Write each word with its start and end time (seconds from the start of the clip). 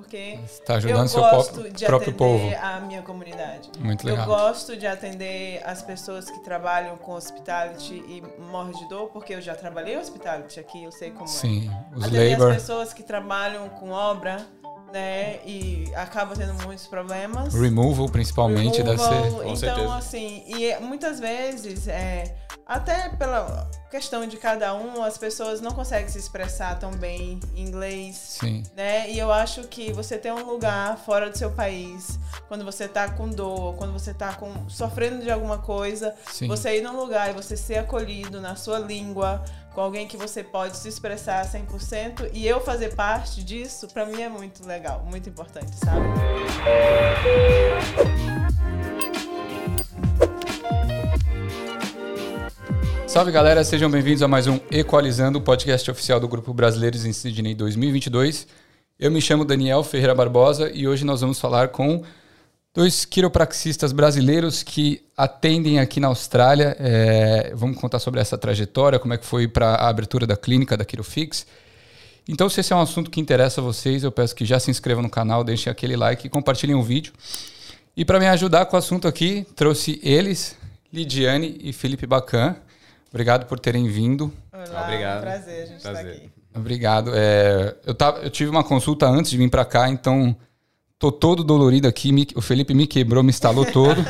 porque 0.00 0.38
Está 0.44 0.76
ajudando 0.76 1.02
eu 1.02 1.08
seu 1.08 1.20
gosto 1.20 1.52
próprio, 1.54 1.72
de 1.72 1.84
atender 1.86 2.12
povo. 2.16 2.54
a 2.62 2.80
minha 2.80 3.02
comunidade. 3.02 3.68
Muito 3.80 4.06
Eu 4.08 4.12
legal. 4.12 4.26
gosto 4.26 4.76
de 4.76 4.86
atender 4.86 5.60
as 5.64 5.82
pessoas 5.82 6.30
que 6.30 6.38
trabalham 6.44 6.96
com 6.96 7.12
hospitality 7.12 7.94
e 7.94 8.22
morrem 8.40 8.72
de 8.74 8.88
dor, 8.88 9.08
porque 9.08 9.34
eu 9.34 9.40
já 9.40 9.54
trabalhei 9.56 9.96
hospitality 9.98 10.60
aqui, 10.60 10.84
eu 10.84 10.92
sei 10.92 11.10
como 11.10 11.24
é. 11.24 11.26
Sim, 11.26 11.70
os 11.96 12.04
Atender 12.04 12.30
labor. 12.38 12.50
as 12.52 12.56
pessoas 12.62 12.92
que 12.92 13.02
trabalham 13.02 13.68
com 13.70 13.90
obra, 13.90 14.46
né, 14.92 15.40
e 15.44 15.92
acabam 15.96 16.36
tendo 16.36 16.54
muitos 16.64 16.86
problemas. 16.86 17.52
Removal, 17.52 18.08
principalmente, 18.08 18.82
deve 18.82 19.02
Removal. 19.02 19.22
ser. 19.24 19.30
Com 19.32 19.42
Então, 19.42 19.56
certeza. 19.56 19.94
assim, 19.96 20.44
e 20.46 20.76
muitas 20.80 21.18
vezes, 21.20 21.88
é, 21.88 22.36
até 22.64 23.08
pela 23.10 23.68
questão 23.90 24.26
de 24.26 24.36
cada 24.36 24.74
um, 24.74 25.02
as 25.02 25.16
pessoas 25.16 25.60
não 25.60 25.70
conseguem 25.72 26.08
se 26.08 26.18
expressar 26.18 26.78
tão 26.78 26.90
bem 26.90 27.40
em 27.54 27.62
inglês. 27.62 28.16
Sim. 28.16 28.62
Né? 28.76 29.10
E 29.10 29.18
eu 29.18 29.32
acho 29.32 29.62
que 29.64 29.92
você 29.92 30.18
ter 30.18 30.32
um 30.32 30.44
lugar 30.44 30.98
fora 30.98 31.30
do 31.30 31.36
seu 31.36 31.50
país, 31.50 32.18
quando 32.48 32.64
você 32.64 32.86
tá 32.86 33.10
com 33.10 33.28
dor, 33.28 33.76
quando 33.76 33.92
você 33.92 34.12
tá 34.12 34.34
com, 34.34 34.68
sofrendo 34.68 35.22
de 35.22 35.30
alguma 35.30 35.58
coisa, 35.58 36.14
Sim. 36.30 36.48
você 36.48 36.78
ir 36.78 36.82
num 36.82 36.96
lugar 36.96 37.30
e 37.30 37.32
você 37.32 37.56
ser 37.56 37.78
acolhido 37.78 38.40
na 38.40 38.56
sua 38.56 38.78
língua, 38.78 39.42
com 39.74 39.80
alguém 39.80 40.06
que 40.06 40.16
você 40.16 40.42
pode 40.42 40.76
se 40.76 40.88
expressar 40.88 41.46
100%, 41.46 42.30
e 42.32 42.46
eu 42.46 42.60
fazer 42.60 42.94
parte 42.94 43.42
disso, 43.44 43.88
pra 43.88 44.04
mim 44.04 44.20
é 44.20 44.28
muito 44.28 44.66
legal, 44.66 45.04
muito 45.08 45.28
importante, 45.28 45.74
sabe? 45.76 46.04
Salve 53.08 53.32
galera, 53.32 53.64
sejam 53.64 53.90
bem-vindos 53.90 54.22
a 54.22 54.28
mais 54.28 54.46
um 54.46 54.60
Equalizando, 54.70 55.38
o 55.38 55.40
podcast 55.40 55.90
oficial 55.90 56.20
do 56.20 56.28
Grupo 56.28 56.52
Brasileiros 56.52 57.06
em 57.06 57.12
Sydney 57.14 57.54
2022. 57.54 58.46
Eu 59.00 59.10
me 59.10 59.22
chamo 59.22 59.46
Daniel 59.46 59.82
Ferreira 59.82 60.14
Barbosa 60.14 60.70
e 60.70 60.86
hoje 60.86 61.06
nós 61.06 61.22
vamos 61.22 61.40
falar 61.40 61.68
com 61.68 62.02
dois 62.74 63.06
quiropraxistas 63.06 63.92
brasileiros 63.92 64.62
que 64.62 65.02
atendem 65.16 65.80
aqui 65.80 66.00
na 66.00 66.08
Austrália. 66.08 66.76
É, 66.78 67.50
vamos 67.54 67.78
contar 67.78 67.98
sobre 67.98 68.20
essa 68.20 68.36
trajetória, 68.36 68.98
como 68.98 69.14
é 69.14 69.16
que 69.18 69.24
foi 69.24 69.48
para 69.48 69.70
a 69.70 69.88
abertura 69.88 70.26
da 70.26 70.36
clínica 70.36 70.76
da 70.76 70.84
Quirofix. 70.84 71.46
Então, 72.28 72.46
se 72.50 72.60
esse 72.60 72.74
é 72.74 72.76
um 72.76 72.82
assunto 72.82 73.10
que 73.10 73.18
interessa 73.18 73.62
a 73.62 73.64
vocês, 73.64 74.04
eu 74.04 74.12
peço 74.12 74.34
que 74.34 74.44
já 74.44 74.60
se 74.60 74.70
inscrevam 74.70 75.02
no 75.02 75.08
canal, 75.08 75.42
deixem 75.42 75.70
aquele 75.70 75.96
like 75.96 76.26
e 76.26 76.30
compartilhem 76.30 76.76
o 76.76 76.82
vídeo. 76.82 77.14
E 77.96 78.04
para 78.04 78.20
me 78.20 78.28
ajudar 78.28 78.66
com 78.66 78.76
o 78.76 78.78
assunto 78.78 79.08
aqui, 79.08 79.46
trouxe 79.56 79.98
eles, 80.02 80.58
Lidiane 80.92 81.56
e 81.62 81.72
Felipe 81.72 82.06
Bacan. 82.06 82.54
Obrigado 83.10 83.46
por 83.46 83.58
terem 83.58 83.88
vindo. 83.88 84.32
Olá, 84.52 84.84
Obrigado. 84.84 85.16
é 85.16 85.18
um 85.18 85.22
prazer 85.22 85.62
a 85.62 85.66
gente 85.66 85.76
estar 85.78 85.92
Prazer. 85.92 86.12
aqui. 86.16 86.30
Obrigado. 86.54 87.10
É, 87.14 87.76
eu, 87.86 87.94
tava, 87.94 88.18
eu 88.18 88.30
tive 88.30 88.50
uma 88.50 88.64
consulta 88.64 89.06
antes 89.06 89.30
de 89.30 89.38
vir 89.38 89.48
para 89.48 89.64
cá, 89.64 89.88
então 89.88 90.36
tô 90.98 91.10
todo 91.12 91.42
dolorido 91.44 91.86
aqui. 91.88 92.12
me- 92.12 92.26
o 92.34 92.40
Felipe 92.40 92.74
me 92.74 92.86
quebrou, 92.86 93.22
me 93.22 93.30
instalou 93.30 93.64
todo. 93.64 94.04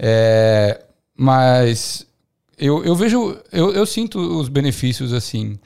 É, 0.00 0.80
mas 1.16 2.06
eu, 2.56 2.84
eu 2.84 2.94
vejo, 2.94 3.36
eu, 3.50 3.72
eu 3.72 3.84
sinto 3.84 4.20
os 4.38 4.48
benefícios 4.48 5.12
assim 5.12 5.58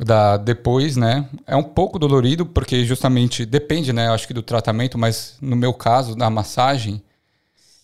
da 0.00 0.36
depois, 0.36 0.96
né? 0.96 1.28
É 1.46 1.54
um 1.54 1.62
pouco 1.62 1.96
dolorido 1.96 2.44
porque 2.44 2.84
justamente 2.84 3.46
depende, 3.46 3.92
né? 3.92 4.08
eu 4.08 4.12
Acho 4.14 4.26
que 4.26 4.34
do 4.34 4.42
tratamento, 4.42 4.98
mas 4.98 5.36
no 5.40 5.54
meu 5.54 5.72
caso 5.72 6.16
da 6.16 6.28
massagem, 6.28 7.00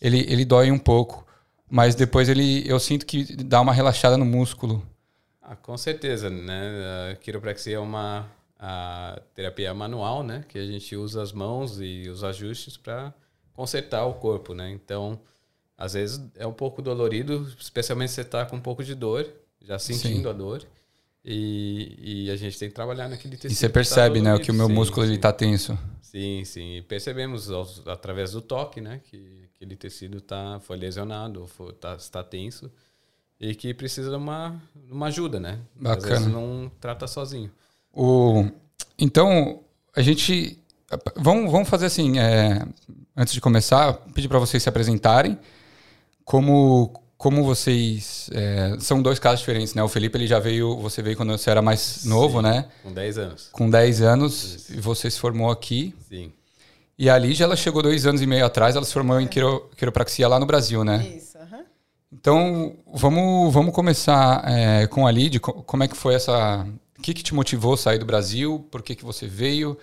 ele, 0.00 0.26
ele 0.28 0.44
dói 0.44 0.72
um 0.72 0.78
pouco. 0.78 1.23
Mas 1.74 1.96
depois 1.96 2.28
ele, 2.28 2.62
eu 2.70 2.78
sinto 2.78 3.04
que 3.04 3.24
dá 3.34 3.60
uma 3.60 3.72
relaxada 3.72 4.16
no 4.16 4.24
músculo. 4.24 4.80
Ah, 5.42 5.56
com 5.56 5.76
certeza, 5.76 6.30
né? 6.30 7.10
A 7.10 7.16
quiropraxia 7.16 7.74
é 7.74 7.78
uma 7.80 8.30
a 8.56 9.20
terapia 9.34 9.74
manual, 9.74 10.22
né? 10.22 10.44
Que 10.48 10.56
a 10.56 10.64
gente 10.64 10.94
usa 10.94 11.20
as 11.20 11.32
mãos 11.32 11.80
e 11.80 12.08
os 12.08 12.22
ajustes 12.22 12.76
para 12.76 13.12
consertar 13.52 14.04
o 14.04 14.14
corpo, 14.14 14.54
né? 14.54 14.70
Então, 14.70 15.18
às 15.76 15.94
vezes 15.94 16.20
é 16.36 16.46
um 16.46 16.52
pouco 16.52 16.80
dolorido, 16.80 17.52
especialmente 17.58 18.10
se 18.10 18.14
você 18.14 18.20
está 18.20 18.46
com 18.46 18.54
um 18.54 18.60
pouco 18.60 18.84
de 18.84 18.94
dor, 18.94 19.26
já 19.60 19.76
sentindo 19.76 20.22
Sim. 20.22 20.28
a 20.28 20.32
dor. 20.32 20.64
E, 21.24 22.26
e 22.26 22.30
a 22.30 22.36
gente 22.36 22.56
tem 22.56 22.68
que 22.68 22.74
trabalhar 22.76 23.08
naquele 23.08 23.36
tecido. 23.36 23.50
E 23.50 23.56
você 23.56 23.66
tá 23.66 23.74
percebe, 23.74 24.20
né, 24.20 24.26
dolorido. 24.30 24.44
que 24.44 24.50
o 24.52 24.54
meu 24.54 24.68
Sim, 24.68 24.74
músculo 24.74 25.06
ele 25.06 25.14
sim. 25.14 25.20
tá 25.20 25.32
tenso. 25.32 25.76
Sim, 26.00 26.44
sim. 26.44 26.76
E 26.76 26.82
percebemos 26.82 27.50
através 27.88 28.30
do 28.30 28.40
toque, 28.40 28.80
né, 28.80 29.00
que 29.10 29.43
aquele 29.64 29.76
tecido 29.76 30.20
tá, 30.20 30.60
foi 30.60 30.76
lesionado, 30.76 31.46
foi, 31.46 31.72
tá, 31.72 31.96
está 31.96 32.22
tenso 32.22 32.70
e 33.40 33.54
que 33.54 33.74
precisa 33.74 34.10
de 34.10 34.16
uma, 34.16 34.60
uma 34.90 35.06
ajuda, 35.06 35.40
né? 35.40 35.58
Às 35.76 35.82
Bacana. 35.82 36.08
vezes 36.14 36.26
não 36.28 36.70
trata 36.80 37.06
sozinho. 37.06 37.50
O, 37.92 38.46
então, 38.98 39.60
a 39.94 40.02
gente. 40.02 40.58
Vamos, 41.16 41.50
vamos 41.50 41.68
fazer 41.68 41.86
assim. 41.86 42.18
é, 42.18 42.64
antes 43.16 43.34
de 43.34 43.40
começar, 43.40 43.94
pedir 44.14 44.28
para 44.28 44.38
vocês 44.38 44.62
se 44.62 44.68
apresentarem. 44.68 45.38
Como, 46.24 47.02
como 47.18 47.44
vocês. 47.44 48.30
é, 48.32 48.76
são 48.78 49.02
dois 49.02 49.18
casos 49.18 49.40
diferentes, 49.40 49.74
né? 49.74 49.82
O 49.82 49.88
Felipe 49.88 50.16
ele 50.16 50.26
já 50.26 50.38
veio. 50.38 50.76
Você 50.78 51.02
veio 51.02 51.16
quando 51.16 51.36
você 51.36 51.50
era 51.50 51.60
mais 51.60 52.04
novo, 52.04 52.38
Sim. 52.38 52.44
né? 52.44 52.68
Com 52.82 52.92
10 52.92 53.18
anos. 53.18 53.48
Com 53.50 53.68
10 53.70 54.02
anos. 54.02 54.44
Isso. 54.44 54.74
E 54.74 54.80
você 54.80 55.10
se 55.10 55.18
formou 55.18 55.50
aqui. 55.50 55.94
Sim. 56.08 56.32
E 56.98 57.10
a 57.10 57.18
Lígia, 57.18 57.44
ela 57.44 57.56
chegou 57.56 57.82
dois 57.82 58.06
anos 58.06 58.22
e 58.22 58.26
meio 58.26 58.46
atrás. 58.46 58.76
Ela 58.76 58.84
se 58.84 58.92
formou 58.92 59.20
em 59.20 59.26
quiro, 59.26 59.68
quiropraxia 59.76 60.28
lá 60.28 60.38
no 60.38 60.46
Brasil, 60.46 60.84
né? 60.84 61.04
Isso, 61.16 61.36
aham. 61.38 61.64
Então, 62.12 62.76
vamos, 62.92 63.52
vamos 63.52 63.74
começar 63.74 64.44
é, 64.48 64.86
com 64.86 65.06
a. 65.06 65.12
Co- 65.40 65.62
Como 65.64 65.82
é 65.82 65.88
que 65.88 65.96
foi 65.96 66.14
essa... 66.14 66.64
O 66.96 67.02
que, 67.02 67.12
que 67.12 67.22
te 67.22 67.34
motivou 67.34 67.74
a 67.74 67.76
sair 67.76 67.98
do 67.98 68.06
Brasil? 68.06 68.66
Por 68.70 68.80
que, 68.82 68.94
que 68.94 69.04
você 69.04 69.26
veio? 69.26 69.76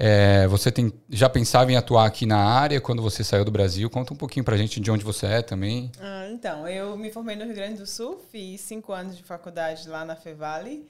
É, 0.00 0.46
você 0.46 0.70
tem, 0.70 0.92
já 1.10 1.28
pensava 1.28 1.72
em 1.72 1.76
atuar 1.76 2.06
aqui 2.06 2.24
na 2.24 2.38
área 2.38 2.80
quando 2.80 3.02
você 3.02 3.24
saiu 3.24 3.44
do 3.44 3.50
Brasil? 3.50 3.90
Conta 3.90 4.14
um 4.14 4.16
pouquinho 4.16 4.44
pra 4.44 4.56
gente 4.56 4.78
de 4.78 4.90
onde 4.92 5.04
você 5.04 5.26
é 5.26 5.42
também. 5.42 5.90
Ah, 6.00 6.28
então, 6.30 6.68
eu 6.68 6.96
me 6.96 7.10
formei 7.10 7.34
no 7.34 7.44
Rio 7.44 7.54
Grande 7.56 7.78
do 7.78 7.86
Sul, 7.86 8.22
fiz 8.30 8.60
cinco 8.60 8.92
anos 8.92 9.16
de 9.16 9.24
faculdade 9.24 9.88
lá 9.88 10.04
na 10.04 10.14
Fevale 10.14 10.86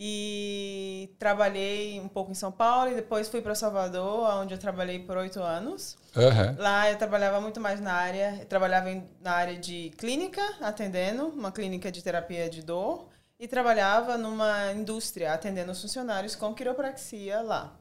e 0.00 1.12
trabalhei 1.18 1.98
um 2.00 2.06
pouco 2.06 2.30
em 2.30 2.34
São 2.34 2.52
Paulo 2.52 2.92
e 2.92 2.94
depois 2.94 3.28
fui 3.28 3.42
para 3.42 3.54
Salvador, 3.54 4.30
onde 4.36 4.54
eu 4.54 4.58
trabalhei 4.58 5.00
por 5.00 5.16
oito 5.16 5.42
anos. 5.42 5.96
Aham. 6.16 6.54
Lá 6.56 6.88
eu 6.88 6.96
trabalhava 6.96 7.40
muito 7.40 7.60
mais 7.60 7.80
na 7.80 7.92
área, 7.92 8.36
eu 8.38 8.46
trabalhava 8.46 8.90
em- 8.90 9.08
na 9.20 9.32
área 9.32 9.58
de 9.58 9.90
clínica, 9.98 10.40
atendendo, 10.60 11.26
uma 11.26 11.50
clínica 11.50 11.90
de 11.90 12.02
terapia 12.02 12.48
de 12.48 12.62
dor, 12.62 13.08
e 13.40 13.48
trabalhava 13.48 14.16
numa 14.16 14.72
indústria, 14.72 15.32
atendendo 15.32 15.72
os 15.72 15.82
funcionários 15.82 16.36
com 16.36 16.54
quiropraxia 16.54 17.40
lá. 17.40 17.76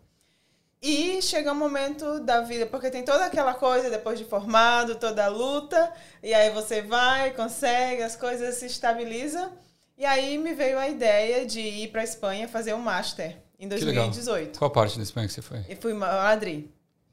E 0.81 1.21
chega 1.21 1.51
um 1.51 1.55
momento 1.55 2.19
da 2.19 2.41
vida, 2.41 2.67
porque 2.67 2.91
tem 2.91 3.03
toda 3.03 3.25
aquela 3.25 3.55
coisa 3.55 3.89
depois 3.89 4.19
de 4.19 4.25
formado, 4.25 4.95
toda 4.95 5.25
a 5.25 5.27
luta, 5.27 5.91
e 6.21 6.33
aí 6.33 6.51
você 6.51 6.81
vai, 6.81 7.31
consegue, 7.31 8.03
as 8.03 8.15
coisas 8.15 8.55
se 8.55 8.67
estabilizam. 8.67 9.51
E 9.97 10.05
aí 10.05 10.37
me 10.37 10.53
veio 10.53 10.77
a 10.77 10.87
ideia 10.87 11.45
de 11.45 11.59
ir 11.59 11.87
para 11.89 12.01
a 12.01 12.03
Espanha 12.03 12.47
fazer 12.47 12.73
um 12.73 12.79
master 12.79 13.35
em 13.59 13.67
Que 13.67 13.75
legal. 13.83 14.05
2018. 14.05 14.59
Qual 14.59 14.69
parte 14.69 14.97
da 14.97 15.03
Espanha 15.03 15.27
que 15.27 15.33
você 15.33 15.41
foi? 15.41 15.65
E 15.67 15.75
fui 15.75 15.93
Madrid. 15.93 16.65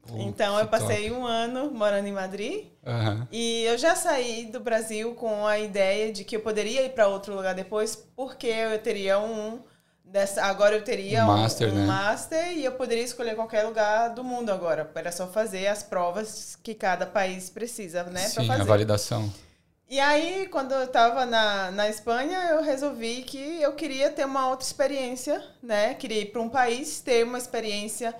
Pô, 0.07 0.17
Então 0.19 0.59
eu 0.59 0.67
passei 0.67 1.09
top. 1.09 1.19
um 1.19 1.25
ano 1.25 1.71
morando 1.71 2.07
em 2.07 2.11
Madrid 2.11 2.65
Aham. 2.85 3.27
e 3.31 3.63
eu 3.63 3.75
já 3.75 3.95
saí 3.95 4.45
do 4.45 4.59
Brasil 4.59 5.15
com 5.15 5.47
a 5.47 5.57
ideia 5.57 6.13
de 6.13 6.23
que 6.23 6.35
eu 6.35 6.41
poderia 6.41 6.83
ir 6.85 6.89
para 6.91 7.07
outro 7.07 7.35
lugar 7.35 7.55
depois, 7.55 7.95
porque 8.15 8.45
eu 8.45 8.77
teria 8.77 9.17
um 9.17 9.59
dessa 10.03 10.43
agora 10.43 10.75
eu 10.75 10.83
teria 10.83 11.25
Um 11.25 11.31
um, 11.31 11.37
master, 11.37 11.69
um 11.73 11.75
né? 11.75 11.85
master 11.87 12.51
e 12.55 12.63
eu 12.63 12.73
poderia 12.73 13.03
escolher 13.03 13.33
qualquer 13.35 13.63
lugar 13.63 14.09
do 14.09 14.23
mundo 14.23 14.51
agora. 14.51 14.87
Era 14.93 15.11
só 15.11 15.25
fazer 15.25 15.65
as 15.65 15.81
provas 15.81 16.55
que 16.61 16.75
cada 16.75 17.07
país 17.07 17.49
precisa, 17.49 18.03
né, 18.03 18.19
Sim, 18.27 18.45
fazer. 18.45 18.61
a 18.61 18.63
validação. 18.63 19.33
E 19.87 19.99
aí, 19.99 20.47
quando 20.51 20.71
eu 20.73 20.85
estava 20.85 21.25
na, 21.27 21.69
na 21.71 21.87
Espanha, 21.89 22.37
eu 22.51 22.63
resolvi 22.63 23.21
que 23.21 23.61
eu 23.61 23.73
queria 23.73 24.09
ter 24.09 24.25
uma 24.25 24.49
outra 24.49 24.65
experiência, 24.65 25.43
né? 25.61 25.93
Queria 25.93 26.21
ir 26.21 26.31
para 26.31 26.41
um 26.41 26.49
país, 26.49 26.99
ter 27.01 27.23
uma 27.23 27.37
experiência, 27.37 28.15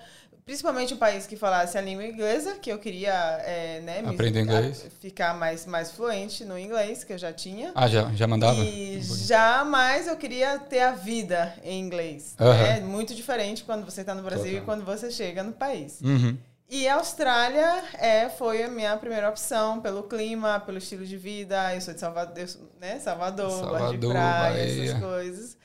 principalmente 0.46 0.94
um 0.94 0.98
país 0.98 1.26
que 1.26 1.36
falasse 1.36 1.76
a 1.76 1.82
língua 1.82 2.06
inglesa, 2.06 2.54
que 2.54 2.72
eu 2.72 2.78
queria, 2.78 3.12
é, 3.44 3.82
né? 3.82 4.04
Aprender 4.06 4.42
inglês. 4.42 4.86
a- 4.86 4.90
ficar 5.02 5.34
mais, 5.34 5.66
mais 5.66 5.90
fluente 5.92 6.46
no 6.46 6.58
inglês, 6.58 7.04
que 7.04 7.14
eu 7.14 7.18
já 7.18 7.34
tinha. 7.34 7.72
Ah, 7.74 7.88
já, 7.88 8.12
já 8.14 8.28
mandava? 8.28 8.60
E 8.64 9.02
jamais 9.02 10.06
eu 10.08 10.16
queria 10.18 10.60
ter 10.60 10.82
a 10.82 10.92
vida 10.92 11.52
em 11.64 11.80
inglês. 11.80 12.36
Aham. 12.40 12.54
né? 12.62 12.80
Muito 12.82 13.16
diferente 13.16 13.64
quando 13.64 13.84
você 13.84 14.02
está 14.02 14.14
no 14.14 14.22
Brasil 14.22 14.44
Total. 14.46 14.62
e 14.62 14.66
quando 14.66 14.86
você 14.86 15.10
chega 15.10 15.42
no 15.42 15.52
país. 15.52 16.00
Uhum. 16.02 16.38
E 16.68 16.88
a 16.88 16.96
Austrália 16.96 17.84
é, 17.94 18.28
foi 18.28 18.64
a 18.64 18.68
minha 18.68 18.98
primeira 18.98 19.30
opção 19.30 19.80
pelo 19.82 20.04
clima, 20.04 20.60
pelo 20.60 20.80
estilo 20.80 21.06
de 21.06 21.16
vida. 21.16 21.74
Eu 21.76 21.82
sou 21.82 21.94
de 21.94 22.00
Salvador, 22.00 22.38
eu 22.38 22.48
né? 22.80 23.00
Salvador, 23.00 23.46
gosto 23.50 23.62
de 23.64 23.70
Salvador, 23.72 24.12
praia, 24.12 24.54
Bahia. 24.66 24.84
essas 24.92 25.00
coisas. 25.00 25.58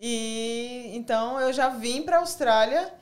E 0.00 0.90
então 0.94 1.38
eu 1.40 1.52
já 1.52 1.68
vim 1.68 2.02
para 2.02 2.16
a 2.16 2.20
Austrália 2.20 2.92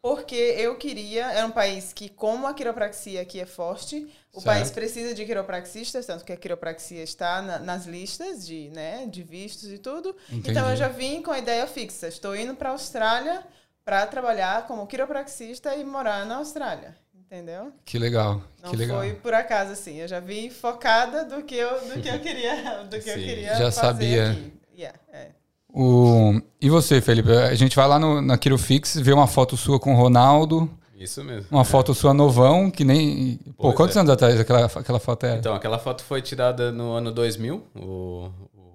porque 0.00 0.34
eu 0.36 0.76
queria. 0.76 1.32
Era 1.32 1.46
um 1.46 1.50
país 1.50 1.92
que, 1.92 2.08
como 2.08 2.46
a 2.46 2.54
quiropraxia 2.54 3.20
aqui 3.22 3.40
é 3.40 3.46
forte, 3.46 4.08
o 4.32 4.40
Certo. 4.40 4.44
país 4.44 4.70
precisa 4.70 5.12
de 5.14 5.24
quiropraxistas, 5.26 6.06
tanto 6.06 6.24
que 6.24 6.32
a 6.32 6.36
quiropraxia 6.36 7.02
está 7.02 7.42
na- 7.42 7.58
nas 7.58 7.86
listas 7.86 8.46
de, 8.46 8.70
né, 8.70 9.04
de 9.06 9.22
vistos 9.24 9.70
e 9.70 9.78
tudo. 9.78 10.16
Entendi. 10.28 10.50
Então 10.52 10.70
eu 10.70 10.76
já 10.76 10.88
vim 10.88 11.22
com 11.22 11.32
a 11.32 11.38
ideia 11.38 11.66
fixa. 11.66 12.06
Estou 12.08 12.34
indo 12.36 12.54
para 12.54 12.68
a 12.70 12.72
Austrália 12.72 13.44
para 13.84 14.06
trabalhar 14.06 14.66
como 14.66 14.86
quiropraxista 14.86 15.74
e 15.74 15.84
morar 15.84 16.24
na 16.24 16.36
Austrália. 16.36 16.96
Entendeu? 17.30 17.72
Que 17.84 17.96
legal. 17.98 18.42
Não 18.62 18.70
que 18.70 18.76
legal. 18.76 18.98
foi 18.98 19.14
por 19.14 19.32
acaso 19.32 19.72
assim. 19.72 19.96
Eu 19.98 20.08
já 20.08 20.18
vim 20.18 20.50
focada 20.50 21.24
do 21.24 21.42
que 21.44 21.54
eu, 21.54 21.70
do 21.88 22.00
que 22.02 22.08
eu 22.08 22.18
queria, 22.20 22.82
do 22.84 22.98
que 22.98 23.08
eu 23.08 23.14
Sim, 23.14 23.22
queria 23.24 23.50
já 23.54 23.70
fazer 23.70 23.74
sabia. 23.80 24.30
aqui. 24.32 24.52
Yeah, 24.76 24.98
é. 25.12 25.28
O... 25.72 26.40
E 26.60 26.68
você, 26.68 27.00
Felipe? 27.00 27.30
A 27.30 27.54
gente 27.54 27.76
vai 27.76 27.86
lá 27.86 27.98
no, 28.00 28.20
na 28.20 28.36
Quirofix, 28.36 28.96
vê 28.96 29.12
uma 29.12 29.28
foto 29.28 29.56
sua 29.56 29.78
com 29.78 29.94
o 29.94 29.96
Ronaldo, 29.96 30.68
Isso 30.96 31.22
mesmo. 31.22 31.46
uma 31.52 31.64
foto 31.64 31.94
sua 31.94 32.12
novão, 32.12 32.68
que 32.68 32.84
nem. 32.84 33.36
Pô, 33.56 33.64
Pois 33.64 33.76
quantos 33.76 33.96
é. 33.96 34.00
anos 34.00 34.10
atrás 34.10 34.40
aquela, 34.40 34.66
aquela 34.66 34.98
foto 34.98 35.26
era? 35.26 35.38
Então, 35.38 35.54
aquela 35.54 35.78
foto 35.78 36.02
foi 36.02 36.20
tirada 36.20 36.72
no 36.72 36.90
ano 36.92 37.12
2000. 37.12 37.64
O, 37.76 37.80
o- 37.80 38.30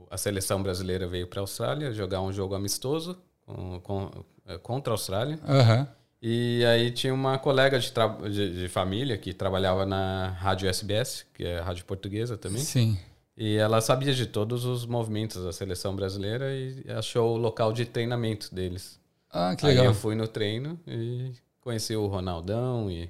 a 0.09 0.17
seleção 0.17 0.63
brasileira 0.63 1.05
veio 1.05 1.27
para 1.27 1.41
a 1.41 1.43
Austrália 1.43 1.91
jogar 1.91 2.21
um 2.21 2.31
jogo 2.31 2.55
amistoso 2.55 3.17
com- 3.45 3.81
com- 3.81 4.11
eh, 4.47 4.57
contra 4.59 4.93
a 4.93 4.95
Austrália. 4.95 5.37
Aham. 5.45 5.85
E 6.21 6.63
aí 6.65 6.89
tinha 6.91 7.13
uma 7.13 7.37
colega 7.37 7.77
de, 7.79 7.91
tra- 7.91 8.07
de, 8.29 8.61
de 8.61 8.67
família 8.67 9.17
que 9.17 9.33
trabalhava 9.33 9.85
na 9.85 10.29
Rádio 10.39 10.67
SBS, 10.67 11.25
que 11.33 11.43
é 11.45 11.59
a 11.59 11.63
rádio 11.63 11.85
portuguesa 11.85 12.35
também. 12.37 12.61
Sim. 12.61 12.97
E 13.37 13.57
ela 13.57 13.81
sabia 13.81 14.13
de 14.13 14.25
todos 14.25 14.63
os 14.65 14.85
movimentos 14.85 15.43
da 15.43 15.51
seleção 15.51 15.95
brasileira 15.95 16.51
e 16.55 16.83
achou 16.97 17.35
o 17.35 17.37
local 17.37 17.73
de 17.73 17.85
treinamento 17.85 18.53
deles. 18.55 18.97
Ah, 19.31 19.55
que 19.55 19.65
Aí 19.65 19.71
legal. 19.73 19.85
eu 19.87 19.93
fui 19.93 20.15
no 20.15 20.27
treino 20.27 20.79
e 20.87 21.33
conheci 21.59 21.95
o 21.97 22.07
Ronaldão 22.07 22.89
e, 22.89 23.09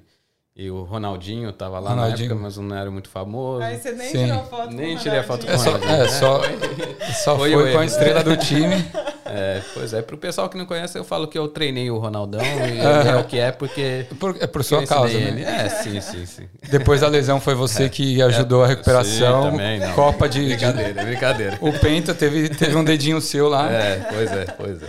e 0.56 0.68
o 0.68 0.82
Ronaldinho 0.82 1.52
tava 1.52 1.78
lá 1.78 1.90
Ronaldinho. 1.90 2.18
na 2.30 2.34
época, 2.34 2.42
mas 2.42 2.56
não 2.58 2.76
era 2.76 2.90
muito 2.90 3.08
famoso. 3.08 3.62
Aí 3.62 3.78
você 3.78 3.92
nem 3.92 4.10
Sim. 4.10 4.24
tirou 4.26 4.44
foto 4.46 4.74
Nem 4.74 4.94
com 4.94 5.00
o 5.00 5.02
tirei 5.04 5.18
a 5.20 5.22
foto 5.22 5.46
Ronaldinho. 5.46 5.78
com 5.78 5.90
É 5.92 6.04
o 6.04 6.08
só, 6.10 6.32
Ronaldinho. 6.38 6.62
é, 6.66 7.12
só, 7.12 7.22
só 7.24 7.38
Foi 7.38 7.52
foi, 7.52 7.72
com 7.72 7.78
a 7.78 7.84
estrela 7.86 8.24
do 8.24 8.36
time. 8.36 8.74
É, 9.28 9.60
pois 9.74 9.92
é, 9.92 10.02
pro 10.02 10.16
pessoal 10.16 10.48
que 10.48 10.56
não 10.56 10.66
conhece, 10.66 10.98
eu 10.98 11.04
falo 11.04 11.26
que 11.26 11.38
eu 11.38 11.48
treinei 11.48 11.90
o 11.90 11.98
Ronaldão 11.98 12.40
e 12.42 12.46
ele 12.78 12.80
é 13.10 13.16
o 13.16 13.24
que 13.24 13.38
é 13.38 13.50
porque. 13.52 14.06
Por- 14.18 14.36
é 14.40 14.46
por 14.46 14.62
sua 14.64 14.86
causa, 14.86 15.18
né? 15.18 15.42
É, 15.42 15.68
sim, 15.68 16.00
sim, 16.00 16.26
sim. 16.26 16.48
Depois 16.70 17.00
da 17.00 17.08
lesão 17.08 17.40
foi 17.40 17.54
você 17.54 17.88
que 17.88 18.20
ajudou 18.22 18.64
a 18.64 18.66
recuperação. 18.68 19.44
Sim, 19.44 19.50
também, 19.50 19.80
não. 19.80 19.92
Copa 19.92 20.28
de, 20.28 20.40
de- 20.40 20.46
Brincadeira, 20.56 21.04
brincadeira. 21.04 21.58
O 21.60 21.72
Penta 21.72 22.14
teve, 22.14 22.48
teve 22.48 22.76
um 22.76 22.84
dedinho 22.84 23.20
seu 23.20 23.48
lá. 23.48 23.70
É, 23.70 23.96
pois 24.12 24.32
é, 24.32 24.44
pois 24.56 24.82
é. 24.82 24.86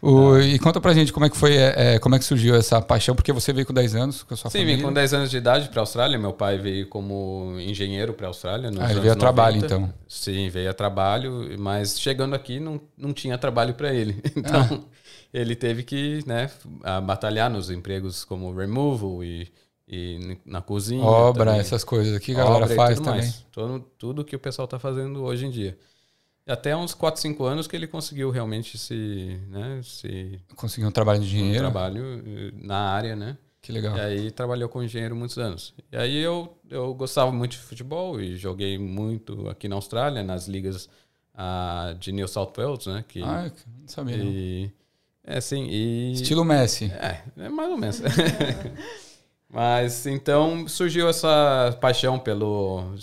O- 0.00 0.38
e 0.38 0.58
conta 0.58 0.80
pra 0.80 0.92
gente 0.94 1.12
como 1.12 1.26
é 1.26 1.30
que 1.30 1.36
foi, 1.36 1.56
é, 1.56 1.94
é, 1.94 1.98
como 1.98 2.14
é 2.14 2.18
que 2.18 2.24
surgiu 2.24 2.54
essa 2.54 2.80
paixão, 2.80 3.14
porque 3.16 3.32
você 3.32 3.52
veio 3.52 3.66
com 3.66 3.72
10 3.72 3.94
anos 3.96 4.22
com 4.22 4.32
a 4.32 4.36
sua 4.36 4.50
Sim, 4.50 4.58
família. 4.58 4.76
vim 4.76 4.82
com 4.84 4.92
10 4.92 5.12
anos 5.12 5.30
de 5.30 5.36
idade 5.36 5.68
para 5.68 5.80
a 5.80 5.82
Austrália. 5.82 6.18
Meu 6.18 6.32
pai 6.32 6.56
veio 6.58 6.86
como 6.88 7.56
engenheiro 7.58 8.12
para 8.14 8.26
a 8.26 8.30
Austrália. 8.30 8.70
nos 8.70 8.80
Ah, 8.80 8.90
ele 8.90 9.00
veio 9.00 9.12
a 9.12 9.16
trabalho, 9.16 9.56
90. 9.56 9.74
então. 9.74 9.94
Sim, 10.08 10.48
veio 10.50 10.70
a 10.70 10.74
trabalho, 10.74 11.56
mas 11.58 11.98
chegando 12.00 12.34
aqui 12.34 12.60
não, 12.60 12.80
não 12.96 13.12
tinha 13.12 13.36
trabalho 13.36 13.74
para 13.74 13.92
ele. 13.92 14.22
Então 14.36 14.84
Ah. 14.84 14.98
ele 15.34 15.56
teve 15.56 15.82
que 15.82 16.20
né, 16.26 16.48
batalhar 17.04 17.50
nos 17.50 17.68
empregos 17.70 18.24
como 18.24 18.54
removal 18.54 19.22
e, 19.24 19.48
e 19.88 20.38
na 20.46 20.62
cozinha. 20.62 21.02
Obra, 21.04 21.46
também. 21.46 21.60
essas 21.60 21.82
coisas 21.82 22.14
aqui 22.14 22.34
que 22.34 22.40
a 22.40 22.44
galera 22.44 22.68
faz 22.68 22.94
tudo 22.96 23.04
também. 23.04 23.20
mais. 23.22 23.44
Todo, 23.52 23.80
tudo 23.98 24.24
que 24.24 24.36
o 24.36 24.38
pessoal 24.38 24.64
está 24.66 24.78
fazendo 24.78 25.24
hoje 25.24 25.44
em 25.46 25.50
dia. 25.50 25.76
Até 26.48 26.74
uns 26.76 26.94
4, 26.94 27.20
5 27.20 27.44
anos 27.44 27.66
que 27.66 27.76
ele 27.76 27.86
conseguiu 27.86 28.30
realmente 28.30 28.78
se, 28.78 29.38
né, 29.48 29.80
se 29.84 30.40
Conseguiu 30.56 30.88
um 30.88 30.92
trabalho 30.92 31.20
de 31.20 31.26
um 31.26 31.28
dinheiro. 31.28 31.58
trabalho 31.60 32.22
eh, 32.26 32.52
na 32.56 32.78
área, 32.90 33.14
né? 33.14 33.36
Que 33.60 33.70
legal. 33.70 33.96
E 33.96 34.00
aí 34.00 34.30
trabalhou 34.30 34.68
com 34.68 34.82
engenheiro 34.82 35.14
muitos 35.14 35.36
anos. 35.36 35.74
E 35.92 35.96
aí 35.96 36.16
eu, 36.16 36.56
eu 36.70 36.94
gostava 36.94 37.30
muito 37.30 37.50
de 37.52 37.58
futebol 37.58 38.18
e 38.20 38.34
joguei 38.36 38.78
muito 38.78 39.48
aqui 39.50 39.68
na 39.68 39.74
Austrália, 39.76 40.22
nas 40.22 40.48
ligas 40.48 40.88
ah, 41.34 41.94
de 42.00 42.10
New 42.12 42.26
South 42.26 42.52
Wales, 42.56 42.86
né? 42.86 43.04
Que, 43.06 43.22
Ah, 43.22 43.50
não 43.82 43.88
sabia. 43.88 44.16
não. 44.16 44.24
e, 44.24 44.72
é, 45.22 45.40
sim. 45.42 45.66
E, 45.68 46.12
Estilo 46.14 46.44
Messi. 46.46 46.86
É, 46.92 47.20
é 47.36 47.48
mais 47.50 47.70
ou 47.70 47.76
menos. 47.76 48.00
Mas 49.50 50.06
então 50.06 50.68
surgiu 50.68 51.08
essa 51.08 51.76
paixão 51.80 52.18
pelo, 52.18 52.94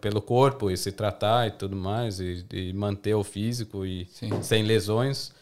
pelo 0.00 0.20
corpo 0.20 0.68
e 0.70 0.76
se 0.76 0.90
tratar 0.90 1.46
e 1.46 1.52
tudo 1.52 1.76
mais, 1.76 2.18
e, 2.18 2.44
e 2.52 2.72
manter 2.72 3.14
o 3.14 3.22
físico 3.22 3.86
e 3.86 4.06
Sim. 4.06 4.42
sem 4.42 4.64
lesões. 4.64 5.32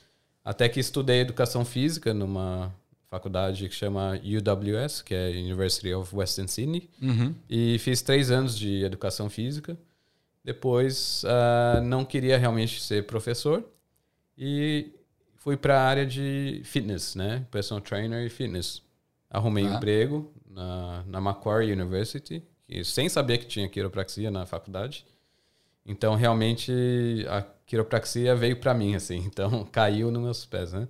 Até 0.45 0.69
que 0.69 0.79
estudei 0.79 1.21
educação 1.21 1.65
física 1.65 2.13
numa 2.13 2.71
faculdade 3.09 3.67
que 3.69 3.75
chama 3.75 4.21
UWS, 4.23 5.01
que 5.01 5.15
é 5.15 5.31
University 5.31 5.95
of 5.95 6.15
Western 6.15 6.47
Sydney, 6.49 6.91
Uhum. 7.01 7.35
e 7.49 7.79
fiz 7.79 8.03
três 8.03 8.31
anos 8.31 8.59
de 8.59 8.85
educação 8.85 9.31
física. 9.31 9.79
Depois 10.45 11.23
ah, 11.27 11.81
não 11.83 12.05
queria 12.05 12.37
realmente 12.37 12.83
ser 12.83 13.07
professor 13.07 13.65
e 14.37 14.91
fui 15.37 15.57
para 15.57 15.81
a 15.81 15.85
área 15.87 16.05
de 16.05 16.61
fitness, 16.65 17.15
né? 17.15 17.47
Personal 17.51 17.81
trainer 17.81 18.27
e 18.27 18.29
fitness. 18.29 18.83
Arrumei 19.35 19.67
Ah. 19.67 19.75
emprego 19.75 20.33
na, 20.49 21.03
na 21.07 21.21
Macquarie 21.21 21.73
University, 21.73 22.41
e 22.69 22.85
sem 22.85 23.09
saber 23.09 23.39
que 23.39 23.47
tinha 23.47 23.69
quiropraxia 23.69 24.31
na 24.31 24.47
faculdade. 24.47 25.05
Então, 25.85 26.15
realmente, 26.15 26.73
a 27.29 27.43
quiropraxia 27.67 28.35
veio 28.37 28.57
para 28.57 28.73
mim, 28.73 28.95
assim. 28.95 29.19
Então, 29.27 29.65
caiu 29.71 30.11
nos 30.11 30.23
meus 30.23 30.47
pés, 30.47 30.73
né? 30.73 30.87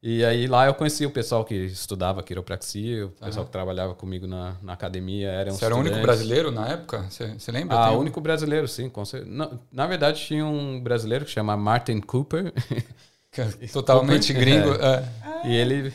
E 0.00 0.24
aí, 0.24 0.46
lá 0.46 0.66
eu 0.66 0.74
conheci 0.74 1.04
o 1.04 1.10
pessoal 1.10 1.44
que 1.44 1.54
estudava 1.54 2.22
quiropraxia, 2.22 3.06
o 3.06 3.10
pessoal 3.10 3.44
que 3.44 3.50
trabalhava 3.50 3.92
comigo 3.94 4.26
na, 4.26 4.56
na 4.62 4.74
academia. 4.74 5.28
Eram 5.28 5.52
Você 5.54 5.64
era 5.64 5.74
o 5.74 5.78
único 5.80 5.98
brasileiro 5.98 6.52
na 6.52 6.68
época? 6.68 7.02
Você, 7.10 7.50
lembra? 7.50 7.76
Ah, 7.76 7.90
o 7.90 7.98
único 7.98 8.20
brasileiro, 8.20 8.68
sim. 8.68 8.88
Com 8.88 9.02
na, 9.26 9.58
na 9.72 9.86
verdade, 9.86 10.24
tinha 10.24 10.46
um 10.46 10.80
brasileiro 10.80 11.24
que 11.24 11.30
chama 11.32 11.56
Martin 11.56 12.00
Cooper. 12.00 12.52
é 13.40 13.66
Totalmente 13.72 14.32
gringo. 14.32 14.70
É. 14.74 15.04
e 15.44 15.54
ele, 15.54 15.92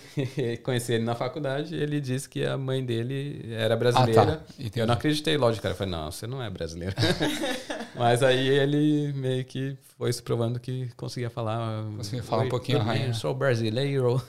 conheci 0.64 0.94
ele 0.94 1.04
na 1.04 1.16
faculdade 1.16 1.76
e 1.76 1.82
ele 1.82 2.00
disse 2.00 2.28
que 2.30 2.46
a 2.46 2.58
mãe 2.58 2.84
dele 2.86 3.46
era 3.52 3.76
brasileira. 3.76 4.22
Ah, 4.22 4.26
tá. 4.38 4.42
Entendi. 4.60 4.80
Eu 4.80 4.88
não 4.88 4.94
acreditei, 4.94 5.38
lógico, 5.38 5.64
cara. 5.64 5.74
Eu 5.74 5.78
falei, 5.78 5.92
não, 5.92 6.12
você 6.12 6.28
não 6.28 6.42
é 6.42 6.50
brasileiro. 6.50 6.96
Mas 7.96 8.24
aí 8.24 8.48
ele 8.48 9.12
meio 9.14 9.44
que 9.46 9.78
foi 9.98 10.12
se 10.14 10.22
provando 10.22 10.60
que 10.60 10.90
conseguia 10.96 11.30
falar. 11.30 11.84
Conseguia 11.98 12.24
falar 12.24 12.42
um 12.42 12.46
"Oi, 12.46 12.50
pouquinho 12.50 12.80
tudo 12.80 12.88
bem, 12.88 12.96
arranha." 12.98 13.12
Eu 13.12 13.14
sou 13.16 13.34
brasileiro. 13.34 14.22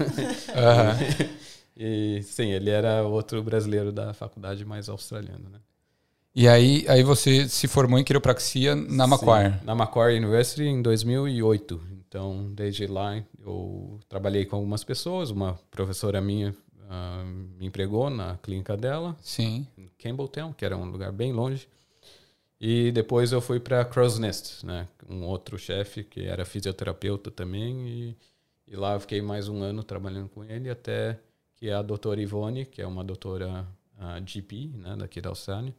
Aham. 0.54 0.96
e 1.76 2.22
sim, 2.24 2.50
ele 2.50 2.70
era 2.70 3.02
outro 3.02 3.42
brasileiro 3.42 3.92
da 3.92 4.12
faculdade 4.12 4.64
mais 4.64 4.88
australiano, 4.88 5.48
né? 5.50 5.58
E 6.34 6.48
aí, 6.48 6.86
aí 6.88 7.02
você 7.02 7.46
se 7.46 7.68
formou 7.68 7.98
em 7.98 8.04
quiropraxia 8.04 8.74
na 8.74 9.06
Macquarie. 9.06 9.54
Na 9.64 9.74
Macquarie 9.74 10.16
University 10.16 10.62
em 10.62 10.80
2008. 10.80 11.80
Então, 12.12 12.52
desde 12.52 12.86
lá, 12.86 13.24
eu 13.42 13.98
trabalhei 14.06 14.44
com 14.44 14.56
algumas 14.56 14.84
pessoas. 14.84 15.30
Uma 15.30 15.58
professora 15.70 16.20
minha 16.20 16.54
ah, 16.90 17.24
me 17.24 17.64
empregou 17.64 18.10
na 18.10 18.36
clínica 18.36 18.76
dela, 18.76 19.16
Sim. 19.22 19.66
em 19.78 19.88
Campbelltown, 19.98 20.52
que 20.52 20.62
era 20.62 20.76
um 20.76 20.84
lugar 20.90 21.10
bem 21.10 21.32
longe. 21.32 21.66
E 22.60 22.92
depois 22.92 23.32
eu 23.32 23.40
fui 23.40 23.58
para 23.58 23.82
Crow's 23.86 24.18
Nest, 24.18 24.62
né? 24.66 24.86
Um 25.08 25.24
outro 25.24 25.58
chefe 25.58 26.04
que 26.04 26.26
era 26.26 26.44
fisioterapeuta 26.44 27.30
também. 27.30 27.88
E, 27.88 28.16
e 28.66 28.76
lá 28.76 28.92
eu 28.92 29.00
fiquei 29.00 29.22
mais 29.22 29.48
um 29.48 29.62
ano 29.62 29.82
trabalhando 29.82 30.28
com 30.28 30.44
ele, 30.44 30.68
até 30.68 31.18
que 31.54 31.70
a 31.70 31.80
doutora 31.80 32.20
Ivone, 32.20 32.66
que 32.66 32.82
é 32.82 32.86
uma 32.86 33.02
doutora 33.02 33.66
ah, 33.98 34.20
GP, 34.20 34.70
né, 34.74 34.96
daqui 34.98 35.18
da 35.18 35.30
Austrália, 35.30 35.74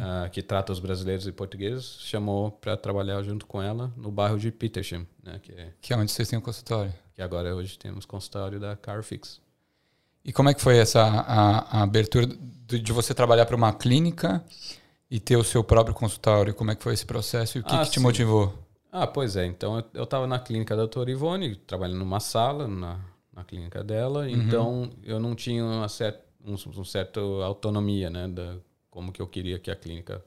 Ah, 0.00 0.28
que 0.30 0.42
trata 0.42 0.72
os 0.72 0.78
brasileiros 0.80 1.26
e 1.26 1.32
portugueses, 1.32 1.98
chamou 2.00 2.50
para 2.50 2.76
trabalhar 2.76 3.22
junto 3.22 3.46
com 3.46 3.60
ela 3.62 3.92
no 3.96 4.10
bairro 4.10 4.38
de 4.38 4.50
Petersham, 4.50 5.06
né, 5.22 5.38
que, 5.42 5.52
é, 5.52 5.72
Que 5.80 5.92
é 5.92 5.96
onde 5.96 6.10
vocês 6.10 6.28
têm 6.28 6.38
o 6.38 6.42
consultório. 6.42 6.92
que 7.14 7.20
agora 7.22 7.54
hoje 7.54 7.78
temos 7.78 8.04
consultório 8.06 8.58
da 8.58 8.76
Carfix. 8.76 9.40
E 10.24 10.32
como 10.32 10.48
é 10.48 10.54
que 10.54 10.60
foi 10.60 10.78
essa 10.78 11.02
a, 11.02 11.78
a 11.80 11.82
abertura 11.82 12.26
de, 12.26 12.78
de 12.80 12.92
você 12.92 13.14
trabalhar 13.14 13.46
para 13.46 13.56
uma 13.56 13.72
clínica 13.72 14.44
e 15.10 15.18
ter 15.20 15.36
o 15.36 15.44
seu 15.44 15.62
próprio 15.64 15.94
consultório? 15.94 16.54
Como 16.54 16.70
é 16.70 16.74
que 16.74 16.82
foi 16.82 16.92
esse 16.94 17.06
processo 17.06 17.58
e 17.58 17.60
o 17.60 17.64
que, 17.64 17.74
Ah, 17.74 17.84
que 17.84 17.90
te 17.90 17.94
sim. 17.94 18.00
motivou? 18.00 18.52
Ah, 18.90 19.06
pois 19.06 19.36
é. 19.36 19.46
Então 19.46 19.82
eu 19.94 20.04
estava 20.04 20.26
na 20.26 20.38
clínica 20.38 20.74
da 20.74 20.82
doutora 20.82 21.10
Ivone, 21.10 21.56
trabalhando 21.56 21.98
numa 21.98 22.20
sala 22.20 22.66
na, 22.66 22.98
na 23.32 23.44
clínica 23.44 23.82
dela. 23.84 24.30
Então 24.30 24.90
eu 25.02 25.18
não 25.20 25.34
tinha 25.34 25.64
uma 25.64 25.88
cer 25.88 26.18
um, 26.44 26.54
um 26.54 26.84
certa 26.84 27.20
autonomia, 27.20 28.08
né, 28.10 28.26
da 28.28 28.56
como 28.90 29.12
que 29.12 29.20
eu 29.22 29.26
queria 29.26 29.58
que 29.58 29.70
a 29.70 29.76
clínica 29.76 30.24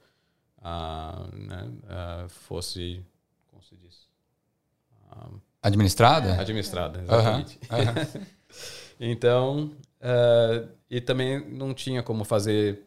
ah, 0.62 1.28
né, 1.34 1.72
ah, 1.88 2.26
fosse, 2.30 3.04
como 3.48 3.62
se 3.64 3.76
diz, 3.76 4.08
Ah, 5.10 5.30
Administrada? 5.64 6.40
administrada, 6.42 7.00
Aham, 7.08 7.42
exatamente. 7.42 7.60
aham. 7.70 7.96
Então, 9.04 9.72
eh, 10.00 10.68
e 10.90 11.02
também 11.02 11.40
não 11.50 11.74
tinha 11.74 12.04
como 12.04 12.24
fazer 12.24 12.84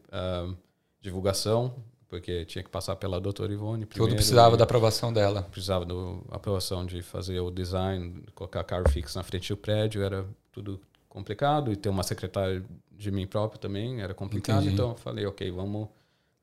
divulgação, 1.01 1.75
porque 2.07 2.45
tinha 2.45 2.63
que 2.63 2.69
passar 2.69 2.95
pela 2.95 3.19
doutora 3.19 3.51
Ivone 3.51 3.85
primeiro. 3.85 4.09
Tudo 4.11 4.15
precisava 4.15 4.55
da 4.55 4.63
aprovação 4.63 5.11
dela. 5.11 5.43
precisava 5.43 5.85
da 5.85 5.93
aprovação 6.31 6.85
de 6.85 7.01
fazer 7.01 7.39
o 7.39 7.51
design, 7.51 8.23
colocar 8.33 8.63
carro 8.63 8.89
fixo 8.89 9.17
na 9.17 9.23
frente 9.23 9.49
do 9.49 9.57
prédio, 9.57 10.03
era 10.03 10.25
tudo 10.51 10.79
complicado. 11.15 11.71
E 11.71 11.75
ter 11.75 11.89
uma 11.89 12.03
secretária 12.03 12.63
de 12.91 13.11
mim 13.11 13.25
próprio 13.25 13.59
também 13.59 14.01
era 14.01 14.13
complicado. 14.13 14.63
Entendi. 14.63 14.73
Então 14.73 14.89
eu 14.89 14.95
falei, 14.95 15.25
ok, 15.25 15.49
vamos 15.49 15.87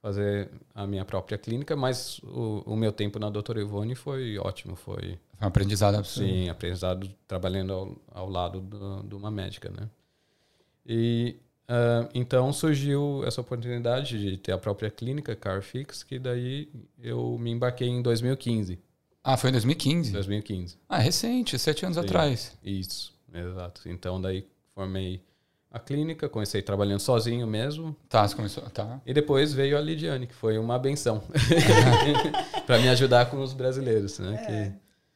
fazer 0.00 0.50
a 0.74 0.84
minha 0.86 1.04
própria 1.04 1.38
clínica, 1.38 1.76
mas 1.76 2.18
o, 2.24 2.62
o 2.66 2.76
meu 2.76 2.90
tempo 2.90 3.20
na 3.20 3.30
doutora 3.30 3.60
Ivone 3.60 3.94
foi 3.94 4.36
ótimo, 4.38 4.74
foi... 4.74 5.18
Foi 5.36 5.44
um 5.44 5.46
aprendizado 5.46 5.94
absurdo. 5.94 6.28
Sim, 6.28 6.48
aprendizado 6.48 7.08
trabalhando 7.28 7.72
ao, 7.72 7.96
ao 8.12 8.28
lado 8.28 8.60
do, 8.60 9.02
de 9.04 9.14
uma 9.14 9.30
médica, 9.30 9.70
né? 9.70 9.88
E 10.84 11.36
uh, 11.68 12.08
então 12.12 12.52
surgiu 12.52 13.22
essa 13.24 13.40
oportunidade 13.40 14.18
de 14.18 14.36
ter 14.36 14.50
a 14.50 14.58
própria 14.58 14.90
clínica 14.90 15.36
Carfix, 15.36 16.02
que 16.02 16.18
daí 16.18 16.68
eu 17.00 17.38
me 17.38 17.50
embarquei 17.52 17.88
em 17.88 18.02
2015. 18.02 18.80
Ah, 19.22 19.36
foi 19.36 19.50
em 19.50 19.52
2015? 19.52 20.12
2015. 20.12 20.78
Ah, 20.88 20.98
recente, 20.98 21.56
sete 21.56 21.84
anos 21.84 21.96
Sim. 21.96 22.04
atrás. 22.04 22.58
Isso, 22.64 23.14
exato. 23.32 23.88
Então 23.88 24.20
daí 24.20 24.44
formei 24.74 25.22
a 25.70 25.78
clínica, 25.78 26.28
comecei 26.28 26.60
trabalhando 26.60 27.00
sozinho 27.00 27.46
mesmo. 27.46 27.96
Tá, 28.08 28.28
você 28.28 28.36
começou. 28.36 28.62
Tá. 28.70 29.00
E 29.06 29.14
depois 29.14 29.54
veio 29.54 29.76
a 29.78 29.80
Lidiane, 29.80 30.26
que 30.26 30.34
foi 30.34 30.58
uma 30.58 30.78
benção 30.78 31.22
para 32.66 32.78
me 32.78 32.88
ajudar 32.90 33.30
com 33.30 33.38
os 33.42 33.52
brasileiros, 33.54 34.18
né? 34.18 34.36
Que, 34.46 34.72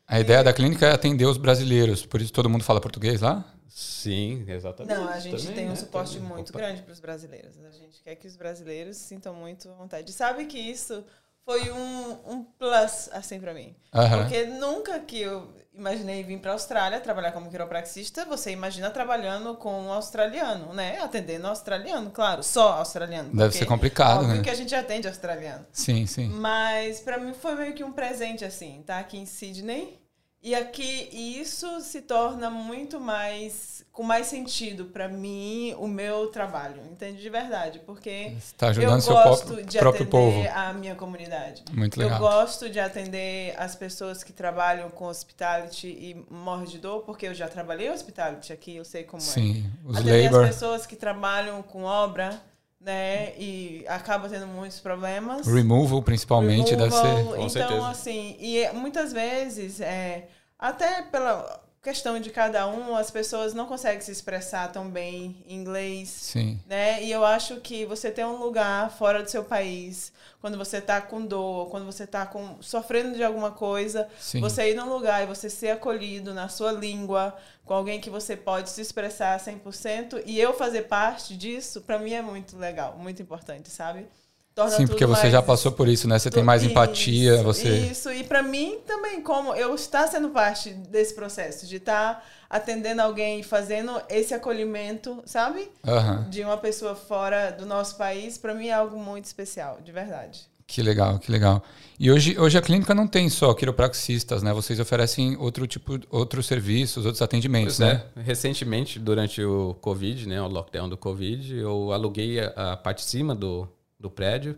A 0.09 0.19
ideia 0.21 0.43
da 0.43 0.53
clínica 0.53 0.87
é 0.87 0.93
atender 0.93 1.27
os 1.27 1.37
brasileiros, 1.37 2.07
por 2.07 2.23
isso 2.23 2.33
todo 2.33 2.49
mundo 2.49 2.65
fala 2.65 2.81
português 2.81 3.21
lá? 3.21 3.45
sim, 3.69 4.45
exatamente. 4.49 4.97
Não, 4.97 5.07
a 5.09 5.19
gente 5.19 5.37
Também, 5.39 5.55
tem 5.55 5.67
um 5.67 5.71
né? 5.71 5.77
suporte 5.77 6.15
Também. 6.15 6.29
muito 6.31 6.49
Opa. 6.49 6.59
grande 6.61 6.83
para 6.83 6.93
os 6.93 7.01
brasileiros. 7.01 7.59
A 7.63 7.71
gente 7.73 8.03
quer 8.03 8.15
que 8.15 8.27
os 8.27 8.35
brasileiros 8.35 8.97
sintam 8.97 9.35
muito 9.35 9.69
vontade. 9.75 10.11
Sabe 10.13 10.47
que 10.47 10.59
isso 10.59 11.05
foi 11.47 11.71
um, 11.71 12.11
um 12.27 12.43
plus, 12.59 13.09
assim, 13.13 13.39
para 13.39 13.55
mim. 13.55 13.73
Aham. 13.95 14.23
Porque 14.23 14.45
nunca 14.47 14.99
que 14.99 15.21
eu 15.21 15.49
imaginei 15.73 16.25
vir 16.25 16.41
para 16.41 16.51
a 16.51 16.55
Austrália 16.55 16.99
trabalhar 16.99 17.31
como 17.31 17.49
quiropraxista, 17.49 18.25
você 18.25 18.51
imagina 18.51 18.91
trabalhando 18.91 19.55
com 19.55 19.83
um 19.85 19.93
australiano, 19.93 20.75
né? 20.75 20.99
Atendendo 21.01 21.47
australiano, 21.47 22.11
claro, 22.11 22.43
só 22.43 22.73
australiano. 22.79 23.33
Deve 23.33 23.55
ser 23.55 23.67
complicado, 23.67 24.23
óbvio 24.23 24.39
né? 24.39 24.43
que 24.43 24.51
a 24.51 24.55
gente 24.55 24.75
atende 24.75 25.07
australiano. 25.07 25.65
Sim, 25.73 26.05
sim. 26.07 26.29
Mas 26.29 26.99
para 26.99 27.19
mim 27.19 27.33
foi 27.33 27.55
meio 27.55 27.75
que 27.75 27.85
um 27.85 27.93
presente 27.93 28.45
assim, 28.45 28.83
tá 28.85 28.99
aqui 28.99 29.17
em 29.17 29.27
Sydney. 29.27 30.01
E 30.47 30.55
aqui 30.55 31.09
e 31.11 31.41
isso 31.41 31.81
se 31.81 32.03
torna 32.03 32.49
muito 32.49 33.01
mais 33.01 33.85
com 33.91 34.05
mais 34.05 34.29
sentido 34.29 34.85
para 34.85 35.09
mim 35.09 35.75
o 35.77 35.89
meu 35.89 36.29
trabalho, 36.29 36.81
entende 36.89 37.21
de 37.21 37.29
verdade, 37.29 37.81
porque 37.85 38.33
está 38.39 38.69
eu 38.71 38.89
gosto 38.89 39.11
próprio, 39.13 39.67
de 39.67 39.79
próprio 39.79 40.05
atender 40.05 40.09
povo. 40.09 40.49
a 40.55 40.73
minha 40.73 40.95
comunidade. 40.95 41.65
Muito 41.73 42.01
Eu 42.01 42.05
legal. 42.05 42.21
gosto 42.21 42.71
de 42.71 42.79
atender 42.79 43.57
as 43.59 43.75
pessoas 43.75 44.23
que 44.23 44.33
trabalham 44.33 44.89
com 44.89 45.07
hospitality 45.07 45.89
e 45.89 46.25
morrem 46.33 46.67
de 46.67 46.79
dor, 46.79 47.01
porque 47.01 47.27
eu 47.27 47.35
já 47.35 47.49
trabalhei 47.49 47.91
hospitality 47.91 48.53
aqui, 48.53 48.77
eu 48.77 48.85
sei 48.85 49.03
como 49.03 49.21
é. 49.21 49.27
Sim, 49.27 49.69
os 49.85 49.97
Atender 49.97 50.27
labor. 50.27 50.45
as 50.45 50.49
pessoas 50.51 50.87
que 50.87 50.95
trabalham 50.95 51.61
com 51.61 51.83
obra, 51.83 52.41
né, 52.87 53.33
e 53.37 53.85
acabam 53.89 54.31
tendo 54.31 54.47
muitos 54.47 54.79
problemas. 54.79 55.45
Removal, 55.45 56.01
principalmente, 56.03 56.77
deve 56.77 56.93
ser. 56.93 57.03
Removal, 57.03 57.25
Com 57.35 57.37
então, 57.37 57.49
certeza. 57.51 57.89
assim, 57.89 58.37
e 58.39 58.59
é- 58.59 58.73
muitas 58.73 59.13
vezes, 59.13 59.81
é, 59.81 60.29
até 60.57 61.03
pela 61.03 61.61
questão 61.87 62.19
de 62.19 62.31
cada 62.31 62.67
um, 62.67 62.97
as 62.97 63.13
pessoas 63.13 63.55
não 63.55 63.65
conseguem 63.65 64.01
se 64.01 64.11
expressar 64.11 64.73
tão 64.73 64.91
bem 64.91 65.37
em 65.47 65.55
inglês, 65.55 66.09
Sim. 66.09 66.61
né? 66.67 67.01
E 67.01 67.13
eu 67.13 67.25
acho 67.25 67.61
que 67.61 67.87
você 67.87 68.11
ter 68.11 68.27
um 68.27 68.39
lugar 68.39 68.91
fora 68.91 69.23
do 69.23 69.31
seu 69.31 69.45
país, 69.45 70.13
quando 70.41 70.59
você 70.59 70.81
tá 70.81 71.01
com 71.01 71.25
dor, 71.25 71.71
quando 71.71 71.87
você 71.87 72.05
tá 72.05 72.27
com, 72.27 72.61
sofrendo 72.61 73.15
de 73.15 73.23
alguma 73.23 73.53
coisa, 73.53 74.09
Sim. 74.19 74.41
você 74.41 74.73
ir 74.73 74.75
num 74.75 74.93
lugar 74.93 75.23
e 75.23 75.27
você 75.27 75.49
ser 75.49 75.71
acolhido 75.71 76.35
na 76.35 76.49
sua 76.49 76.73
língua, 76.73 77.37
com 77.65 77.75
alguém 77.75 78.01
que 78.01 78.11
você 78.11 78.37
pode 78.37 78.69
se 78.71 78.81
expressar 78.81 79.39
100%, 79.39 80.25
e 80.27 80.41
eu 80.41 80.53
fazer 80.55 80.89
parte 80.89 81.37
disso, 81.37 81.83
pra 81.83 82.01
mim 82.01 82.15
é 82.15 82.23
muito 82.23 82.59
legal, 82.59 82.99
muito 82.99 83.23
importante, 83.23 83.71
sabe? 83.71 84.09
Torna 84.57 84.71
Sim, 84.75 84.87
porque 84.87 85.05
tudo 85.05 85.15
você 85.15 85.31
já 85.31 85.37
mais- 85.41 85.47
passou 85.47 85.71
por 85.71 85.87
isso, 85.87 86.09
né? 86.09 86.19
Você 86.19 86.31
tem 86.31 86.43
mais 86.43 86.63
isso, 86.63 86.71
empatia, 86.71 87.43
você. 87.43 87.69
Isso, 87.91 88.11
e 88.11 88.25
para 88.25 88.43
mim 88.43 88.79
também, 88.87 89.21
como 89.21 89.55
eu 89.55 89.75
estar 89.75 90.07
sendo 90.09 90.31
parte 90.31 90.71
desse 90.71 91.15
processo, 91.15 91.67
de 91.67 91.77
estar 91.77 92.27
atendendo 92.49 93.03
alguém 93.03 93.41
e 93.41 93.43
fazendo 93.43 94.01
esse 94.09 94.33
acolhimento, 94.33 95.23
sabe? 95.27 95.71
Aham. 95.87 96.27
De 96.31 96.43
uma 96.43 96.57
pessoa 96.57 96.95
fora 96.95 97.51
do 97.51 97.67
nosso 97.67 97.97
país, 97.99 98.39
para 98.39 98.55
mim 98.55 98.69
é 98.69 98.73
algo 98.73 98.99
muito 98.99 99.27
especial, 99.27 99.79
de 99.85 99.93
verdade. 99.93 100.47
Que 100.67 100.81
legal, 100.83 101.19
que 101.19 101.31
legal. 101.31 101.63
E 102.01 102.11
hoje, 102.11 102.37
hoje 102.39 102.57
a 102.57 102.63
clínica 102.63 102.95
não 102.95 103.07
tem 103.07 103.29
só 103.29 103.53
quiropraxistas, 103.53 104.43
né? 104.43 104.55
Vocês 104.55 104.81
oferecem 104.81 105.37
outro 105.37 105.67
tipo, 105.67 106.01
outros 106.11 106.47
serviços, 106.47 107.05
outros 107.05 107.21
atendimentos, 107.21 107.77
Pois 107.77 107.89
né? 107.89 108.03
é. 108.17 108.23
Recentemente, 108.23 108.99
durante 108.99 109.45
o 109.45 109.75
Covid, 109.83 110.27
né, 110.27 110.41
o 110.41 110.49
lockdown 110.49 110.89
do 110.89 110.97
Covid, 110.97 111.55
eu 111.55 111.93
aluguei 111.93 112.41
a, 112.41 112.73
a 112.73 112.77
parte 112.77 113.05
de 113.05 113.11
cima 113.11 113.33
do, 113.35 113.69
do 114.07 114.11
prédio 114.11 114.57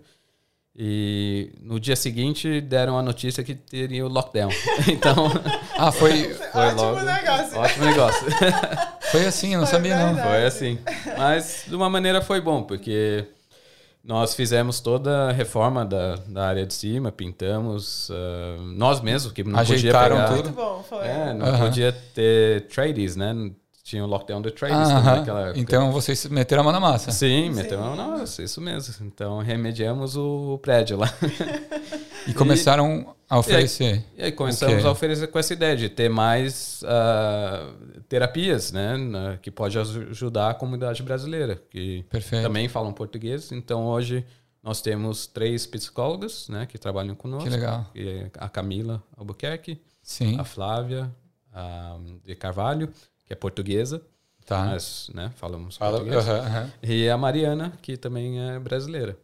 e 0.81 1.51
no 1.61 1.81
dia 1.81 1.97
seguinte 1.97 2.61
deram 2.61 2.97
a 2.97 3.03
notícia 3.03 3.43
que 3.43 3.55
teria 3.55 4.05
o 4.07 4.09
lockdown. 4.09 4.51
Então, 4.89 5.29
Ah, 5.77 5.91
foi, 5.91 6.35
foi 6.53 6.61
Ótimo 6.67 6.83
logo... 6.83 7.01
negócio. 7.03 7.59
Ótimo 7.59 7.85
negócio. 7.87 8.27
foi 9.11 9.27
assim, 9.27 9.55
eu 9.55 9.61
não 9.61 9.67
Foi 9.67 9.75
sabia 9.77 9.97
não. 9.97 10.15
verdade. 10.15 10.29
Foi 10.29 10.47
assim. 10.47 10.79
Mas 11.17 11.65
de 11.67 11.75
uma 11.75 11.91
maneira 11.91 12.21
foi 12.23 12.41
bom, 12.41 12.63
porque 12.63 13.25
nós 14.05 14.35
fizemos 14.35 14.79
toda 14.81 15.31
a 15.31 15.33
reforma 15.33 15.85
da, 15.85 16.15
da 16.29 16.47
área 16.47 16.65
de 16.65 16.73
cima, 16.75 17.11
pintamos, 17.11 18.09
ah, 18.13 18.57
nós 18.77 19.01
mesmos, 19.01 19.33
que 19.33 19.43
não 19.43 19.59
Ajeitaram 19.59 20.17
podia 20.17 20.29
pegar... 20.29 20.37
tudo. 20.37 20.45
Muito 20.45 20.57
bom, 20.57 20.85
foi. 20.89 21.07
É, 21.07 21.35
não 21.35 21.47
Aham. 21.47 21.59
podia 21.67 21.93
ter 22.15 22.69
tradies, 22.69 23.17
né? 23.17 23.35
Tinha 23.89 24.05
o 24.05 24.07
lockdown 24.07 24.43
do 24.43 24.51
tradies 24.51 24.77
também 24.89 24.97
Aham. 25.03 25.17
naquela 25.21 25.41
época. 25.45 25.59
Então 25.61 25.91
vocês 25.91 26.27
meteram 26.27 26.61
a 26.61 26.65
mão 26.65 26.73
na 26.73 26.81
massa. 26.81 27.11
Sim, 27.11 27.49
meteu 27.51 27.79
Sim. 27.83 27.97
Nossa, 27.97 28.43
isso 28.43 28.61
mesmo. 28.61 29.07
Então 29.07 29.39
remediamos 29.39 30.15
o 30.15 30.59
prédio 30.59 30.99
lá. 30.99 31.09
E 32.27 32.35
começaram 32.35 33.17
a 33.27 33.39
oferecer. 33.39 34.05
E 34.15 34.23
aí 34.25 34.33
começamos 34.33 34.75
Ok. 34.75 34.87
a 34.87 34.91
oferecer 34.91 35.29
com 35.29 35.39
essa 35.39 35.55
ideia 35.55 35.75
de 35.75 35.89
ter 35.89 36.11
mais 36.11 36.83
ah, 36.87 37.73
terapias, 38.07 38.71
né? 38.71 38.99
na- 38.99 39.39
Que 39.39 39.51
pode 39.51 39.79
aju- 39.79 40.09
ajudar 40.11 40.51
a 40.51 40.55
comunidade 40.55 41.03
brasileira, 41.03 41.59
que 41.71 42.05
Perfeito. 42.11 42.43
também 42.43 42.69
falam 42.69 42.93
português. 42.93 43.51
Então 43.51 43.87
hoje 43.87 44.27
nós 44.63 44.83
temos 44.83 45.27
três 45.27 45.67
psicólogos, 45.67 46.51
né? 46.51 46.67
Que 46.67 46.77
trabalham 46.77 47.15
conosco. 47.15 47.49
Que 47.49 47.55
legal. 47.57 47.87
Que 47.95 48.09
é 48.09 48.31
a 48.37 48.49
Camila 48.51 49.03
Albuquerque, 49.17 49.81
Sim, 50.03 50.39
a 50.39 50.45
Flávia 50.45 51.11
ah, 51.55 51.97
de 52.27 52.35
Carvalho, 52.35 52.91
que 53.29 53.33
é 53.35 53.37
portuguesa. 53.37 54.03
tá. 54.47 54.65
Nós, 54.65 55.11
né? 55.15 55.31
Falamos 55.37 55.77
Fala, 55.77 55.99
português. 56.01 56.27
aham, 56.27 56.39
aham. 56.41 56.73
E 56.83 57.09
a 57.09 57.17
Mariana, 57.17 57.79
que 57.83 57.97
também 57.97 58.41
é 58.41 58.59
brasileira. 58.59 59.17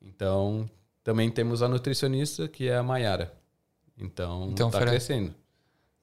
Então, 0.00 0.70
também 1.04 1.28
temos 1.30 1.60
a 1.62 1.68
nutricionista, 1.68 2.46
que 2.48 2.68
é 2.68 2.76
a 2.76 2.82
Maiara. 2.82 3.34
Então, 3.98 4.48
Então, 4.52 4.68
está 4.68 4.78
Fred- 4.78 4.92
crescendo. 4.92 5.34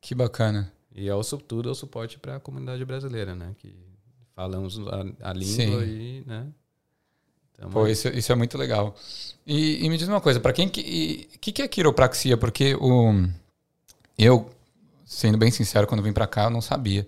Que 0.02 0.14
bacana. 0.14 0.72
E 0.94 1.08
é 1.08 1.16
o, 1.16 1.22
tudo 1.24 1.70
é 1.70 1.72
o 1.72 1.76
suporte 1.76 2.20
para 2.20 2.36
a 2.36 2.40
comunidade 2.40 2.84
brasileira, 2.86 3.34
né? 3.34 3.56
Que 3.58 3.74
falamos 4.36 4.78
a, 4.80 5.30
a 5.30 5.34
língua 5.34 5.82
Sim. 5.86 5.90
e, 5.90 6.24
né? 6.28 6.48
Tamo 7.58 7.72
Pô, 7.72 7.88
isso, 7.88 8.10
isso 8.10 8.32
é 8.32 8.36
muito 8.36 8.58
legal. 8.58 8.94
E, 9.48 9.86
e 9.86 9.90
me 9.90 9.98
diz 9.98 10.08
uma 10.10 10.20
coisa, 10.20 10.42
para 10.42 10.52
quem 10.52 10.68
que, 10.68 11.30
que 11.40 11.54
que 11.54 11.62
é 11.62 11.68
quiropraxia? 11.70 12.36
Porque 12.36 12.76
o 12.76 13.30
eu, 14.18 14.50
sendo 15.06 15.38
bem 15.38 15.52
sincero, 15.52 15.88
quando 15.88 16.04
vim 16.04 16.12
para 16.14 16.28
cá, 16.28 16.44
eu 16.46 16.50
não 16.50 16.62
sabia. 16.62 17.08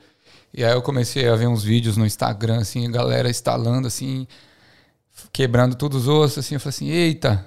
E 0.57 0.65
aí 0.65 0.71
eu 0.71 0.81
comecei 0.81 1.29
a 1.29 1.35
ver 1.35 1.45
uns 1.45 1.63
vídeos 1.63 1.97
no 1.97 2.03
Instagram, 2.03 2.61
assim, 2.61 2.87
a 2.87 2.89
galera 2.89 3.29
instalando, 3.29 3.87
assim, 3.87 4.27
quebrando 5.31 5.75
todos 5.75 6.07
os 6.07 6.07
ossos, 6.07 6.39
assim, 6.39 6.55
eu 6.55 6.59
falei 6.59 6.69
assim, 6.75 6.89
eita. 6.89 7.45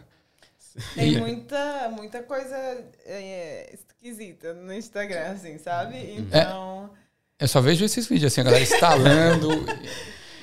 Tem 0.94 1.18
muita, 1.18 1.88
muita 1.90 2.22
coisa 2.22 2.56
é, 3.04 3.74
esquisita 3.74 4.54
no 4.54 4.72
Instagram, 4.72 5.32
assim, 5.32 5.58
sabe? 5.58 5.96
É. 5.96 6.14
Então. 6.18 6.88
Eu 7.36 7.48
só 7.48 7.60
vejo 7.60 7.84
esses 7.84 8.06
vídeos, 8.06 8.32
assim, 8.32 8.42
a 8.42 8.44
galera 8.44 8.62
instalando. 8.62 9.48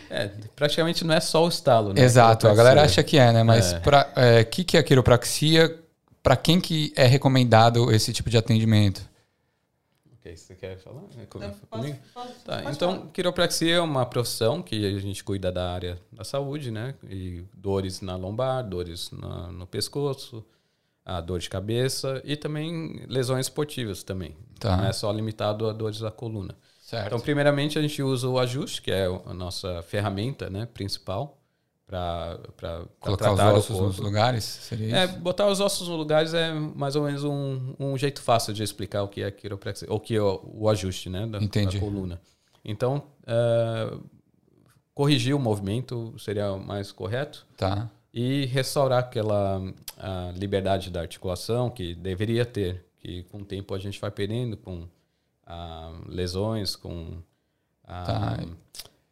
É, 0.09 0.31
praticamente 0.55 1.03
não 1.03 1.13
é 1.13 1.19
só 1.19 1.43
o 1.43 1.49
estalo, 1.49 1.91
né? 1.91 2.01
Exato, 2.01 2.47
a 2.47 2.55
galera 2.55 2.81
acha 2.81 3.03
que 3.03 3.17
é, 3.17 3.33
né? 3.33 3.43
Mas 3.43 3.73
É. 3.73 3.79
para 3.81 4.09
é, 4.15 4.41
que 4.45 4.63
que 4.63 4.77
é 4.77 4.81
quiropraxia? 4.81 5.77
Para 6.23 6.37
quem 6.37 6.61
que 6.61 6.93
é 6.95 7.05
recomendado 7.05 7.93
esse 7.93 8.13
tipo 8.13 8.29
de 8.29 8.37
atendimento? 8.37 9.01
Ok, 10.27 10.37
você 10.37 10.55
quer 10.55 10.77
falar? 10.77 11.03
É 11.17 11.25
comigo? 11.25 11.55
posso- 11.69 11.95
posso- 12.13 12.43
Tá, 12.45 12.71
então, 12.71 12.95
falar. 12.99 13.11
quiropraxia 13.11 13.75
é 13.75 13.81
uma 13.81 14.05
profissão 14.05 14.61
que 14.61 14.85
a 14.85 14.99
gente 14.99 15.23
cuida 15.23 15.51
da 15.51 15.71
área 15.71 15.99
da 16.11 16.23
saúde, 16.23 16.69
né? 16.71 16.95
E 17.09 17.43
dores 17.53 18.01
na 18.01 18.15
lombar, 18.15 18.67
dores 18.67 19.09
na- 19.11 19.51
no 19.51 19.65
pescoço, 19.65 20.45
a 21.05 21.21
dor 21.21 21.39
de 21.39 21.49
cabeça 21.49 22.21
e 22.25 22.35
também 22.35 23.05
lesões 23.07 23.45
esportivas 23.45 24.03
também. 24.03 24.35
Tá. 24.59 24.75
Não 24.77 24.85
é 24.85 24.91
só 24.93 25.11
limitado 25.11 25.67
a 25.69 25.73
dores 25.73 25.99
da 25.99 26.11
coluna. 26.11 26.55
Certo. 26.81 27.07
Então, 27.07 27.19
primeiramente, 27.19 27.77
a 27.77 27.81
gente 27.81 28.01
usa 28.01 28.27
o 28.27 28.39
ajuste, 28.39 28.81
que 28.81 28.91
é 28.91 29.05
a 29.05 29.33
nossa 29.33 29.81
ferramenta 29.83 30.49
né, 30.49 30.65
principal 30.65 31.37
para 31.87 32.37
Colocar 32.99 33.31
os 33.31 33.39
ossos 33.39 33.79
nos 33.79 33.97
lugares? 33.97 34.43
Seria 34.43 34.97
É, 34.97 35.05
isso? 35.05 35.19
botar 35.19 35.47
os 35.47 35.61
ossos 35.61 35.87
nos 35.87 35.97
lugares 35.97 36.33
é 36.33 36.51
mais 36.53 36.95
ou 36.97 37.05
menos 37.05 37.23
um, 37.23 37.73
um 37.79 37.97
jeito 37.97 38.21
fácil 38.21 38.53
de 38.53 38.61
explicar 38.61 39.03
o 39.03 39.07
que 39.07 39.23
é 39.23 39.31
quiropraxia, 39.31 39.87
ou 39.89 39.99
que 39.99 40.15
é 40.15 40.21
o, 40.21 40.41
o 40.53 40.69
ajuste 40.69 41.09
né, 41.09 41.25
da, 41.25 41.39
da 41.39 41.79
coluna. 41.79 42.19
Então, 42.65 43.03
é, 43.25 43.97
corrigir 44.93 45.33
o 45.33 45.39
movimento 45.39 46.13
seria 46.19 46.51
o 46.51 46.59
mais 46.59 46.91
correto. 46.91 47.45
Tá. 47.55 47.89
e 48.13 48.45
restaurar 48.47 48.99
aquela 48.99 49.61
liberdade 50.35 50.89
da 50.89 51.01
articulação 51.01 51.69
que 51.69 51.95
deveria 51.95 52.45
ter, 52.45 52.83
que 52.99 53.23
com 53.23 53.39
o 53.39 53.45
tempo 53.45 53.73
a 53.73 53.79
gente 53.79 53.99
vai 53.99 54.11
perdendo 54.11 54.57
com 54.57 54.87
ah, 55.45 55.93
lesões, 56.07 56.75
com 56.75 57.19
ah, 57.87 58.03
Tá. 58.05 58.37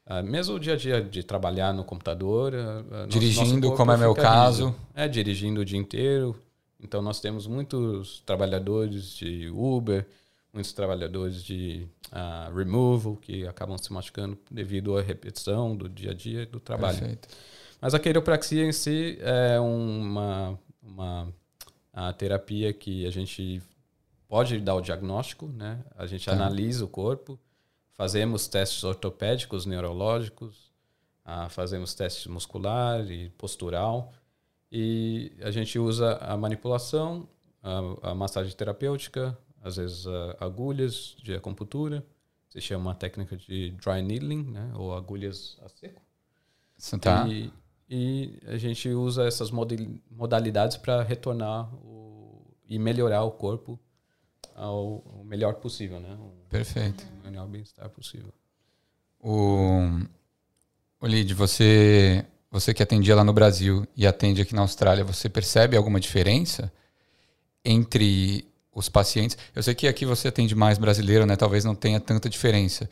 Ah, 0.05 0.21
mesmo 0.21 0.55
o 0.55 0.59
dia 0.59 0.73
a 0.73 0.77
dia 0.77 1.01
de 1.01 1.23
trabalhar 1.23 1.73
no 1.73 1.83
computador, 1.83 2.53
nosso- 2.53 3.07
Dirigindo, 3.07 3.71
como 3.73 3.91
é 3.91 3.97
meu 3.97 4.13
caso. 4.13 4.75
É, 4.93 5.07
dirigindo 5.07 5.61
o 5.61 5.65
dia 5.65 5.77
inteiro. 5.79 6.35
Então 6.81 7.01
nós 7.01 7.19
temos 7.19 7.47
muitos 7.47 8.21
trabalhadores 8.25 9.15
de 9.15 9.49
Uber, 9.49 10.05
muitos 10.53 10.71
trabalhadores 10.73 11.43
de 11.43 11.87
ah, 12.11 12.51
removal 12.55 13.15
que 13.15 13.47
acabam 13.47 13.77
se 13.77 13.91
machucando 13.91 14.37
devido 14.51 14.97
à 14.97 15.01
repetição 15.01 15.75
do 15.75 15.89
dia 15.89 16.11
a 16.11 16.13
dia 16.13 16.45
do 16.45 16.59
trabalho. 16.59 16.97
Perfeito. 16.99 17.27
Mas 17.81 17.93
a 17.93 17.99
quiropraxia 17.99 18.63
em 18.65 18.71
si 18.71 19.17
é 19.21 19.59
uma, 19.59 20.57
uma 20.81 21.27
a 21.93 22.13
terapia 22.13 22.71
que 22.73 23.05
a 23.05 23.11
gente 23.11 23.61
pode 24.27 24.59
dar 24.59 24.75
o 24.75 24.81
diagnóstico, 24.81 25.47
né? 25.47 25.79
A 25.97 26.05
gente 26.05 26.25
Tá. 26.25 26.31
analisa 26.33 26.83
o 26.85 26.87
corpo, 26.87 27.39
fazemos 27.95 28.47
testes 28.47 28.83
ortopédicos, 28.83 29.65
neurológicos, 29.65 30.71
ah, 31.23 31.49
fazemos 31.49 31.93
testes 31.93 32.27
muscular 32.27 33.09
e 33.09 33.29
postural 33.31 34.13
e 34.71 35.31
a 35.41 35.51
gente 35.51 35.79
usa 35.79 36.17
a 36.17 36.35
manipulação, 36.37 37.27
a, 37.63 38.11
a 38.11 38.15
massagem 38.15 38.55
terapêutica, 38.55 39.37
às 39.63 39.77
vezes 39.77 40.05
agulhas 40.39 41.15
de 41.23 41.33
acupuntura, 41.33 42.05
se 42.49 42.61
chama 42.61 42.91
a 42.91 42.95
técnica 42.95 43.35
de 43.35 43.71
dry 43.71 44.01
needling, 44.01 44.43
né? 44.43 44.71
Ou 44.75 44.93
agulhas 44.93 45.57
a 45.61 45.69
seco. 45.69 46.01
Tá. 47.01 47.27
E, 47.27 47.51
e 47.89 48.39
a 48.47 48.57
gente 48.57 48.87
usa 48.89 49.25
essas 49.25 49.51
modalidades 50.09 50.77
para 50.77 51.01
retornar 51.01 51.73
o, 51.75 52.45
e 52.67 52.79
melhorar 52.79 53.23
o 53.23 53.31
corpo 53.31 53.79
ao, 54.55 55.03
ao 55.05 55.23
melhor 55.23 55.55
possível, 55.55 55.99
né? 55.99 56.17
O 56.19 56.49
Perfeito. 56.49 57.05
melhor 57.23 57.47
bem-estar 57.47 57.89
possível. 57.89 58.33
O, 59.19 59.81
o 61.01 61.07
Lid, 61.07 61.33
você, 61.33 62.25
você 62.49 62.73
que 62.73 62.81
atendia 62.81 63.15
lá 63.15 63.23
no 63.23 63.33
Brasil 63.33 63.85
e 63.95 64.07
atende 64.07 64.41
aqui 64.41 64.55
na 64.55 64.61
Austrália, 64.61 65.03
você 65.03 65.27
percebe 65.27 65.75
alguma 65.75 65.99
diferença 65.99 66.71
entre 67.63 68.47
os 68.73 68.87
pacientes? 68.87 69.37
Eu 69.53 69.61
sei 69.61 69.75
que 69.75 69.87
aqui 69.87 70.05
você 70.05 70.29
atende 70.29 70.55
mais 70.55 70.77
brasileiro, 70.77 71.25
né? 71.25 71.35
Talvez 71.35 71.65
não 71.65 71.75
tenha 71.75 71.99
tanta 71.99 72.29
diferença. 72.29 72.89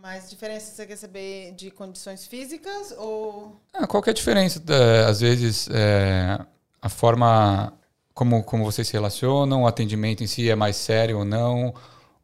Mas 0.00 0.30
diferença 0.30 0.72
você 0.72 0.86
quer 0.86 0.96
saber 0.96 1.52
de 1.52 1.70
condições 1.70 2.26
físicas 2.26 2.94
ou. 2.96 3.60
Ah, 3.74 3.86
qual 3.86 4.02
que 4.02 4.08
é 4.08 4.12
a 4.12 4.14
diferença? 4.14 4.62
Às 5.06 5.20
vezes, 5.20 5.68
é, 5.70 6.38
a 6.80 6.88
forma 6.88 7.76
como, 8.18 8.42
como 8.42 8.64
vocês 8.64 8.88
se 8.88 8.94
relacionam, 8.94 9.62
o 9.62 9.66
atendimento 9.68 10.24
em 10.24 10.26
si 10.26 10.50
é 10.50 10.56
mais 10.56 10.74
sério 10.74 11.18
ou 11.18 11.24
não? 11.24 11.72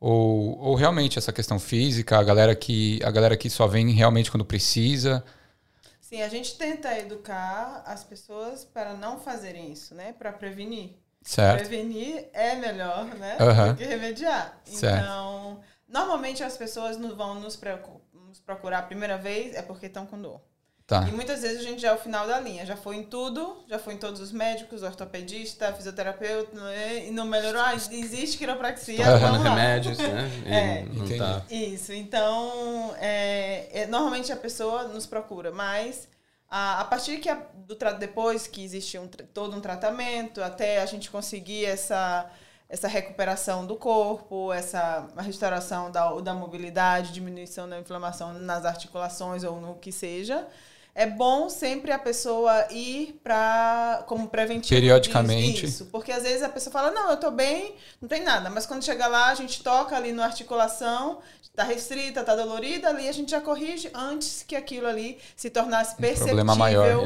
Ou, 0.01 0.59
ou 0.59 0.75
realmente 0.75 1.21
essa 1.21 1.33
questão 1.33 1.61
física, 1.61 2.19
a 2.19 2.23
galera, 2.25 2.53
que, 2.57 2.99
a 3.05 3.13
galera 3.13 3.37
que 3.37 3.49
só 3.49 3.69
vem 3.69 3.89
realmente 3.93 4.29
quando 4.29 4.45
precisa? 4.45 5.25
Sim, 6.01 6.21
a 6.23 6.29
gente 6.29 6.59
tenta 6.59 6.99
educar 6.99 7.85
as 7.87 8.03
pessoas 8.03 8.65
para 8.65 8.95
não 8.95 9.21
fazerem 9.21 9.71
isso, 9.71 9.95
né? 9.95 10.13
Para 10.13 10.33
prevenir. 10.33 10.97
Certo? 11.23 11.61
Prevenir 11.61 12.27
é 12.33 12.57
melhor, 12.57 13.05
né? 13.15 13.37
Aham. 13.39 13.69
Do 13.69 13.77
que 13.77 13.85
remediar. 13.85 14.61
Certo. 14.65 15.01
Então, 15.01 15.61
normalmente 15.87 16.43
as 16.43 16.57
pessoas 16.57 16.97
não 16.97 17.15
vão 17.15 17.39
nos, 17.39 17.57
nos 18.13 18.41
procurar 18.41 18.81
a 18.81 18.83
primeira 18.83 19.17
vez 19.17 19.55
é 19.55 19.63
porque 19.63 19.87
estão 19.87 20.07
com 20.07 20.21
dor. 20.21 20.41
Tá. 20.87 21.09
E 21.09 21.13
muitas 21.13 21.41
vezes 21.41 21.61
a 21.61 21.63
gente 21.63 21.81
já 21.81 21.89
é 21.89 21.93
o 21.95 21.99
final 21.99 22.27
da 22.27 22.39
linha. 22.39 22.67
Já 22.67 22.77
foi 22.77 22.97
em 22.97 23.05
tudo, 23.05 23.65
já 23.67 23.79
foi 23.79 23.95
em 23.95 23.97
todos 23.97 24.21
os 24.21 24.31
médicos, 24.31 24.83
ortopedista, 24.83 25.73
fisioterapeuta, 25.73 26.55
né? 26.61 27.07
e 27.07 27.11
não 27.11 27.25
melhorou. 27.25 27.63
Ah, 27.63 27.75
existe 27.75 28.37
quiropraxia, 28.37 29.03
lá. 29.09 29.39
remédios, 29.39 29.97
né? 29.97 30.31
E 30.45 30.53
É. 30.53 30.83
não 30.85 31.05
Entendi. 31.05 31.19
tá. 31.19 31.43
Isso, 31.51 31.91
então, 31.93 32.95
é, 32.99 33.83
é, 33.83 33.87
normalmente 33.87 34.31
a 34.31 34.37
pessoa 34.37 34.85
nos 34.85 35.07
procura, 35.07 35.51
mas 35.51 36.07
a, 36.51 36.81
a 36.81 36.85
partir 36.85 37.17
que 37.19 37.31
a, 37.31 37.35
do 37.67 37.77
depois 37.99 38.47
que 38.47 38.63
existe 38.63 38.99
um, 38.99 39.09
todo 39.09 39.57
um 39.57 39.61
tratamento, 39.63 40.43
até 40.43 40.83
a 40.83 40.87
gente 40.87 41.11
conseguir 41.11 41.65
essa, 41.65 42.31
essa 42.69 42.89
recuperação 42.89 43.65
do 43.67 43.77
corpo, 43.77 44.53
essa 44.53 45.09
restauração 45.17 45.91
da, 45.91 46.13
da 46.21 46.35
mobilidade, 46.35 47.11
diminuição 47.11 47.67
da 47.67 47.79
inflamação 47.81 48.35
nas 48.35 48.67
articulações 48.67 49.45
ou 49.45 49.59
no 49.61 49.77
que 49.77 49.91
seja, 49.91 50.47
é 50.95 51.07
bom 51.07 51.49
sempre 51.49 51.91
a 51.91 51.99
pessoa 51.99 52.69
ir 52.71 53.21
para 53.23 54.05
como 54.07 54.29
preventivo 54.29 54.81
Periodicamente. 54.81 55.67
isso, 55.67 55.87
porque 55.87 56.13
às 56.13 56.23
vezes 56.23 56.43
a 56.43 56.49
pessoa 56.49 56.73
fala, 56.73 56.93
não, 56.93 57.11
eu 57.11 57.17
tô 57.17 57.31
bem, 57.31 57.75
não 58.01 58.09
tem 58.09 58.23
nada. 58.23 58.49
Mas 58.49 58.65
quando 58.65 58.85
chega 58.85 59.07
lá, 59.09 59.29
a 59.29 59.35
gente 59.35 59.63
toca 59.63 59.97
ali 59.97 60.13
na 60.13 60.25
articulação, 60.25 61.19
tá 61.55 61.65
restrita, 61.65 62.23
tá 62.23 62.37
dolorida, 62.37 62.89
ali 62.91 63.09
a 63.09 63.13
gente 63.13 63.33
já 63.33 63.41
corrige 63.41 63.91
antes 63.93 64.45
que 64.45 64.55
aquilo 64.55 64.87
ali 64.87 65.19
se 65.35 65.51
tornasse 65.51 65.97
perceptível. 65.97 66.37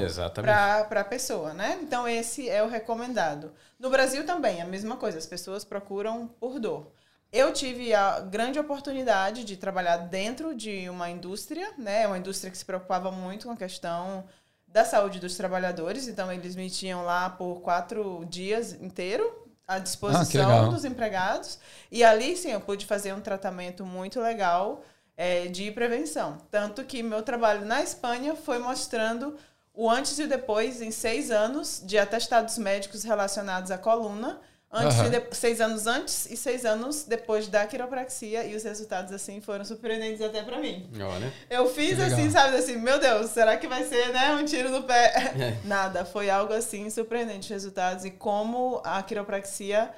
Exatamente. 0.05 0.89
para 0.89 1.01
a 1.01 1.05
pessoa, 1.05 1.55
né? 1.55 1.79
Então 1.83 2.07
esse 2.07 2.49
é 2.49 2.63
o 2.63 2.69
recomendado. 2.69 3.53
No 3.79 3.89
Brasil 3.89 4.27
também, 4.27 4.61
a 4.61 4.67
mesma 4.67 4.97
coisa, 4.97 5.17
as 5.17 5.27
pessoas 5.27 5.65
procuram 5.65 6.29
por 6.39 6.61
dor. 6.61 6.93
Eu 7.31 7.53
tive 7.53 7.93
a 7.93 8.21
grande 8.21 8.59
oportunidade 8.59 9.45
de 9.45 9.57
trabalhar 9.57 9.99
dentro 9.99 10.55
de 10.55 10.89
uma 10.89 11.11
indústria, 11.11 11.73
né? 11.77 12.07
Uma 12.07 12.19
indústria 12.19 12.51
que 12.51 12.57
se 12.57 12.65
preocupava 12.65 13.11
muito 13.11 13.47
com 13.47 13.53
a 13.53 13.57
questão 13.57 14.25
da 14.67 14.85
saúde 14.85 15.21
dos 15.21 15.37
trabalhadores. 15.37 16.09
Então, 16.09 16.33
eles 16.33 16.57
me 16.57 16.71
tinham 16.71 17.05
lá 17.05 17.29
por 17.29 17.61
quatro 17.61 18.25
dias 18.27 18.73
inteiro 18.73 19.25
à 19.67 19.75
Ah, 19.75 19.79
disposição 19.79 20.71
dos 20.71 20.85
empregados. 20.87 21.59
E 21.93 22.03
ali, 22.03 22.35
sim, 22.37 22.51
eu 22.53 22.61
pude 22.61 22.87
fazer 22.87 23.13
um 23.13 23.21
tratamento 23.21 23.85
muito 23.85 24.21
legal 24.21 24.83
eh, 25.17 25.49
de 25.49 25.71
prevenção. 25.71 26.39
Tanto 26.51 26.83
que 26.85 27.03
meu 27.03 27.23
trabalho 27.23 27.67
na 27.67 27.83
Espanha 27.83 28.35
foi 28.35 28.59
mostrando 28.59 29.37
o 29.75 29.89
antes 29.91 30.19
e 30.19 30.23
o 30.25 30.29
depois, 30.29 30.81
em 30.81 30.91
seis 30.91 31.31
anos, 31.31 31.83
de 31.85 31.99
atestados 31.99 32.57
médicos 32.57 33.05
relacionados 33.05 33.71
à 33.71 33.77
coluna. 33.77 34.41
Antes 34.71 34.99
e 34.99 35.09
de- 35.09 35.35
seis 35.35 35.61
anos 35.63 35.87
antes 35.87 36.27
e 36.31 36.37
seis 36.37 36.65
anos 36.67 37.05
depois 37.05 37.49
da 37.49 37.67
quiropraxia. 37.67 38.45
E 38.45 38.55
os 38.55 38.65
resultados, 38.65 39.13
assim, 39.13 39.41
foram 39.41 39.65
surpreendentes 39.65 40.21
até 40.21 40.43
para 40.43 40.59
mim. 40.59 40.89
Olha. 41.01 41.33
Eu 41.49 41.69
fiz 41.73 41.99
assim, 41.99 42.31
sabe, 42.31 42.57
assim, 42.57 42.77
meu 42.77 42.99
Deus, 43.01 43.31
será 43.31 43.57
que 43.57 43.67
vai 43.67 43.85
ser, 43.85 44.13
né, 44.13 44.35
um 44.35 44.45
tiro 44.45 44.69
no 44.71 44.83
pé? 44.83 45.33
É. 45.41 45.57
Nada, 45.65 46.05
foi 46.05 46.29
algo 46.29 46.53
assim 46.53 46.91
surpreendente 46.91 47.47
os 47.47 47.49
resultados 47.51 48.05
e 48.05 48.11
como 48.11 48.81
a 48.85 49.03
quiropraxia 49.03 49.91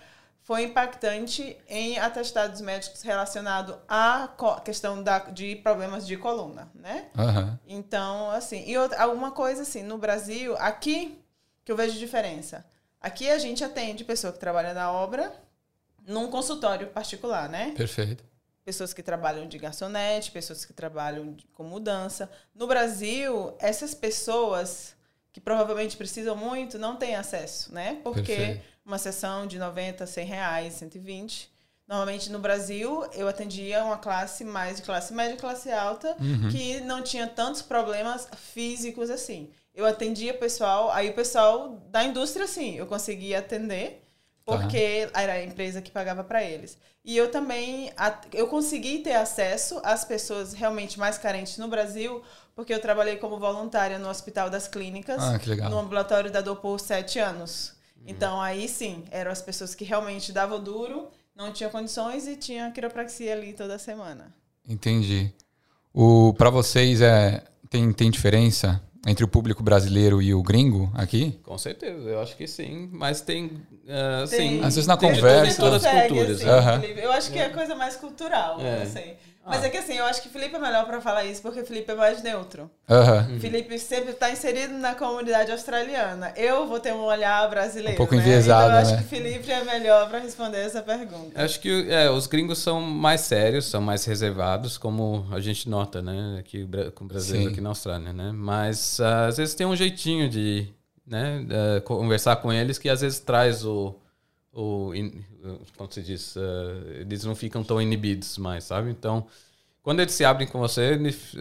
foi 0.43 0.65
impactante 0.65 1.57
em 1.69 1.99
atestados 1.99 2.61
médicos 2.61 3.03
relacionados 3.03 3.75
à 3.89 4.29
questão 4.65 5.03
da, 5.03 5.19
de 5.19 5.57
problemas 5.57 6.07
de 6.07 6.17
coluna, 6.17 6.69
né? 6.75 7.07
Aham. 7.19 7.59
Então, 7.67 8.31
assim, 8.31 8.65
e 8.67 8.77
outra, 8.79 9.03
alguma 9.03 9.31
coisa 9.33 9.63
assim, 9.63 9.83
no 9.83 9.99
Brasil, 9.99 10.57
aqui 10.59 11.19
que 11.65 11.71
eu 11.73 11.77
vejo 11.77 11.99
diferença. 11.99 12.65
Aqui 13.01 13.29
a 13.31 13.39
gente 13.39 13.65
atende 13.65 14.05
pessoa 14.05 14.33
que 14.33 14.39
trabalha 14.39 14.75
na 14.75 14.93
obra 14.93 15.33
num 16.07 16.29
consultório 16.31 16.89
particular, 16.89 17.49
né? 17.49 17.73
Perfeito. 17.77 18.25
pessoas 18.63 18.93
que 18.93 19.03
trabalham 19.03 19.49
de 19.49 19.59
garçonete, 19.59 20.31
pessoas 20.31 20.65
que 20.65 20.73
trabalham 20.73 21.33
de- 21.33 21.45
com 21.49 21.65
mudança. 21.65 22.31
No 22.55 22.67
Brasil, 22.69 23.53
essas 23.59 23.95
pessoas 23.95 24.95
que 25.33 25.41
provavelmente 25.41 25.97
precisam 25.97 26.37
muito 26.37 26.79
não 26.79 26.95
têm 26.95 27.17
acesso, 27.17 27.73
né? 27.75 27.99
Porque 28.05 28.37
Perfeito. 28.37 28.65
uma 28.85 28.99
sessão 28.99 29.47
de 29.47 29.59
90, 29.59 30.07
100 30.07 30.25
reais, 30.27 30.75
120. 30.75 31.51
Normalmente 31.89 32.31
no 32.31 32.39
Brasil 32.39 33.05
eu 33.15 33.27
atendia 33.27 33.83
uma 33.83 33.99
classe 33.99 34.45
mais 34.45 34.77
de 34.77 34.83
classe 34.83 35.13
média 35.13 35.35
e 35.35 35.39
classe 35.39 35.73
alta 35.73 36.15
Uhum. 36.21 36.49
que 36.51 36.81
não 36.83 37.03
tinha 37.03 37.27
tantos 37.27 37.63
problemas 37.63 38.29
físicos 38.37 39.11
assim. 39.11 39.51
Eu 39.75 39.87
atendia 39.87 40.35
pessoal, 40.35 40.91
aí 40.91 41.11
o 41.11 41.15
pessoal 41.15 41.81
da 41.91 42.03
indústria 42.05 42.47
sim, 42.47 42.77
eu 42.77 42.87
conseguia 42.87 43.39
atender 43.39 44.05
Tá. 44.45 44.57
porque 44.57 45.09
era 45.15 45.35
a 45.35 45.45
empresa 45.45 45.81
que 45.81 45.91
pagava 45.93 46.25
para 46.25 46.43
eles. 46.43 46.77
E 47.05 47.17
eu 47.17 47.31
também 47.31 47.93
eu 48.33 48.49
consegui 48.49 48.99
ter 48.99 49.13
acesso 49.13 49.81
às 49.85 50.05
pessoas 50.05 50.53
realmente 50.55 50.99
mais 50.99 51.17
carentes 51.17 51.57
no 51.57 51.69
Brasil, 51.69 52.21
porque 52.55 52.75
eu 52.75 52.81
trabalhei 52.81 53.17
como 53.17 53.39
voluntária 53.39 53.97
no 53.99 54.09
Hospital 54.09 54.51
das 54.51 54.67
Clínicas, 54.67 55.23
Ah, 55.23 55.39
que 55.39 55.49
legal. 55.49 55.71
no 55.71 55.79
ambulatório 55.79 56.31
da 56.33 56.41
dor 56.41 56.57
por 56.57 56.81
sete 56.81 57.19
anos. 57.19 57.75
Então 58.07 58.41
aí 58.41 58.67
sim, 58.69 59.05
eram 59.11 59.31
as 59.31 59.41
pessoas 59.43 59.75
que 59.75 59.85
realmente 59.85 60.33
davam 60.33 60.59
duro, 60.61 61.09
não 61.37 61.53
tinham 61.53 61.71
condições 61.71 62.27
e 62.27 62.35
tinha 62.35 62.71
quiropraxia 62.73 63.33
ali 63.35 63.53
toda 63.53 63.79
semana. 63.79 64.35
Entendi. 64.67 65.33
O 65.95 66.35
para 66.35 66.51
vocês 66.51 67.01
é 67.03 67.45
tem, 67.69 67.93
tem 67.93 68.11
diferença 68.11 68.83
entre 69.07 69.25
o 69.25 69.29
público 69.29 69.63
brasileiro 69.63 70.21
e 70.21 70.35
o 70.35 70.43
gringo 70.43 70.91
aqui? 70.95 71.39
Com 71.43 71.57
certeza, 71.57 72.09
eu 72.09 72.21
acho 72.21 72.37
que 72.37 72.47
sim. 72.47 72.89
Mas 72.93 73.21
tem. 73.21 73.53
ah, 73.89 74.25
Tem- 74.29 74.59
sim, 74.59 74.65
Às 74.65 74.75
vezes 74.75 74.87
na 74.87 74.97
tem 74.97 75.13
de 75.13 75.21
conversa- 75.21 75.61
todas 75.61 75.85
as 75.85 76.01
culturas. 76.07 76.37
assim, 76.41 76.49
Aham. 76.49 76.81
Felipe. 76.81 77.01
Eu 77.01 77.13
acho 77.13 77.31
que 77.33 77.39
é 77.39 77.49
coisa 77.49 77.75
mais 77.75 77.97
cultural, 77.97 78.61
É. 78.61 78.81
não 78.81 78.87
sei. 78.87 79.17
Mas 79.51 79.63
Ah. 79.63 79.67
é 79.67 79.71
que 79.71 79.77
assim, 79.77 79.95
eu 79.95 80.05
acho 80.05 80.23
que 80.23 80.29
Felipe 80.29 80.55
é 80.55 80.59
melhor 80.59 80.87
pra 80.87 81.01
falar 81.01 81.25
isso, 81.25 81.43
porque 81.43 81.65
Felipe 81.65 81.91
é 81.91 81.95
mais 81.95 82.23
neutro. 82.23 82.71
Aham. 82.89 83.39
Felipe 83.41 83.79
sempre 83.79 84.13
está 84.13 84.31
inserido 84.31 84.75
na 84.75 84.95
comunidade 84.95 85.51
australiana. 85.53 86.33
Eu 86.37 86.67
vou 86.67 86.79
ter 86.81 86.93
um 86.93 87.01
olhar 87.05 87.49
brasileiro. 87.51 87.95
Um 87.95 87.97
pouco 87.97 88.15
né? 88.15 88.21
enviesado, 88.23 88.65
Então 88.69 88.75
eu 88.77 88.81
acho 88.83 88.91
né? 88.93 89.03
que 89.03 89.09
Felipe 89.09 89.51
é 89.51 89.65
melhor 89.65 90.09
para 90.09 90.21
responder 90.21 90.59
essa 90.59 90.81
pergunta. 90.83 91.43
Acho 91.43 91.61
que 91.61 91.91
é, 91.91 92.09
os 92.11 92.27
gringos 92.27 92.59
são 92.59 92.81
mais 92.81 93.23
sérios, 93.23 93.67
são 93.67 93.81
mais 93.81 94.05
reservados, 94.05 94.79
como 94.79 95.27
a 95.33 95.41
gente 95.41 95.69
nota, 95.69 96.01
né? 96.01 96.37
Aqui 96.39 96.69
com 96.95 97.07
brasileiros 97.07 97.49
Sim. 97.49 97.53
aqui 97.53 97.61
na 97.61 97.71
Austrália, 97.71 98.13
né? 98.13 98.31
Mas 98.33 99.01
ah, 99.01 99.27
às 99.27 99.37
vezes 99.37 99.55
tem 99.55 99.67
um 99.67 99.75
jeitinho 99.77 100.29
de 100.29 100.69
né, 101.07 101.45
eh, 101.51 101.81
conversar 101.81 102.37
com 102.37 102.53
eles 102.53 102.79
que 102.79 102.89
às 102.89 103.01
vezes 103.01 103.19
traz 103.19 103.65
o. 103.65 103.97
o 104.53 104.95
in- 104.95 105.23
como 105.77 105.91
se 105.93 106.03
diz? 106.03 106.37
eh, 106.37 107.01
eles 107.01 107.25
não 107.25 107.35
ficam 107.35 107.63
tão 107.63 107.81
inibidos 107.81 108.39
mais, 108.39 108.65
sabe? 108.65 108.91
Então, 108.91 109.27
quando 109.83 110.01
eles 110.01 110.15
se 110.15 110.25
abrem 110.25 110.47
com 110.49 110.59
você, 110.59 110.93
eles, 110.95 111.35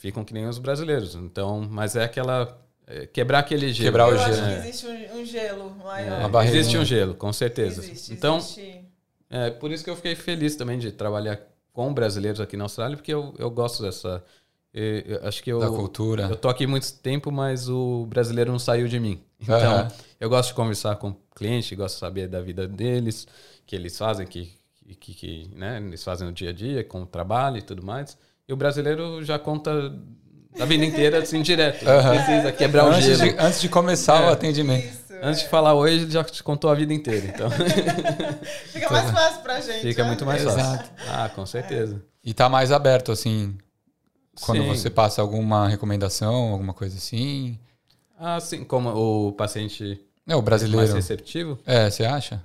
ficam 0.00 0.24
que 0.24 0.32
nem 0.34 0.46
os 0.46 0.58
brasileiros. 0.58 1.14
Então, 1.14 1.66
mas 1.70 1.96
é 1.96 2.04
aquela. 2.04 2.58
eh, 2.86 3.06
quebrar 3.06 3.40
aquele 3.40 3.72
gelo. 3.72 3.88
Quebrar 3.88 4.08
o 4.08 4.12
eu 4.12 4.18
gelo. 4.18 4.30
acho 4.32 4.42
que 4.42 4.48
É. 4.48 4.58
existe 4.68 4.86
um, 4.86 5.20
um 5.20 5.24
gelo 5.24 5.70
maior. 5.76 6.42
É, 6.44 6.48
existe 6.48 6.76
um 6.78 6.84
gelo, 6.84 7.14
com 7.14 7.32
certeza. 7.32 7.80
Existe, 7.80 8.12
então, 8.12 8.36
existe. 8.38 8.80
é 9.30 9.50
por 9.50 9.70
isso 9.70 9.84
que 9.84 9.90
eu 9.90 9.96
fiquei 9.96 10.14
feliz 10.14 10.56
também 10.56 10.78
de 10.78 10.92
trabalhar 10.92 11.38
com 11.72 11.92
brasileiros 11.92 12.40
aqui 12.40 12.56
na 12.56 12.64
Austrália, 12.64 12.96
porque 12.96 13.12
eu, 13.12 13.34
eu 13.38 13.50
gosto 13.50 13.82
dessa. 13.82 14.24
eh, 14.74 15.04
eu 15.06 15.28
acho 15.28 15.42
que 15.42 15.50
eu, 15.50 15.58
Da 15.60 15.68
cultura. 15.68 16.22
eu 16.30 16.36
tô 16.36 16.48
aqui 16.48 16.66
muito 16.66 16.92
tempo, 17.00 17.30
mas 17.32 17.68
o 17.68 18.06
brasileiro 18.06 18.50
não 18.52 18.58
saiu 18.58 18.88
de 18.88 18.98
mim. 19.00 19.20
Então, 19.40 19.54
Aham. 19.56 19.88
eu 20.20 20.28
gosto 20.28 20.48
de 20.50 20.54
conversar 20.54 20.96
com 20.96 21.12
cliente, 21.38 21.74
gosto 21.76 21.94
de 21.94 22.00
saber 22.00 22.28
da 22.28 22.40
vida 22.40 22.66
deles, 22.68 23.26
que 23.66 23.74
eles 23.76 23.96
fazem, 23.96 24.26
que, 24.26 24.52
que, 25.00 25.14
que 25.14 25.50
né, 25.54 25.78
eles 25.78 26.02
fazem 26.02 26.26
no 26.26 26.32
dia 26.32 26.50
a 26.50 26.52
dia, 26.52 26.82
com 26.84 27.02
o 27.02 27.06
trabalho 27.06 27.58
e 27.58 27.62
tudo 27.62 27.82
mais. 27.84 28.16
E 28.48 28.52
o 28.52 28.56
brasileiro 28.56 29.22
já 29.24 29.38
conta 29.38 29.70
a 30.58 30.64
vida 30.64 30.84
inteira 30.84 31.18
assim 31.18 31.42
direto. 31.42 31.86
Aham. 31.88 32.14
precisa 32.16 32.52
quebrar 32.52 32.84
o 32.86 32.88
Antes 32.88 33.04
gelo. 33.18 33.32
de, 33.32 33.38
antes 33.38 33.60
de 33.60 33.68
começar 33.68 34.22
o 34.26 34.30
É. 34.30 34.32
atendimento. 34.32 34.84
Isso. 34.86 35.08
Antes 35.22 35.40
de 35.42 35.48
falar 35.48 35.74
hoje, 35.74 36.02
ele 36.02 36.10
já 36.10 36.22
te 36.24 36.42
contou 36.42 36.70
a 36.70 36.74
vida 36.74 36.94
inteira. 36.94 37.26
Então, 37.26 37.50
Fica 38.72 38.90
mais 38.90 39.10
fácil 39.10 39.42
pra 39.42 39.60
gente. 39.60 39.80
fica 39.80 40.02
né? 40.02 40.08
muito 40.08 40.24
mais 40.24 40.42
fácil. 40.44 40.60
Exato. 40.60 40.90
Ah, 41.08 41.28
com 41.28 41.44
certeza. 41.44 42.02
E 42.24 42.32
tá 42.32 42.48
mais 42.48 42.70
aberto, 42.72 43.10
assim, 43.12 43.56
quando 44.42 44.62
Sim. 44.62 44.68
você 44.68 44.88
passa 44.90 45.20
alguma 45.20 45.68
recomendação, 45.68 46.52
alguma 46.52 46.72
coisa 46.72 46.96
assim. 46.96 47.58
Ah, 48.18 48.38
sim, 48.40 48.64
como 48.64 48.90
o 49.28 49.32
paciente 49.32 50.00
É, 50.28 50.32
o 50.34 50.36
mais 50.36 50.44
brasileiro. 50.44 50.94
receptivo. 50.94 51.58
É, 51.66 51.90
você 51.90 52.04
acha? 52.04 52.40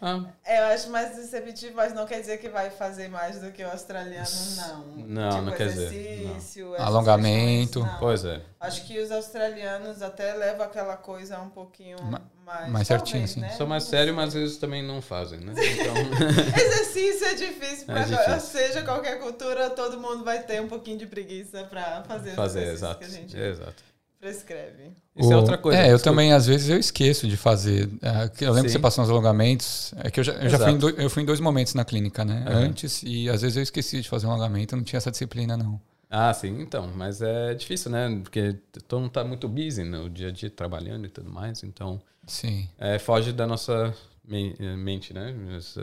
Ah, 0.00 0.20
É, 0.44 0.60
eu 0.60 0.74
acho 0.74 0.90
mais 0.90 1.16
receptivo, 1.16 1.74
mas 1.74 1.92
não 1.92 2.06
quer 2.06 2.20
dizer 2.20 2.38
que 2.38 2.48
vai 2.48 2.70
fazer 2.70 3.08
mais 3.08 3.40
do 3.40 3.50
que 3.50 3.64
o 3.64 3.68
australiano, 3.68 4.28
não. 4.56 4.84
Não, 5.08 5.30
tipo, 5.30 5.42
não 5.42 5.52
quer 5.52 5.68
dizer, 5.70 5.92
exercício, 5.92 6.72
essas 6.76 6.86
Alongamento. 6.86 7.80
questões, 7.80 7.92
não. 7.92 7.98
pois 7.98 8.24
é. 8.24 8.40
Acho 8.60 8.86
que 8.86 8.96
os 9.00 9.10
australianos 9.10 10.00
até 10.00 10.34
levam 10.34 10.64
aquela 10.66 10.96
coisa 10.96 11.40
um 11.40 11.48
pouquinho 11.50 11.96
Ma- 12.04 12.22
mais. 12.46 12.68
mais 12.70 12.86
certinho, 12.86 13.26
sim. 13.26 13.40
Né? 13.40 13.48
São 13.50 13.66
mais 13.66 13.82
sérios, 13.84 14.14
mas 14.14 14.32
vezes 14.34 14.56
também 14.58 14.86
não 14.86 15.02
fazem, 15.02 15.40
né? 15.40 15.52
Então, 15.52 15.94
Exercício 16.64 17.26
é 17.26 17.34
difícil 17.34 17.86
É 17.88 18.38
seja 18.38 18.82
qualquer 18.82 19.18
cultura, 19.18 19.68
todo 19.70 19.98
mundo 19.98 20.22
vai 20.22 20.40
ter 20.44 20.62
um 20.62 20.68
pouquinho 20.68 20.98
de 20.98 21.06
preguiça 21.08 21.64
para 21.64 22.04
fazer, 22.04 22.34
fazer, 22.36 22.68
exato. 22.72 23.00
que 23.00 23.04
a 23.04 23.08
gente 23.08 23.36
Exato. 23.36 23.82
Prescreve. 24.20 24.92
Isso 25.16 25.32
é 25.32 25.36
O- 25.36 25.38
outra 25.40 25.58
coisa. 25.58 25.80
É, 25.80 25.86
eu 25.92 25.94
desculpa. 25.96 26.04
também, 26.04 26.32
às 26.32 26.46
vezes, 26.46 26.68
eu 26.68 26.78
esqueço 26.78 27.26
de 27.28 27.36
fazer. 27.36 27.88
É, 28.02 28.28
que 28.28 28.44
Eu 28.44 28.50
lembro 28.52 28.64
que 28.64 28.70
Sim. 28.70 28.78
você 28.78 28.78
passou 28.78 29.04
uns 29.04 29.10
alongamentos. 29.10 29.92
É 29.98 30.10
que 30.10 30.20
eu 30.20 30.24
já, 30.24 30.32
eu 30.34 30.48
já 30.48 30.58
fui, 30.58 30.72
em 30.72 30.78
dois, 30.78 30.98
eu 30.98 31.10
fui 31.10 31.22
em 31.22 31.26
dois 31.26 31.40
momentos 31.40 31.74
na 31.74 31.84
clínica, 31.84 32.24
né? 32.24 32.44
Aham. 32.46 32.58
Antes, 32.66 33.02
e 33.04 33.28
às 33.28 33.42
vezes 33.42 33.56
eu 33.56 33.62
esqueci 33.62 34.00
de 34.00 34.08
fazer 34.08 34.26
um 34.26 34.30
alongamento, 34.30 34.74
eu 34.74 34.76
não 34.78 34.84
tinha 34.84 34.98
essa 34.98 35.10
disciplina, 35.10 35.56
não. 35.56 35.80
Ah, 36.10 36.32
sim, 36.32 36.60
então. 36.60 36.88
Mas 36.96 37.20
é 37.20 37.54
difícil, 37.54 37.90
né? 37.90 38.08
Porque 38.22 38.54
todo 38.86 39.00
mundo 39.02 39.10
tá 39.12 39.24
muito 39.24 39.48
busy 39.48 39.84
no 39.84 40.08
dia 40.08 40.28
a 40.28 40.30
dia 40.32 40.50
trabalhando 40.50 41.06
e 41.06 41.10
tudo 41.10 41.30
mais. 41.30 41.62
Então, 41.62 42.00
Sim. 42.26 42.68
é, 42.78 42.98
foge 42.98 43.32
da 43.32 43.46
nossa 43.46 43.94
eh, 44.30 44.76
mente, 44.76 45.12
né? 45.12 45.34
Essa, 45.56 45.80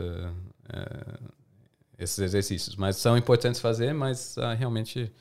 é, 0.74 1.20
esses 1.98 2.20
exercícios. 2.20 2.76
Mas 2.76 2.98
são 2.98 3.18
importantes 3.18 3.62
fazer, 3.62 3.94
mas 3.94 4.38
ah, 4.38 4.54
realmente 4.54 5.12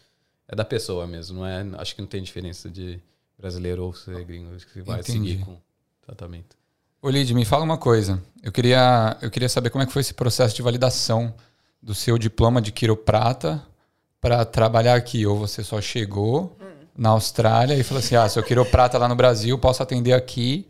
é 0.49 0.55
da 0.55 0.65
pessoa 0.65 1.07
mesmo. 1.07 1.39
Não 1.39 1.47
é, 1.47 1.65
acho 1.79 1.95
que 1.95 2.01
não 2.01 2.09
tem 2.09 2.23
diferença 2.23 2.69
de 2.69 3.01
brasileiro 3.39 3.85
ou 3.85 3.93
ser 3.93 4.25
gringo 4.25 4.57
que 4.73 4.81
vai 4.81 5.01
Entendi. 5.01 5.31
seguir 5.31 5.45
com 5.45 5.57
tratamento. 6.03 6.57
Ô, 7.03 7.11
Lid, 7.11 7.35
me 7.35 7.45
fala 7.45 7.65
uma 7.65 7.77
coisa. 7.77 8.23
Eu 8.43 8.51
queria, 8.51 9.17
eu 9.21 9.31
queria 9.31 9.49
saber 9.49 9.71
como 9.71 9.83
é 9.83 9.87
que 9.87 9.93
foi 9.93 10.01
esse 10.01 10.15
processo 10.15 10.55
de 10.55 10.63
validação 10.63 11.35
do 11.83 11.95
seu 11.95 12.17
diploma 12.17 12.63
de 12.63 12.73
quiroprata 12.73 13.63
para 14.21 14.45
trabalhar 14.45 14.95
aqui. 14.95 15.27
Ou 15.27 15.37
você 15.37 15.63
só 15.63 15.81
chegou 15.81 16.57
na 16.97 17.11
Austrália 17.11 17.75
e 17.75 17.83
falou 17.83 17.99
assim: 17.99 18.17
ah, 18.17 18.29
sou 18.29 18.43
quiroprata 18.43 18.97
lá 18.97 19.07
no 19.07 19.15
Brasil, 19.15 19.59
posso 19.59 19.83
atender 19.83 20.15
aqui. 20.15 20.67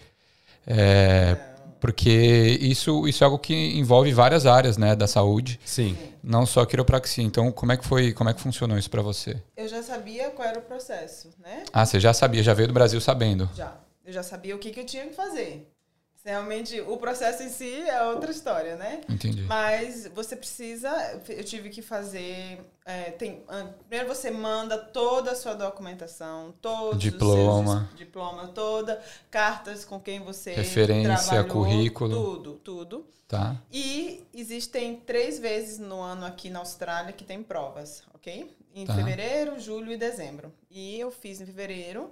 É, 0.66 1.36
porque 1.84 2.56
isso, 2.62 3.06
isso 3.06 3.22
é 3.22 3.26
algo 3.26 3.38
que 3.38 3.54
envolve 3.54 4.10
várias 4.10 4.46
áreas 4.46 4.78
né, 4.78 4.96
da 4.96 5.06
saúde, 5.06 5.60
Sim. 5.66 5.94
não 6.22 6.46
só 6.46 6.62
a 6.62 6.66
quiropraxia. 6.66 7.22
Então, 7.22 7.52
como 7.52 7.72
é 7.72 7.76
que 7.76 7.84
foi, 7.84 8.10
como 8.14 8.30
é 8.30 8.32
que 8.32 8.40
funcionou 8.40 8.78
isso 8.78 8.88
para 8.88 9.02
você? 9.02 9.36
Eu 9.54 9.68
já 9.68 9.82
sabia 9.82 10.30
qual 10.30 10.48
era 10.48 10.58
o 10.58 10.62
processo, 10.62 11.28
né? 11.38 11.64
Ah, 11.70 11.84
você 11.84 12.00
já 12.00 12.14
sabia, 12.14 12.42
já 12.42 12.54
veio 12.54 12.68
do 12.68 12.72
Brasil 12.72 12.98
sabendo. 13.02 13.50
Já. 13.54 13.76
Eu 14.02 14.14
já 14.14 14.22
sabia 14.22 14.56
o 14.56 14.58
que, 14.58 14.70
que 14.70 14.80
eu 14.80 14.86
tinha 14.86 15.04
que 15.06 15.14
fazer. 15.14 15.73
Realmente, 16.24 16.80
o 16.80 16.96
processo 16.96 17.42
em 17.42 17.50
si 17.50 17.82
é 17.82 18.02
outra 18.04 18.30
história, 18.30 18.76
né? 18.76 19.02
Entendi. 19.10 19.42
Mas 19.42 20.06
você 20.14 20.34
precisa, 20.34 20.90
eu 21.28 21.44
tive 21.44 21.68
que 21.68 21.82
fazer. 21.82 22.60
é, 22.86 23.10
tem, 23.10 23.44
primeiro 23.86 24.08
você 24.14 24.30
manda 24.30 24.78
toda 24.78 25.32
a 25.32 25.34
sua 25.34 25.52
documentação, 25.52 26.54
todos 26.62 26.98
Diploma. 26.98 27.74
os 27.82 27.86
seus 27.88 27.98
diploma 27.98 28.48
toda, 28.48 29.02
cartas 29.30 29.84
com 29.84 30.00
quem 30.00 30.20
você 30.20 30.54
Referência, 30.54 31.44
currículo. 31.44 32.14
tudo, 32.14 32.52
tudo. 32.64 33.06
Tá? 33.28 33.56
E 33.70 34.24
existem 34.32 34.96
três 34.96 35.38
vezes 35.38 35.78
no 35.78 36.00
ano 36.00 36.24
aqui 36.24 36.48
na 36.48 36.60
Austrália 36.60 37.12
que 37.12 37.24
tem 37.24 37.42
provas, 37.42 38.02
ok? 38.14 38.54
Em 38.74 38.86
Tá. 38.86 38.94
fevereiro, 38.94 39.58
julho 39.60 39.92
e 39.92 39.96
dezembro. 39.98 40.52
E 40.70 40.98
eu 40.98 41.10
fiz 41.10 41.40
em 41.40 41.46
fevereiro 41.46 42.10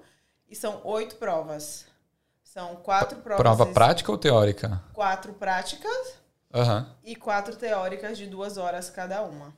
e 0.51 0.55
são 0.57 0.81
oito 0.85 1.17
provas. 1.17 1.87
São 2.53 2.77
quatro 2.77 3.19
provas. 3.21 3.39
Prova 3.43 3.65
prática 3.67 4.13
ou 4.13 4.19
teórica? 4.19 4.83
Quatro 4.93 5.33
práticas 5.33 6.15
Aham. 6.53 6.87
e 7.03 7.17
quatro 7.17 7.57
teóricas 7.57 8.19
de 8.19 8.27
duas 8.27 8.59
horas 8.59 8.91
cada 8.91 9.23
uma. 9.23 9.55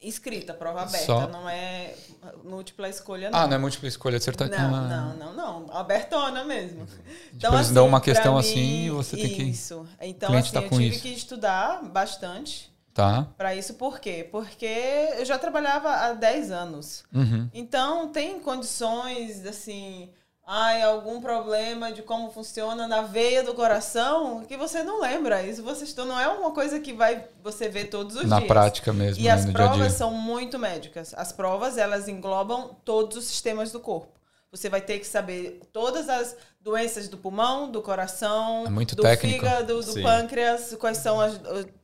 Escrita, 0.00 0.54
prova 0.54 0.82
aberta, 0.82 1.06
Só- 1.06 1.26
não 1.26 1.48
é 1.50 1.92
múltipla 2.44 2.88
escolha, 2.88 3.30
não. 3.30 3.36
Ah, 3.40 3.48
não 3.48 3.56
é 3.56 3.58
múltipla 3.58 3.88
escolha 3.88 4.16
acertar. 4.18 4.48
Não, 4.48 4.56
Ah. 4.76 4.80
não, 4.82 5.16
não, 5.16 5.32
não. 5.66 5.76
Abertona 5.76 6.44
mesmo. 6.44 6.82
Então, 7.34 7.50
Tipo, 7.50 7.54
eles 7.56 7.70
dão 7.72 7.88
uma 7.88 8.00
questão 8.00 8.38
assim 8.38 8.84
e 8.86 8.90
você 8.90 9.16
tem 9.16 9.28
que- 9.34 9.42
Isso. 9.42 9.84
Então, 10.00 10.32
assim, 10.36 10.52
tá 10.52 10.60
eu 10.62 10.70
tive 10.70 10.88
isso. 10.90 11.02
que 11.02 11.08
estudar 11.12 11.82
bastante 11.82 12.72
Tá. 12.94 13.26
para 13.36 13.56
isso. 13.56 13.74
Por 13.74 13.98
quê? 13.98 14.28
Porque 14.30 14.66
eu 15.18 15.24
já 15.24 15.36
trabalhava 15.36 15.90
há 15.92 16.12
10 16.12 16.52
anos. 16.52 17.02
Uhum. 17.12 17.50
Então, 17.52 18.08
tem 18.12 18.38
condições, 18.38 19.44
assim... 19.44 20.12
Ai, 20.50 20.80
algum 20.80 21.20
problema 21.20 21.92
de 21.92 22.00
como 22.00 22.30
funciona 22.30 22.88
na 22.88 23.02
veia 23.02 23.42
do 23.42 23.52
coração 23.52 24.42
que 24.48 24.56
você 24.56 24.82
não 24.82 24.98
lembra. 24.98 25.42
Isso 25.42 25.62
você 25.62 25.84
não 26.06 26.18
é 26.18 26.26
uma 26.26 26.52
coisa 26.52 26.80
que 26.80 26.90
vai 26.94 27.26
você 27.44 27.68
ver 27.68 27.90
todos 27.90 28.16
os 28.16 28.24
Na 28.24 28.38
dias. 28.38 28.48
prática 28.48 28.90
mesmo, 28.90 29.22
E 29.22 29.26
né, 29.26 29.30
as 29.30 29.44
no 29.44 29.52
dia 29.52 29.66
provas 29.66 29.88
dia. 29.88 29.90
são 29.90 30.10
muito 30.10 30.58
médicas. 30.58 31.12
As 31.18 31.32
provas, 31.32 31.76
elas 31.76 32.08
englobam 32.08 32.74
todos 32.82 33.18
os 33.18 33.24
sistemas 33.26 33.70
do 33.72 33.78
corpo. 33.78 34.17
Você 34.50 34.68
vai 34.70 34.80
ter 34.80 34.98
que 34.98 35.06
saber 35.06 35.60
todas 35.72 36.08
as 36.08 36.34
doenças 36.58 37.06
do 37.06 37.18
pulmão, 37.18 37.70
do 37.70 37.82
coração, 37.82 38.64
É 38.66 38.70
muito 38.70 38.96
do 38.96 39.02
técnico. 39.02 39.40
fígado, 39.44 39.74
do 39.82 39.82
Sim. 39.92 40.02
pâncreas, 40.02 40.74
quais 40.80 40.96
são 40.98 41.18
os 41.18 41.38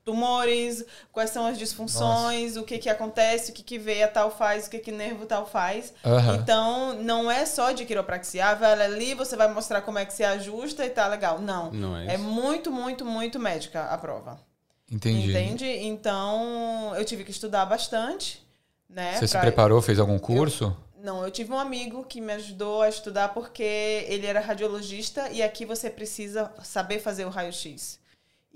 tumores, 0.04 0.84
quais 1.12 1.30
são 1.30 1.46
as 1.46 1.58
disfunções, 1.58 2.56
o 2.56 2.62
que 2.62 2.78
que 2.78 2.88
acontece, 2.88 3.50
o 3.50 3.54
que 3.54 3.62
que 3.62 3.78
veia 3.78 4.08
tal 4.08 4.30
faz, 4.30 4.66
o 4.66 4.70
que 4.70 4.78
que 4.78 4.90
nervo 4.92 5.26
tal 5.26 5.46
faz. 5.46 5.92
Então, 6.40 6.94
não 7.02 7.30
é 7.30 7.44
só 7.44 7.72
de 7.72 7.84
quiropraxia, 7.84 8.46
ah, 8.46 8.54
vai 8.54 8.72
ali, 8.82 9.14
você 9.14 9.36
vai 9.36 9.52
mostrar 9.52 9.82
como 9.82 9.98
é 9.98 10.06
que 10.06 10.12
se 10.14 10.24
ajusta 10.24 10.84
e 10.86 10.90
tá 10.90 11.06
legal. 11.06 11.38
Não. 11.40 11.70
Não 11.70 11.96
é 11.96 12.14
É 12.14 12.16
muito, 12.18 12.70
muito, 12.70 13.04
muito 13.04 13.38
médica 13.38 13.84
a 13.84 13.98
prova. 13.98 14.38
Entendi. 14.90 15.30
Entende? 15.30 15.66
Então, 15.66 16.92
eu 16.96 17.04
tive 17.04 17.24
que 17.24 17.30
estudar 17.30 17.64
bastante, 17.66 18.46
né? 18.88 19.16
Você 19.18 19.26
se 19.26 19.32
pra- 19.32 19.40
preparou, 19.42 19.80
fez 19.82 19.98
algum 19.98 20.18
curso? 20.18 20.76
Não, 21.04 21.22
eu 21.22 21.30
tive 21.30 21.52
um 21.52 21.58
amigo 21.58 22.02
que 22.04 22.18
me 22.18 22.32
ajudou 22.32 22.80
a 22.80 22.88
estudar 22.88 23.28
porque 23.34 23.62
ele 24.08 24.26
era 24.26 24.40
radiologista 24.40 25.28
e 25.30 25.42
aqui 25.42 25.66
você 25.66 25.90
precisa 25.90 26.50
saber 26.62 26.98
fazer 26.98 27.26
o 27.26 27.28
raio-x. 27.28 28.00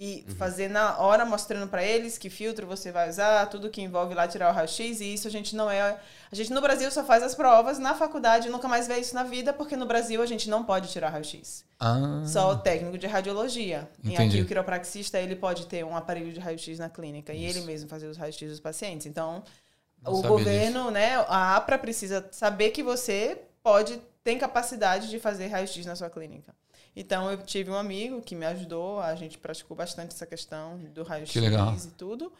e 0.00 0.24
fazer 0.38 0.68
na 0.70 0.96
hora 0.98 1.24
mostrando 1.26 1.68
para 1.68 1.82
eles 1.82 2.16
que 2.16 2.30
filtro 2.30 2.66
você 2.66 2.92
vai 2.92 3.10
usar, 3.10 3.44
tudo 3.46 3.68
que 3.68 3.82
envolve 3.82 4.14
lá 4.14 4.28
tirar 4.28 4.50
o 4.50 4.54
raio-x 4.54 5.00
e 5.00 5.12
isso 5.12 5.26
a 5.26 5.30
gente 5.30 5.56
não 5.56 5.68
é, 5.68 5.98
a 6.30 6.34
gente 6.34 6.52
no 6.52 6.60
Brasil 6.60 6.88
só 6.90 7.04
faz 7.04 7.20
as 7.22 7.34
provas 7.34 7.80
na 7.80 7.94
faculdade, 7.94 8.48
nunca 8.48 8.68
mais 8.68 8.86
vê 8.86 8.96
isso 8.98 9.14
na 9.14 9.24
vida 9.24 9.52
porque 9.52 9.76
no 9.76 9.84
Brasil 9.86 10.22
a 10.22 10.26
gente 10.26 10.48
não 10.48 10.64
pode 10.64 10.88
tirar 10.88 11.10
raio-x. 11.10 11.64
Ah, 11.80 12.22
Só 12.24 12.52
o 12.52 12.56
técnico 12.58 12.96
de 12.96 13.06
radiologia. 13.08 13.90
E 14.02 14.14
Entendi. 14.14 14.36
aqui 14.36 14.42
o 14.42 14.46
quiropraxista, 14.46 15.18
ele 15.18 15.36
pode 15.36 15.66
ter 15.66 15.84
um 15.84 15.96
aparelho 15.96 16.32
de 16.32 16.40
raio-x 16.40 16.78
na 16.78 16.88
clínica 16.88 17.32
e 17.34 17.44
ele 17.44 17.60
mesmo 17.62 17.90
fazer 17.90 18.06
os 18.06 18.16
raios-x 18.16 18.48
dos 18.48 18.60
pacientes. 18.60 19.06
Então, 19.06 19.42
Não 20.02 20.12
o 20.14 20.22
governo, 20.22 20.90
né, 20.90 21.16
a 21.28 21.56
APRA 21.56 21.78
precisa 21.78 22.26
saber 22.30 22.70
que 22.70 22.82
você 22.82 23.40
pode, 23.62 24.00
tem 24.22 24.38
capacidade 24.38 25.08
de 25.10 25.18
fazer 25.18 25.48
raio-x 25.48 25.84
na 25.86 25.96
sua 25.96 26.08
clínica. 26.10 26.54
Então, 26.96 27.30
eu 27.30 27.38
tive 27.38 27.70
um 27.70 27.76
amigo 27.76 28.20
que 28.20 28.34
me 28.34 28.44
ajudou, 28.46 29.00
a 29.00 29.14
gente 29.14 29.38
praticou 29.38 29.76
bastante 29.76 30.14
essa 30.14 30.26
questão 30.26 30.78
do 30.94 31.02
raio-x 31.02 31.84
e 31.84 31.90
tudo. 31.96 32.32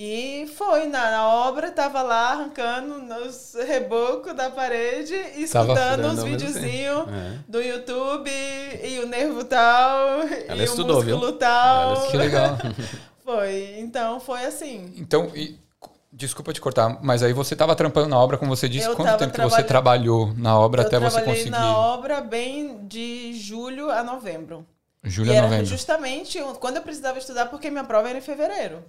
E 0.00 0.46
foi, 0.56 0.86
na, 0.86 1.10
na 1.10 1.28
obra, 1.28 1.72
tava 1.72 2.00
lá 2.02 2.30
arrancando 2.30 3.00
nos 3.00 3.54
rebocos 3.66 4.32
da 4.32 4.48
parede, 4.48 5.12
escutando 5.36 6.06
uns 6.06 6.22
videozinhos 6.22 7.08
É. 7.08 7.38
do 7.48 7.60
YouTube 7.60 8.30
e 8.30 9.00
o 9.00 9.08
nervo 9.08 9.42
tal 9.42 10.20
Ela 10.46 10.60
e 10.60 10.64
estudou, 10.64 11.00
o 11.00 11.04
músculo 11.04 11.26
viu? 11.26 11.38
tal. 11.38 11.96
Ela 11.96 12.10
que 12.12 12.16
legal. 12.16 12.56
Foi, 13.24 13.74
então 13.78 14.18
foi 14.20 14.44
assim. 14.46 14.94
Então, 14.96 15.30
e- 15.34 15.58
desculpa 16.18 16.52
te 16.52 16.60
cortar, 16.60 16.98
mas 17.00 17.22
aí 17.22 17.32
você 17.32 17.54
estava 17.54 17.76
trampando 17.76 18.08
na 18.08 18.18
obra, 18.18 18.36
como 18.36 18.54
você 18.54 18.68
disse, 18.68 18.86
Eu 18.88 18.96
quanto 18.96 19.16
tempo 19.18 19.32
que 19.32 19.40
você 19.40 19.62
trabalhou 19.62 20.34
na 20.36 20.58
obra 20.58 20.82
eu 20.82 20.86
até 20.86 20.98
você 20.98 21.16
trabalhei 21.16 21.44
conseguir? 21.44 21.50
na 21.50 21.78
obra 21.78 22.20
bem 22.20 22.86
de 22.86 23.32
julho 23.34 23.90
a 23.90 24.02
novembro. 24.02 24.66
Julho 25.04 25.28
e 25.28 25.32
a 25.32 25.36
era 25.36 25.46
novembro. 25.46 25.66
justamente 25.66 26.40
quando 26.58 26.76
eu 26.76 26.82
precisava 26.82 27.18
estudar, 27.18 27.46
porque 27.46 27.70
minha 27.70 27.84
prova 27.84 28.08
era 28.08 28.18
em 28.18 28.20
fevereiro. 28.22 28.84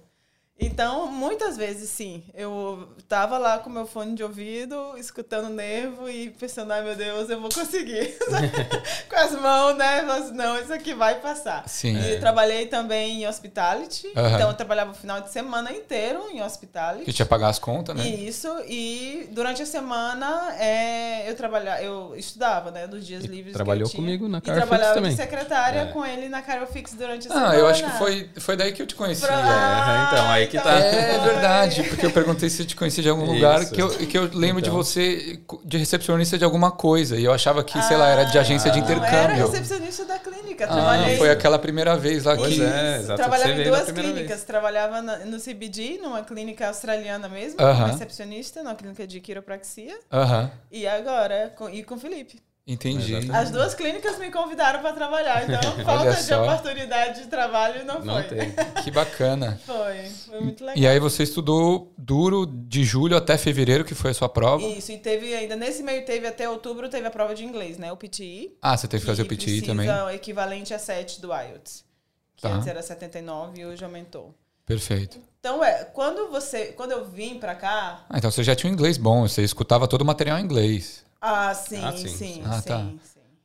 Então, 0.62 1.06
muitas 1.06 1.56
vezes, 1.56 1.88
sim, 1.88 2.22
eu 2.34 2.86
tava 3.08 3.38
lá 3.38 3.58
com 3.58 3.70
meu 3.70 3.86
fone 3.86 4.14
de 4.14 4.22
ouvido, 4.22 4.94
escutando 4.98 5.46
o 5.46 5.48
nervo 5.54 6.08
e 6.08 6.28
pensando, 6.30 6.70
ai 6.72 6.82
meu 6.82 6.94
Deus, 6.94 7.30
eu 7.30 7.40
vou 7.40 7.48
conseguir. 7.50 8.14
com 9.08 9.16
as 9.16 9.32
mãos, 9.40 9.74
né? 9.76 10.02
Mas, 10.02 10.30
não, 10.32 10.58
isso 10.60 10.72
aqui 10.72 10.92
vai 10.94 11.14
passar. 11.20 11.66
Sim. 11.66 11.98
E 11.98 12.18
trabalhei 12.20 12.66
também 12.66 13.22
em 13.22 13.26
hospitality. 13.26 14.08
Então, 14.08 14.48
eu 14.50 14.54
trabalhava 14.54 14.90
o 14.90 14.94
final 14.94 15.20
de 15.22 15.30
semana 15.30 15.72
inteiro 15.72 16.24
em 16.30 16.42
hospitality. 16.42 17.04
Que 17.06 17.12
tinha 17.12 17.24
que 17.24 17.30
pagar 17.30 17.48
as 17.48 17.58
contas, 17.58 17.96
né? 17.96 18.06
Isso, 18.06 18.48
e 18.68 19.28
durante 19.32 19.62
a 19.62 19.66
semana 19.66 20.54
é, 20.58 21.28
eu 21.30 21.34
trabalhava, 21.36 21.80
eu 21.82 22.14
estudava, 22.16 22.70
né, 22.70 22.86
dos 22.86 23.06
dias 23.06 23.24
E 23.24 23.28
livres. 23.28 23.54
trabalhou 23.54 23.88
que 23.88 23.96
eu 23.96 24.00
tinha. 24.00 24.18
comigo 24.18 24.28
na 24.28 24.38
E 24.38 24.40
Carfix 24.42 24.66
trabalhava 24.68 24.94
também. 24.94 25.10
de 25.12 25.16
secretária 25.16 25.80
É. 25.80 25.86
com 25.86 26.04
ele 26.04 26.28
na 26.28 26.42
Carofix 26.42 26.92
durante 26.92 27.28
a 27.28 27.30
semana. 27.32 27.50
Ah, 27.52 27.56
eu 27.56 27.66
acho 27.66 27.82
que 27.82 27.90
foi, 27.98 28.28
foi 28.38 28.56
daí 28.56 28.72
que 28.72 28.82
eu 28.82 28.86
te 28.86 28.94
conheci. 28.94 29.22
Pra- 29.22 29.40
É, 29.40 30.12
então, 30.12 30.30
aí 30.30 30.46
que 30.50 30.58
tá. 30.60 30.72
É 30.78 31.18
verdade, 31.20 31.82
porque 31.84 32.04
eu 32.06 32.10
perguntei 32.10 32.50
se 32.50 32.62
eu 32.62 32.66
te 32.66 32.74
conhecia 32.76 33.02
de 33.02 33.08
algum 33.08 33.24
Isso. 33.24 33.32
lugar, 33.34 33.64
que 33.66 33.80
eu, 33.80 33.88
que 33.90 34.18
eu 34.18 34.28
lembro 34.34 34.60
de 34.60 34.68
Então. 34.68 34.76
você 34.82 35.40
de 35.64 35.78
recepcionista 35.78 36.36
de 36.36 36.44
alguma 36.44 36.70
coisa, 36.70 37.16
e 37.16 37.24
eu 37.24 37.32
achava 37.32 37.62
que, 37.64 37.80
sei 37.82 37.96
lá, 37.96 38.08
era 38.08 38.24
de 38.24 38.38
agência 38.38 38.70
de 38.70 38.80
Ah, 38.80 38.82
Não, 38.82 38.88
era 39.04 39.06
intercâmbio. 39.34 39.46
recepcionista 39.50 40.04
da 40.04 40.18
clínica. 40.18 40.64
Ah, 40.64 40.68
Trabalhei. 40.74 41.16
foi 41.16 41.30
aquela 41.30 41.58
primeira 41.58 41.96
vez 41.96 42.24
lá 42.24 42.36
Pois 42.36 42.54
que... 42.54 42.62
é. 42.62 43.02
Trabalhava 43.16 43.50
em 43.52 43.64
duas 43.64 43.90
clínicas. 43.92 44.26
vez. 44.28 44.44
Trabalhava 44.44 45.00
no 45.02 45.38
CBD, 45.40 45.98
numa 46.02 46.22
clínica 46.22 46.68
australiana 46.68 47.28
mesmo, 47.28 47.60
Aham. 47.60 47.80
como 47.82 47.92
recepcionista, 47.92 48.62
numa 48.62 48.74
clínica 48.74 49.06
de 49.06 49.20
quiropraxia. 49.20 49.96
Aham, 50.12 50.50
E 50.70 50.86
agora, 50.86 51.52
com, 51.56 51.68
e 51.70 51.82
com 51.82 51.94
o 51.94 51.98
Felipe. 51.98 52.40
Entendi. 52.72 53.12
Exatamente. 53.14 53.36
As 53.36 53.50
duas 53.50 53.74
clínicas 53.74 54.18
me 54.18 54.30
convidaram 54.30 54.80
para 54.80 54.92
trabalhar, 54.92 55.44
então 55.44 55.60
falta 55.84 56.14
de 56.22 56.34
oportunidade 56.34 57.20
de 57.22 57.26
trabalho 57.28 57.84
não, 57.84 58.00
Não 58.04 58.14
foi. 58.14 58.22
tem. 58.24 58.52
Que 58.82 58.90
bacana. 58.90 59.60
Foi, 59.66 60.04
foi 60.28 60.40
muito 60.40 60.64
legal. 60.64 60.76
E 60.82 60.86
aí 60.86 60.98
você 60.98 61.22
estudou 61.22 61.92
duro 61.96 62.46
de 62.46 62.84
julho 62.84 63.16
até 63.16 63.36
fevereiro, 63.38 63.84
que 63.84 63.94
foi 63.94 64.10
a 64.10 64.14
sua 64.14 64.28
prova? 64.28 64.64
Isso, 64.64 64.92
e 64.92 64.98
teve 64.98 65.34
ainda, 65.34 65.56
nesse 65.56 65.82
meio 65.82 66.04
teve 66.04 66.26
até 66.26 66.48
outubro, 66.48 66.88
teve 66.88 67.06
a 67.06 67.10
prova 67.10 67.34
de 67.34 67.44
inglês, 67.44 67.76
né? 67.78 67.92
O 67.92 67.96
PTI. 67.96 68.56
Ah, 68.62 68.76
você 68.76 68.86
teve 68.88 69.02
que 69.02 69.06
fazer 69.06 69.22
o 69.22 69.26
PTI 69.26 69.62
também? 69.62 69.88
o 69.90 70.10
equivalente 70.10 70.72
a 70.74 70.78
7 70.78 71.20
do 71.20 71.28
IELTS. 71.32 71.84
Que 72.36 72.42
Tá. 72.42 72.54
antes 72.54 72.66
era 72.66 72.82
79 72.82 73.60
e 73.60 73.66
hoje 73.66 73.84
aumentou. 73.84 74.34
Perfeito. 74.64 75.18
Então, 75.40 75.62
é, 75.64 75.84
quando 75.84 76.30
você, 76.30 76.66
quando 76.66 76.92
eu 76.92 77.04
vim 77.04 77.38
pra 77.38 77.54
cá, 77.54 78.04
Ah, 78.08 78.18
então 78.18 78.30
você 78.30 78.42
já 78.44 78.54
tinha 78.54 78.70
um 78.70 78.74
inglês 78.74 78.96
bom, 78.96 79.26
você 79.26 79.42
escutava 79.42 79.88
todo 79.88 80.02
o 80.02 80.04
material 80.04 80.38
em 80.38 80.42
inglês. 80.44 81.04
Ah, 81.20 81.54
sim, 81.54 81.82
Ah, 81.82 81.92
sim, 81.92 82.08
sim, 82.08 82.08
sim, 82.08 82.42
Ah, 82.44 82.60
sim, 82.60 82.68
tá. 82.68 82.92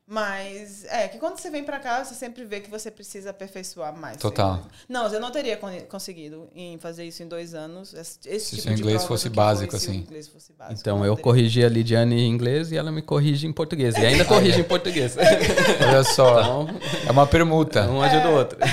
Mas 0.08 0.86
é 0.86 1.08
que 1.08 1.18
quando 1.18 1.39
você 1.39 1.50
vem 1.50 1.63
pra 1.63 1.80
cá, 1.80 2.04
você 2.04 2.13
sempre 2.13 2.46
vê 2.46 2.60
que 2.60 2.70
você 2.70 2.91
precisa 2.91 3.32
aperfeiçoar 3.32 3.96
mais. 3.98 4.18
Total. 4.18 4.62
Não, 4.88 5.12
eu 5.12 5.20
não 5.20 5.32
teria 5.32 5.58
con- 5.58 5.72
conseguido 5.89 6.48
em 6.56 6.78
fazer 6.78 7.06
isso 7.06 7.24
em 7.24 7.28
dois 7.28 7.56
anos. 7.56 7.91
Esse, 7.96 8.20
Se 8.39 8.50
tipo 8.52 8.62
seu 8.62 8.74
de 8.76 8.82
inglês 8.82 8.98
prova 8.98 9.08
fosse 9.08 9.30
básico, 9.30 9.72
foi 9.72 9.80
se 9.80 9.88
o 9.88 9.89
assim. 9.89 10.00
inglês 10.02 10.28
fosse 10.28 10.54
básico, 10.54 10.80
Então, 10.80 11.04
eu 11.04 11.13
teria. 11.15 11.24
corrigi 11.24 11.65
a 11.65 11.70
Lidiane 11.70 12.20
em 12.22 12.30
inglês 12.30 12.72
e 12.72 12.78
ela 12.78 12.91
me 12.91 13.02
corrige 13.02 13.48
em 13.48 13.52
português. 13.52 13.96
E 13.98 14.06
ainda 14.06 14.24
corrige 14.26 14.60
em 14.62 14.63
português. 14.63 15.15
Olha 15.88 16.04
só, 16.04 16.39
Então, 16.39 16.68
é 17.08 17.12
uma 17.12 17.26
permuta. 17.26 17.89
um 17.89 18.00
ajuda 18.02 18.30
o 18.30 18.34
outro. 18.36 18.60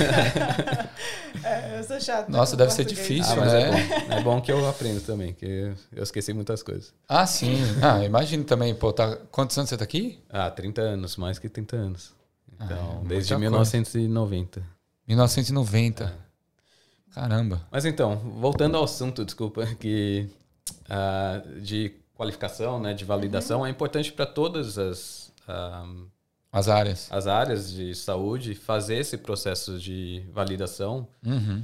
É, 1.44 1.78
eu 1.78 1.82
sou 1.82 2.00
chata. 2.00 2.30
Nossa, 2.30 2.56
deve 2.56 2.72
ser 2.72 2.84
difícil, 2.84 3.32
Ah, 3.32 3.36
mas 3.36 3.52
né? 3.52 3.62
é 3.62 3.70
bom. 3.70 4.12
É 4.14 4.20
bom 4.22 4.40
que 4.40 4.52
eu 4.52 4.68
aprendo 4.68 5.00
também, 5.00 5.32
que 5.32 5.72
eu 5.92 6.02
esqueci 6.02 6.32
muitas 6.32 6.62
coisas. 6.62 6.92
Ah, 7.08 7.26
sim. 7.26 7.56
Ah, 7.82 8.04
imagino 8.04 8.44
também, 8.44 8.72
pô, 8.74 8.92
tá... 8.92 9.16
quantos 9.30 9.56
anos 9.58 9.68
você 9.68 9.76
tá 9.76 9.82
aqui? 9.82 10.20
Ah, 10.30 10.48
30 10.50 10.80
anos, 10.82 11.16
mais 11.22 11.38
que 11.38 11.48
30 11.48 11.76
anos. 11.76 12.12
Ah, 12.58 12.64
Então, 12.66 12.84
muita 12.96 13.08
desde 13.08 13.28
coisa. 13.34 13.38
1990. 13.38 14.62
1990. 15.08 16.12
Caramba. 17.14 17.66
Mas 17.70 17.84
então, 17.84 18.16
voltando 18.40 18.76
ao 18.76 18.84
assunto, 18.84 19.24
desculpa, 19.24 19.66
que 19.76 20.28
ah, 20.88 21.42
de 21.60 21.92
qualificação, 22.14 22.80
né, 22.80 22.94
de 22.94 23.04
validação, 23.04 23.66
é 23.66 23.70
importante 23.70 24.12
para 24.12 24.26
todas 24.26 24.78
as, 24.78 25.32
ah, 25.46 25.86
As 26.50 26.68
áreas. 26.68 27.08
as 27.10 27.26
áreas 27.26 27.70
de 27.72 27.94
saúde 27.94 28.54
fazer 28.54 28.96
esse 28.96 29.18
processo 29.18 29.78
de 29.78 30.24
validação, 30.32 31.06
Uhum. 31.24 31.62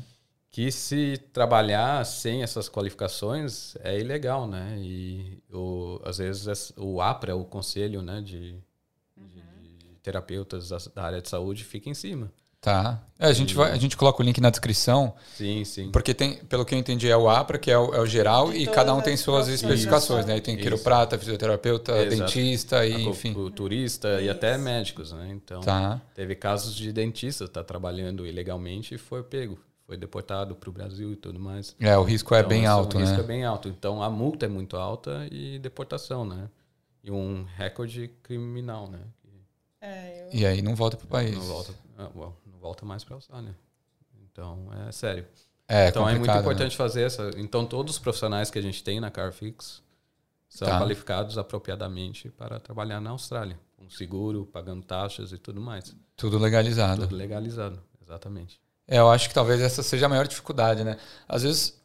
que 0.50 0.70
se 0.72 1.16
trabalhar 1.32 2.04
sem 2.04 2.42
essas 2.42 2.68
qualificações 2.68 3.76
é 3.80 3.98
ilegal, 3.98 4.46
né? 4.46 4.76
E 4.80 5.42
o, 5.52 6.00
às 6.04 6.18
vezes 6.18 6.46
es- 6.46 6.72
o 6.76 7.00
APRA, 7.00 7.36
o 7.36 7.44
conselho 7.44 8.02
né, 8.02 8.20
de 8.20 8.56
terapeutas 10.12 10.68
da- 10.70 10.78
da 10.94 11.02
área 11.02 11.20
de 11.20 11.28
saúde, 11.28 11.64
fica 11.64 11.88
em 11.90 11.94
cima. 11.94 12.30
Tá. 12.60 13.00
É, 13.20 13.26
a, 13.28 13.32
gente 13.32 13.54
vai, 13.54 13.70
a 13.70 13.76
gente 13.76 13.96
coloca 13.96 14.20
o 14.20 14.24
link 14.24 14.40
na 14.40 14.50
descrição, 14.50 15.14
Sim, 15.36 15.64
sim. 15.64 15.90
porque 15.92 16.12
tem, 16.12 16.38
pelo 16.46 16.64
que 16.64 16.74
eu 16.74 16.78
entendi, 16.78 17.08
é 17.08 17.16
o 17.16 17.28
APRA, 17.30 17.56
que 17.56 17.70
é 17.70 17.78
o, 17.78 17.94
é 17.94 18.00
o 18.00 18.06
geral, 18.06 18.50
De 18.50 18.58
e 18.58 18.66
cada 18.66 18.92
um 18.92 19.00
tem 19.00 19.14
as 19.14 19.20
suas 19.20 19.44
profissões. 19.46 19.62
especificações, 19.62 20.26
né? 20.26 20.36
E 20.38 20.40
tem 20.40 20.54
Isso. 20.54 20.62
quiroprata, 20.64 21.16
fisioterapeuta, 21.16 21.92
Exato. 21.96 22.16
dentista, 22.32 22.84
e, 22.84 23.04
enfim. 23.04 23.30
Acupunturista 23.30 24.20
e 24.20 24.28
até 24.28 24.54
Isso. 24.56 24.64
médicos, 24.64 25.12
né? 25.12 25.28
Então, 25.30 25.60
Tá. 25.60 26.00
teve 26.14 26.34
casos 26.34 26.74
de 26.74 26.92
dentista 26.92 27.44
estar 27.44 27.62
trabalhando 27.62 28.26
ilegalmente 28.26 28.94
e 28.96 28.98
foi 28.98 29.22
pego. 29.22 29.56
Foi 29.86 29.96
deportado 29.96 30.56
para 30.56 30.68
o 30.68 30.72
Brasil 30.72 31.12
e 31.12 31.16
tudo 31.16 31.38
mais. 31.38 31.76
É, 31.78 31.96
o 31.96 32.02
risco 32.02 32.34
é 32.34 32.38
Então, 32.40 32.48
bem 32.48 32.58
esse 32.64 32.66
alto, 32.66 32.96
o 32.96 33.00
risco 33.00 33.16
né? 33.18 33.22
é 33.22 33.26
bem 33.26 33.44
alto. 33.44 33.68
Então, 33.68 34.02
a 34.02 34.10
multa 34.10 34.46
é 34.46 34.48
muito 34.48 34.76
alta 34.76 35.28
e 35.30 35.60
deportação, 35.60 36.24
né? 36.26 36.48
E 37.04 37.10
um 37.12 37.46
recorde 37.56 38.10
criminal, 38.24 38.90
né? 38.90 38.98
É. 40.32 40.36
E 40.36 40.46
aí 40.46 40.62
não 40.62 40.74
volta 40.74 40.96
pro 40.96 41.06
país. 41.06 41.34
Não 41.34 41.42
volta, 41.42 41.74
ah, 41.98 42.10
não 42.14 42.58
volta 42.60 42.84
mais 42.84 43.04
para 43.04 43.14
a 43.14 43.16
Austrália. 43.16 43.54
Então, 44.30 44.68
é 44.86 44.92
sério. 44.92 45.26
É, 45.66 45.88
então, 45.88 46.08
é 46.08 46.14
muito 46.14 46.32
né? 46.32 46.38
importante 46.38 46.76
fazer 46.76 47.02
essa... 47.02 47.30
Então, 47.36 47.66
todos 47.66 47.94
os 47.94 47.98
profissionais 47.98 48.50
que 48.50 48.58
a 48.58 48.62
gente 48.62 48.82
tem 48.82 49.00
na 49.00 49.10
Carfix 49.10 49.82
são 50.48 50.66
Tá. 50.66 50.78
qualificados 50.78 51.36
apropriadamente 51.36 52.30
para 52.30 52.58
trabalhar 52.58 53.00
na 53.00 53.10
Austrália. 53.10 53.58
Com 53.76 53.88
seguro, 53.90 54.46
pagando 54.46 54.82
taxas 54.82 55.30
e 55.32 55.38
tudo 55.38 55.60
mais. 55.60 55.94
Tudo 56.16 56.38
legalizado. 56.38 57.02
Tudo 57.02 57.16
legalizado, 57.16 57.80
exatamente. 58.02 58.60
É, 58.86 58.98
eu 58.98 59.10
acho 59.10 59.28
que 59.28 59.34
talvez 59.34 59.60
essa 59.60 59.82
seja 59.82 60.06
a 60.06 60.08
maior 60.08 60.26
dificuldade, 60.26 60.82
né? 60.82 60.96
Às 61.28 61.42
vezes, 61.42 61.78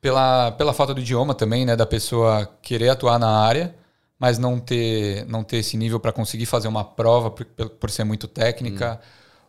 pela, 0.00 0.52
pela 0.52 0.72
falta 0.72 0.94
do 0.94 1.00
idioma 1.00 1.34
também, 1.34 1.66
né? 1.66 1.74
Da 1.74 1.84
pessoa 1.84 2.46
querer 2.62 2.90
atuar 2.90 3.18
na 3.18 3.28
área, 3.28 3.74
mas 4.18 4.38
não 4.38 4.58
ter, 4.60 5.26
não 5.26 5.42
ter 5.44 5.58
esse 5.58 5.76
nível 5.76 5.98
para 6.00 6.12
conseguir 6.12 6.46
fazer 6.46 6.68
uma 6.68 6.84
prova 6.84 7.30
por, 7.30 7.44
por- 7.44 7.90
ser 7.90 8.04
muito 8.04 8.26
técnica, 8.28 9.00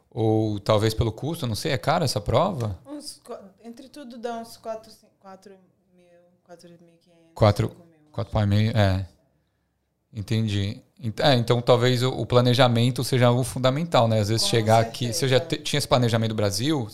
ou 0.10 0.60
talvez 0.60 0.94
pelo 0.94 1.12
custo, 1.12 1.46
não 1.46 1.56
sei, 1.56 1.72
é 1.74 1.78
cara 1.78 2.06
essa 2.06 2.20
prova? 2.22 2.78
Uns, 2.86 3.22
entre 3.64 3.90
tudo 3.90 4.18
dá 4.18 4.38
uns 4.38 4.58
4, 4.58 4.92
4 5.20 5.52
mil, 5.96 6.06
4.500. 6.48 6.78
Quatro- 7.34 7.68
5 7.70 7.86
mil. 7.86 7.96
4,5, 8.12 8.76
é. 8.78 9.06
Entendi. 10.14 10.82
Ent- 11.02 11.20
é, 11.20 11.36
então 11.36 11.62
talvez 11.62 12.02
o, 12.02 12.10
o 12.10 12.26
planejamento 12.26 13.04
seja 13.04 13.28
algo 13.28 13.44
fundamental, 13.44 14.08
né? 14.08 14.20
Às 14.22 14.30
vezes 14.30 14.44
Com 14.44 14.50
chegar 14.50 14.80
aqui. 14.82 15.12
Você 15.14 15.28
já 15.28 15.40
certeza. 15.40 15.62
te- 15.62 15.64
tinha 15.70 15.78
esse 15.78 15.88
planejamento 15.88 16.30
do 16.30 16.36
Brasil? 16.36 16.88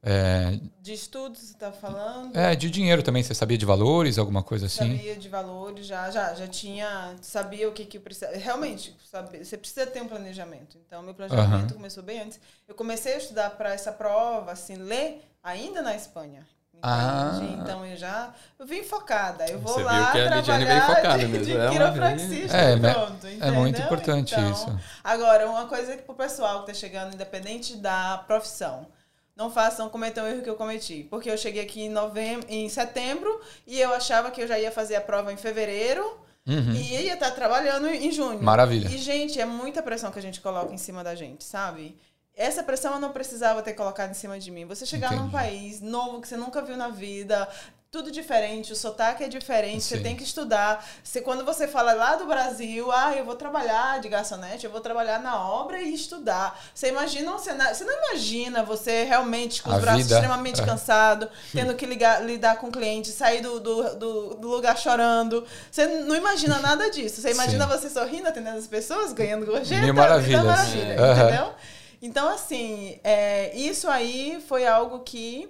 É, 0.00 0.58
De 0.80 0.92
estudos, 0.92 1.40
você 1.40 1.54
tá 1.54 1.72
falando? 1.72 2.36
é, 2.36 2.54
de 2.54 2.70
dinheiro 2.70 3.02
também, 3.02 3.22
você 3.22 3.34
sabia 3.34 3.58
de 3.58 3.66
valores, 3.66 4.16
alguma 4.16 4.42
coisa 4.42 4.66
assim? 4.66 4.96
Sabia 4.96 5.16
de 5.16 5.28
valores, 5.28 5.86
já, 5.86 6.08
já, 6.10 6.34
já 6.34 6.46
tinha, 6.46 7.16
sabia 7.20 7.68
o 7.68 7.72
que 7.72 7.84
que 7.84 7.98
precisa. 7.98 8.30
Realmente, 8.36 8.96
sabe, 9.10 9.44
você 9.44 9.56
precisa 9.58 9.86
ter 9.86 10.00
um 10.00 10.08
planejamento. 10.08 10.78
Então, 10.86 11.02
meu 11.02 11.14
planejamento 11.14 11.54
Aham. 11.54 11.74
começou 11.74 12.02
bem 12.02 12.20
antes. 12.20 12.40
Eu 12.68 12.74
comecei 12.76 13.14
a 13.14 13.18
estudar 13.18 13.50
para 13.50 13.72
essa 13.74 13.90
prova, 13.92 14.52
assim, 14.52 14.76
ler 14.76 15.20
ainda 15.42 15.82
na 15.82 15.96
Espanha. 15.96 16.46
Ah. 16.80 17.32
Entende? 17.34 17.54
Então 17.60 17.84
eu 17.84 17.96
já 17.96 18.32
eu 18.56 18.64
vim 18.64 18.84
focada. 18.84 19.44
Eu 19.48 19.58
vou 19.58 19.74
Você 19.74 19.82
lá 19.82 20.12
viu 20.12 20.12
que 20.12 20.18
a 20.20 20.36
Lidiane 20.36 20.64
trabalhar 20.64 20.86
veio 20.86 20.96
focada 20.96 21.18
de, 21.18 21.26
mesmo. 21.26 21.44
de 21.44 21.56
É 21.56 21.68
quiropraxista 21.70 22.56
É, 22.56 22.76
pronto, 22.76 23.26
É 23.26 23.50
muito 23.50 23.80
entendeu? 23.80 23.84
importante 23.84 24.32
Então, 24.34 24.52
isso. 24.52 24.80
Agora, 25.02 25.48
uma 25.50 25.66
coisa 25.66 25.96
que 25.96 26.02
pro 26.02 26.14
pessoal 26.14 26.60
que 26.60 26.68
tá 26.68 26.74
chegando, 26.74 27.14
independente 27.14 27.76
da 27.78 28.18
profissão, 28.28 28.86
não 29.38 29.48
façam, 29.48 29.88
cometam 29.88 30.24
o 30.24 30.26
erro 30.26 30.42
que 30.42 30.50
eu 30.50 30.56
cometi. 30.56 31.06
Porque 31.08 31.30
eu 31.30 31.38
cheguei 31.38 31.62
aqui 31.62 31.82
em 31.82 31.88
novembro, 31.88 32.44
em 32.50 32.68
setembro 32.68 33.40
e 33.64 33.80
eu 33.80 33.94
achava 33.94 34.32
que 34.32 34.42
eu 34.42 34.48
já 34.48 34.58
ia 34.58 34.72
fazer 34.72 34.96
a 34.96 35.00
prova 35.00 35.32
em 35.32 35.36
fevereiro 35.36 36.04
Uhum. 36.46 36.72
e 36.72 37.02
ia 37.04 37.12
estar 37.14 37.30
trabalhando 37.32 37.86
em 37.88 38.10
junho. 38.10 38.42
Maravilha. 38.42 38.88
E, 38.88 38.96
gente, 38.98 39.38
é 39.38 39.44
muita 39.44 39.82
pressão 39.82 40.10
que 40.10 40.18
a 40.18 40.22
gente 40.22 40.40
coloca 40.40 40.72
em 40.72 40.78
cima 40.78 41.04
da 41.04 41.14
gente, 41.14 41.44
sabe? 41.44 41.94
Essa 42.34 42.62
pressão 42.62 42.94
eu 42.94 43.00
não 43.00 43.12
precisava 43.12 43.62
ter 43.62 43.74
colocado 43.74 44.10
em 44.10 44.14
cima 44.14 44.38
de 44.40 44.50
mim. 44.50 44.64
Você 44.64 44.86
chegar 44.86 45.10
num 45.10 45.26
Entendi. 45.26 45.32
país 45.32 45.80
novo 45.82 46.20
que 46.20 46.26
você 46.28 46.36
nunca 46.38 46.62
viu 46.62 46.76
na 46.76 46.88
vida, 46.88 47.46
tudo 47.90 48.10
diferente, 48.12 48.70
o 48.70 48.76
sotaque 48.76 49.24
é 49.24 49.28
diferente, 49.28 49.82
Sim. 49.82 49.96
você 49.96 50.02
tem 50.02 50.14
que 50.14 50.22
estudar. 50.22 50.86
Você, 51.02 51.22
quando 51.22 51.42
você 51.42 51.66
fala 51.66 51.94
lá 51.94 52.16
do 52.16 52.26
Brasil, 52.26 52.92
ah, 52.92 53.14
eu 53.16 53.24
vou 53.24 53.34
trabalhar 53.34 53.98
de 53.98 54.10
garçonete, 54.10 54.66
eu 54.66 54.70
vou 54.70 54.82
trabalhar 54.82 55.18
na 55.20 55.40
obra 55.42 55.80
e 55.80 55.94
estudar. 55.94 56.60
Você 56.74 56.88
imagina 56.88 57.34
um 57.34 57.38
cenário. 57.38 57.74
Você 57.74 57.84
não 57.84 57.94
imagina 58.04 58.62
você 58.62 59.04
realmente 59.04 59.62
com 59.62 59.70
os 59.70 59.76
A 59.76 59.80
braços 59.80 60.02
vida, 60.02 60.16
extremamente 60.16 60.60
é. 60.60 60.66
cansados, 60.66 61.30
tendo 61.50 61.74
que 61.74 61.86
ligar, 61.86 62.22
lidar 62.22 62.56
com 62.58 62.66
o 62.66 62.70
cliente, 62.70 63.08
sair 63.08 63.40
do, 63.40 63.58
do, 63.58 63.96
do, 63.96 64.34
do 64.34 64.48
lugar 64.48 64.76
chorando. 64.76 65.42
Você 65.70 65.86
não 65.86 66.14
imagina 66.14 66.58
nada 66.60 66.90
disso. 66.90 67.22
Você 67.22 67.30
imagina 67.30 67.64
Sim. 67.64 67.70
você 67.70 67.88
sorrindo, 67.88 68.28
atendendo 68.28 68.58
as 68.58 68.66
pessoas, 68.66 69.14
ganhando 69.14 69.46
gorjeta. 69.46 69.80
Mil 69.82 69.94
maravilhas. 69.94 70.44
maravilha, 70.44 71.00
Aham. 71.00 71.22
entendeu? 71.24 71.54
Então, 72.02 72.28
assim, 72.28 73.00
é, 73.02 73.56
isso 73.56 73.88
aí 73.88 74.44
foi 74.46 74.66
algo 74.66 75.00
que 75.00 75.48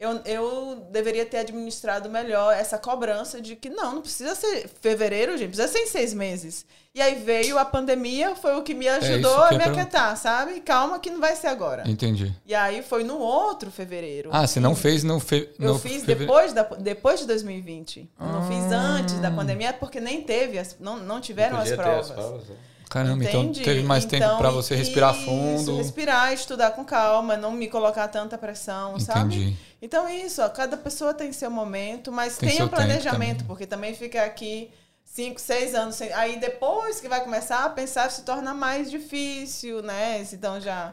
eu, 0.00 0.18
eu 0.24 0.86
deveria 0.90 1.26
ter 1.26 1.36
administrado 1.38 2.08
melhor 2.08 2.54
essa 2.54 2.78
cobrança 2.78 3.38
de 3.40 3.54
que 3.54 3.68
não, 3.68 3.96
não 3.96 4.00
precisa 4.02 4.34
ser 4.34 4.66
fevereiro, 4.80 5.36
gente, 5.36 5.48
precisa 5.54 5.68
ser 5.68 5.80
em 5.80 5.86
seis 5.86 6.14
meses. 6.14 6.64
E 6.92 7.00
aí 7.00 7.16
veio 7.22 7.56
a 7.58 7.64
pandemia, 7.64 8.34
foi 8.34 8.56
o 8.56 8.62
que 8.62 8.74
me 8.74 8.88
ajudou 8.88 9.14
É 9.14 9.18
isso 9.20 9.28
a 9.44 9.48
que 9.48 9.54
eu 9.54 9.58
me 9.58 9.64
aquietar, 9.64 10.16
sabe? 10.16 10.60
Calma 10.60 10.98
que 10.98 11.08
não 11.10 11.20
vai 11.20 11.36
ser 11.36 11.46
agora. 11.46 11.88
Entendi. 11.88 12.34
E 12.44 12.52
aí 12.54 12.82
foi 12.82 13.04
no 13.04 13.18
outro 13.18 13.70
fevereiro. 13.70 14.30
Ah, 14.32 14.44
você 14.46 14.58
não 14.58 14.74
fez 14.74 15.04
no, 15.04 15.20
fe... 15.20 15.50
Eu 15.58 15.74
no 15.74 15.78
fiz 15.78 16.00
fevere- 16.00 16.20
depois, 16.20 16.52
da, 16.52 16.62
depois 16.64 17.20
de 17.20 17.26
2020. 17.26 18.10
Eu 18.18 18.26
não 18.26 18.48
fiz 18.48 18.72
Ah. 18.72 18.76
antes 18.76 19.20
da 19.20 19.30
pandemia 19.30 19.72
porque 19.72 20.00
nem 20.00 20.22
teve, 20.22 20.58
as, 20.58 20.76
não, 20.80 20.96
não 20.96 21.20
tiveram 21.20 21.58
as 21.58 21.68
Podia 21.68 21.76
ter 21.76 21.82
provas. 21.82 22.10
provas, 22.10 22.48
né? 22.48 22.56
Caramba, 22.90 23.22
Entende? 23.24 23.60
então 23.60 23.64
teve 23.64 23.82
mais 23.84 24.04
tempo 24.04 24.24
Então, 24.24 24.36
pra 24.38 24.50
você 24.50 24.74
respirar 24.74 25.14
isso, 25.14 25.24
fundo. 25.24 25.76
respirar, 25.76 26.32
estudar 26.34 26.72
com 26.72 26.84
calma, 26.84 27.36
não 27.36 27.52
me 27.52 27.68
colocar 27.68 28.08
tanta 28.08 28.36
pressão, 28.36 28.98
sabe? 28.98 29.36
Entendi. 29.36 29.56
Então 29.80 30.06
é 30.08 30.16
isso, 30.16 30.42
ó, 30.42 30.48
cada 30.48 30.76
pessoa 30.76 31.14
tem 31.14 31.32
seu 31.32 31.50
momento, 31.50 32.10
mas 32.10 32.36
Tem 32.36 32.48
tenha 32.50 32.64
um 32.64 32.68
tempo 32.68 32.76
planejamento, 32.76 33.30
também. 33.38 33.46
porque 33.46 33.64
também 33.64 33.94
fica 33.94 34.24
aqui 34.24 34.70
cinco, 35.04 35.40
seis 35.40 35.72
anos, 35.74 35.94
sem- 35.94 36.12
aí 36.12 36.38
depois 36.40 37.00
que 37.00 37.08
vai 37.08 37.22
começar 37.22 37.64
a 37.64 37.70
pensar 37.70 38.10
se 38.10 38.22
torna 38.22 38.52
mais 38.52 38.90
difícil, 38.90 39.82
né? 39.82 40.20
Então 40.32 40.60
já 40.60 40.92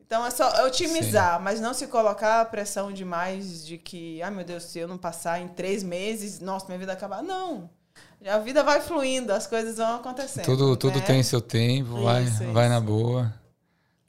então 0.00 0.24
é 0.24 0.30
só 0.30 0.64
otimizar, 0.64 1.38
mas 1.42 1.60
não 1.60 1.74
se 1.74 1.86
colocar 1.88 2.40
a 2.40 2.44
pressão 2.44 2.92
demais 2.92 3.66
de 3.66 3.76
que, 3.76 4.22
ai 4.22 4.30
meu 4.30 4.44
Deus, 4.44 4.62
se 4.62 4.78
eu 4.78 4.86
não 4.88 4.96
passar 4.96 5.40
em 5.40 5.48
três 5.48 5.82
meses, 5.82 6.40
nossa, 6.40 6.66
minha 6.66 6.78
vida 6.78 6.92
acabar. 6.92 7.22
Não. 7.22 7.68
A 8.28 8.38
vida 8.38 8.62
vai 8.64 8.80
fluindo, 8.80 9.32
as 9.32 9.46
coisas 9.46 9.76
vão 9.76 9.96
acontecendo. 9.96 10.44
Tudo, 10.44 10.76
tudo 10.76 10.98
né? 10.98 11.04
tem 11.04 11.22
seu 11.22 11.40
tempo, 11.40 12.02
vai, 12.02 12.24
Isso, 12.24 12.44
vai 12.52 12.64
isso. 12.66 12.74
na 12.74 12.80
boa. 12.80 13.32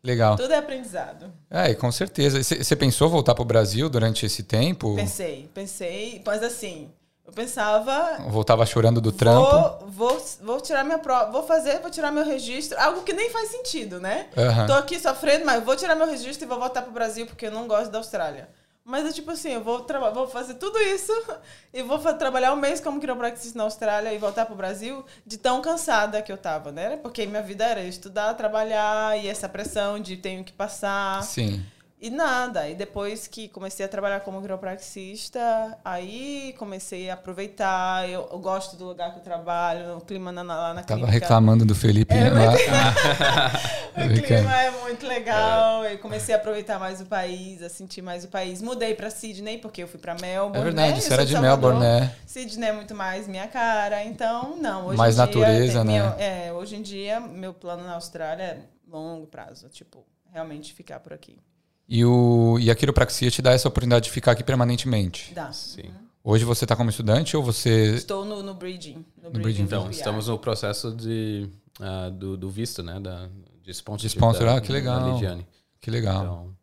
Legal. 0.04 0.36
Tudo 0.38 0.54
é 0.54 0.58
aprendizado. 0.58 1.32
É, 1.50 1.74
com 1.74 1.92
certeza. 1.92 2.42
Você 2.42 2.76
pensou 2.76 3.10
voltar 3.10 3.36
pro 3.36 3.44
Brasil 3.44 3.90
durante 3.90 4.26
esse 4.26 4.44
tempo? 4.44 4.96
Pensei, 4.96 5.50
pensei, 5.54 6.22
mas 6.26 6.42
assim, 6.42 6.90
eu 7.26 7.34
pensava. 7.34 8.18
Voltava 8.30 8.66
chorando 8.66 9.02
do 9.02 9.12
trampo? 9.12 9.86
Vou, 9.86 10.10
vou, 10.10 10.26
vou 10.42 10.62
tirar 10.62 10.86
minha 10.86 10.98
prova, 10.98 11.30
vou 11.30 11.44
fazer, 11.44 11.80
vou 11.82 11.92
tirar 11.92 12.10
meu 12.10 12.24
registro, 12.24 12.80
algo 12.80 13.04
que 13.04 13.12
nem 13.12 13.30
faz 13.30 13.50
sentido, 13.50 14.00
né? 14.00 14.28
Aham. 14.38 14.66
Tô 14.66 14.74
aqui 14.74 14.98
sofrendo, 14.98 15.46
mas 15.46 15.62
vou 15.62 15.76
tirar 15.76 15.94
meu 15.94 16.08
registro 16.08 16.46
e 16.46 16.48
vou 16.48 16.58
voltar 16.58 16.84
pro 16.84 16.92
Brasil 16.92 17.26
porque 17.26 17.48
eu 17.48 17.52
não 17.52 17.68
gosto 17.68 17.92
da 17.92 17.98
Austrália. 17.98 18.48
Mas 18.88 19.06
é 19.06 19.12
tipo 19.12 19.30
assim, 19.32 19.50
eu 19.50 19.62
vou, 19.62 19.86
vou 20.14 20.30
fazer 20.30 20.54
tudo 20.54 20.80
isso 20.80 21.12
e 21.74 21.84
vou 21.84 22.00
trabalhar 22.14 22.54
um 22.54 22.56
mês 22.56 22.80
como 22.80 23.02
quiropraxista 23.02 23.58
na 23.58 23.66
Austrália 23.66 24.14
e 24.14 24.18
voltar 24.18 24.46
pro 24.46 24.56
Brasil 24.56 25.04
de 25.26 25.38
tão 25.38 25.62
cansada 25.62 26.22
que 26.22 26.32
eu 26.32 26.38
tava, 26.38 26.72
né? 26.72 26.96
Porque 26.96 27.26
minha 27.26 27.42
vida 27.42 27.66
era 27.66 27.84
estudar, 27.84 28.34
trabalhar 28.36 29.22
e 29.22 29.28
essa 29.28 29.50
pressão 29.50 30.00
de 30.00 30.16
tenho 30.16 30.42
que 30.42 30.54
passar. 30.54 31.22
Sim. 31.22 31.66
E 32.00 32.12
nada. 32.12 32.70
E 32.70 32.76
depois 32.76 33.26
que 33.28 33.48
comecei 33.48 33.84
a 33.84 33.90
trabalhar 33.90 34.20
como 34.20 34.40
quiropraxista, 34.40 35.40
aí 35.84 36.54
comecei 36.60 37.10
a 37.10 37.16
aproveitar. 37.16 38.08
Eu, 38.08 38.30
eu 38.32 38.38
gosto 38.40 38.76
do 38.78 38.86
lugar 38.86 39.12
que 39.14 39.20
eu 39.20 39.24
trabalho, 39.24 39.98
o 39.98 40.02
clima 40.02 40.32
na, 40.32 40.44
lá 40.44 40.74
na 40.76 40.84
Tava 40.84 41.02
clínica. 41.02 41.12
reclamando 41.12 41.66
do 41.66 41.74
Felipe 41.74 42.14
É, 42.14 42.30
lá. 42.30 42.54
O 43.98 44.22
clima 44.22 44.62
é 44.62 44.70
muito 44.84 45.08
legal. 45.08 45.84
Eu 45.86 45.98
comecei 45.98 46.36
a 46.36 46.38
aproveitar 46.38 46.78
mais 46.78 47.02
o 47.02 47.06
país, 47.08 47.64
a 47.64 47.70
sentir 47.70 48.04
mais 48.04 48.24
o 48.24 48.28
país. 48.28 48.62
Mudei 48.62 48.94
pra 48.94 49.10
Sydney, 49.10 49.58
porque 49.58 49.82
eu 49.82 49.88
fui 49.88 50.00
pra 50.00 50.14
Melbourne. 50.14 50.60
É 50.60 50.64
verdade, 50.64 50.94
né? 50.94 51.02
Você 51.02 51.14
era 51.14 51.26
de 51.26 51.32
Salvador. 51.34 51.74
Melbourne, 51.74 52.00
né? 52.02 52.16
Sydney 52.28 52.70
é 52.70 52.74
muito 52.74 52.94
mais 52.94 53.28
minha 53.28 53.48
cara. 53.48 54.04
Então, 54.04 54.56
não. 54.58 54.86
Hoje 54.86 54.98
Mais 55.00 55.16
em 55.18 55.26
dia, 55.26 55.26
natureza, 55.26 55.84
tem 55.84 56.00
né? 56.00 56.00
meu- 56.04 56.14
é, 56.20 56.54
hoje 56.54 56.76
em 56.76 56.82
dia, 56.84 57.20
meu 57.20 57.56
plano 57.56 57.84
na 57.84 57.96
Austrália 57.96 58.44
é 58.44 58.60
longo 58.88 59.26
prazo. 59.26 59.68
Tipo, 59.70 60.06
realmente 60.32 60.76
ficar 60.76 61.00
por 61.00 61.12
aqui. 61.12 61.40
E, 61.88 62.04
o, 62.04 62.58
e 62.60 62.70
a 62.70 62.76
quiropraxia 62.76 63.32
te 63.32 63.42
dá 63.42 63.52
essa 63.52 63.68
oportunidade 63.68 64.06
de 64.06 64.12
ficar 64.12 64.34
aqui 64.34 64.44
permanentemente. 64.44 65.34
Dá. 65.34 65.52
Sim. 65.54 65.90
Hoje 66.24 66.44
você 66.44 66.66
está 66.66 66.76
como 66.76 66.90
estudante 66.90 67.38
ou 67.38 67.44
você. 67.44 67.96
Estou 67.96 68.26
no, 68.26 68.44
no 68.44 68.54
Bridging. 68.54 69.06
No, 69.24 69.30
Bridging. 69.32 69.64
Então, 69.64 69.90
estamos 69.90 70.28
no 70.28 70.38
processo 70.38 70.92
de, 70.92 71.48
ah, 71.80 72.10
do, 72.10 72.36
do 72.36 72.50
visto, 72.50 72.84
né? 72.84 73.00
Da, 73.00 73.30
de 73.64 73.72
sponsorship. 73.72 74.10
De 74.10 74.16
sponsor, 74.18 74.46
da, 74.46 74.58
ah, 74.58 74.62
que 74.62 74.72
legal. 74.72 75.14
Lidiane. 75.14 75.48
Que 75.80 75.90
legal. 75.90 76.24
Então, 76.24 76.54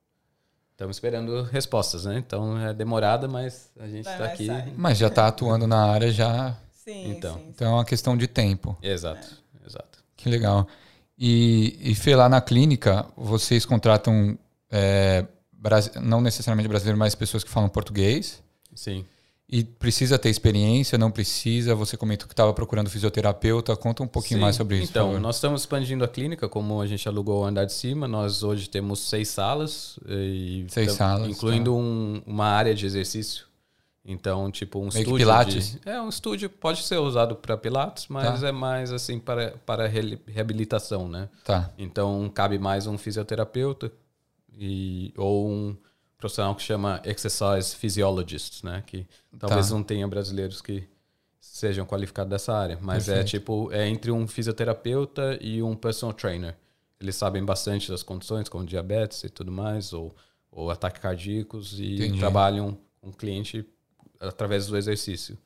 estamos 0.73 0.97
esperando 0.97 1.43
respostas, 1.45 2.05
né? 2.05 2.19
Então, 2.19 2.59
é 2.59 2.75
demorada, 2.75 3.27
mas 3.27 3.71
a 3.81 3.87
gente 3.87 4.07
está 4.07 4.25
aqui. 4.27 4.47
sai. 4.47 4.75
Mas 4.77 4.99
já 4.99 5.07
está 5.07 5.27
atuando 5.29 5.67
na 5.67 5.87
área 5.87 6.13
já. 6.13 6.55
Sim, 6.85 7.13
Então. 7.13 7.37
sim. 7.37 7.47
Então 7.49 7.69
é 7.69 7.71
uma 7.71 7.85
questão 7.87 8.15
de 8.15 8.27
tempo. 8.27 8.77
Exato, 8.83 9.27
exato. 9.67 10.05
Que 10.15 10.29
legal. 10.29 10.69
E, 11.19 11.79
e 11.81 11.95
Fê, 11.95 12.15
lá 12.15 12.29
na 12.29 12.43
clínica, 12.43 13.07
vocês 13.17 13.65
contratam 13.65 14.39
é, 14.77 15.25
não 16.03 16.21
necessariamente 16.21 16.69
brasileiro, 16.69 16.99
mas 16.99 17.15
pessoas 17.15 17.45
que 17.45 17.51
falam 17.51 17.69
português. 17.69 18.43
Sim. 18.75 19.05
E 19.49 19.63
precisa 19.63 20.19
ter 20.19 20.31
experiência, 20.31 20.99
não 20.99 21.11
precisa? 21.11 21.75
Você 21.77 21.97
comentou 21.97 22.27
que 22.27 22.33
estava 22.33 22.53
procurando 22.53 22.91
fisioterapeuta. 22.91 23.77
Conta 23.77 24.03
um 24.03 24.07
pouquinho 24.09 24.39
Sim. 24.39 24.43
mais 24.43 24.57
sobre 24.57 24.79
isso. 24.79 24.91
Então, 24.91 25.21
nós 25.21 25.37
estamos 25.37 25.61
expandindo 25.61 26.03
a 26.03 26.09
clínica, 26.09 26.49
como 26.49 26.81
a 26.81 26.87
gente 26.87 27.07
alugou 27.07 27.43
o 27.43 27.45
andar 27.45 27.65
de 27.67 27.73
cima. 27.73 28.09
Nós 28.09 28.43
hoje 28.43 28.69
temos 28.69 29.01
seis 29.01 29.29
salas. 29.29 29.99
Seis 30.69 30.93
salas, 30.93 31.29
Incluindo 31.29 31.71
tá. 31.71 31.77
um- 31.77 32.23
uma 32.27 32.47
área 32.47 32.75
de 32.75 32.85
exercício. 32.85 33.45
Então, 34.05 34.51
tipo, 34.51 34.81
um 34.81 34.89
que 34.89 34.99
estúdio. 34.99 35.17
pilates? 35.19 35.73
de- 35.81 35.89
é, 35.89 36.01
um 36.01 36.09
estúdio 36.09 36.51
pode 36.51 36.83
ser 36.83 36.99
usado 36.99 37.37
para 37.37 37.57
pilates, 37.57 38.07
mas 38.09 38.41
Tá. 38.41 38.49
é 38.49 38.53
mais 38.53 38.93
assim 38.93 39.19
para, 39.19 39.55
para 39.65 39.87
re- 39.87 40.19
reabilitação, 40.27 41.09
né? 41.09 41.29
Tá. 41.45 41.71
Então, 41.79 42.31
cabe 42.35 42.59
mais 42.59 42.87
um 42.87 42.99
fisioterapeuta 42.99 43.91
e, 44.59 45.13
ou 45.17 45.49
um 45.49 45.77
profissional 46.19 46.55
que 46.55 46.63
chama 46.63 47.01
exercise 47.05 47.75
physiologist, 47.77 48.65
né? 48.65 48.83
Que 48.87 49.07
talvez 49.39 49.69
Tá. 49.69 49.75
não 49.75 49.83
tenha 49.83 50.07
brasileiros 50.09 50.61
que 50.63 50.89
sejam 51.41 51.85
qualificados 51.87 52.31
dessa 52.31 52.53
área, 52.55 52.79
mas 52.81 53.09
é 53.09 53.17
Perfeito. 53.17 53.31
tipo 53.31 53.71
é 53.73 53.89
entre 53.89 54.11
um 54.11 54.27
fisioterapeuta 54.27 55.39
e 55.41 55.63
um 55.63 55.75
personal 55.77 56.13
trainer. 56.15 56.57
Eles 57.01 57.17
sabem 57.17 57.45
bastante 57.45 57.91
das 57.91 58.03
condições, 58.03 58.49
como 58.49 58.65
diabetes 58.65 59.23
e 59.25 59.29
tudo 59.29 59.53
mais, 59.53 59.93
ou, 59.93 60.15
ou 60.51 60.71
ataques 60.71 61.03
cardíacos 61.03 61.79
e 61.79 61.97
Entendi. 61.97 62.19
trabalham 62.19 62.79
com 63.01 63.11
o 63.11 63.13
cliente 63.13 63.67
através 64.19 64.67
do 64.67 64.77
exercício. 64.77 65.37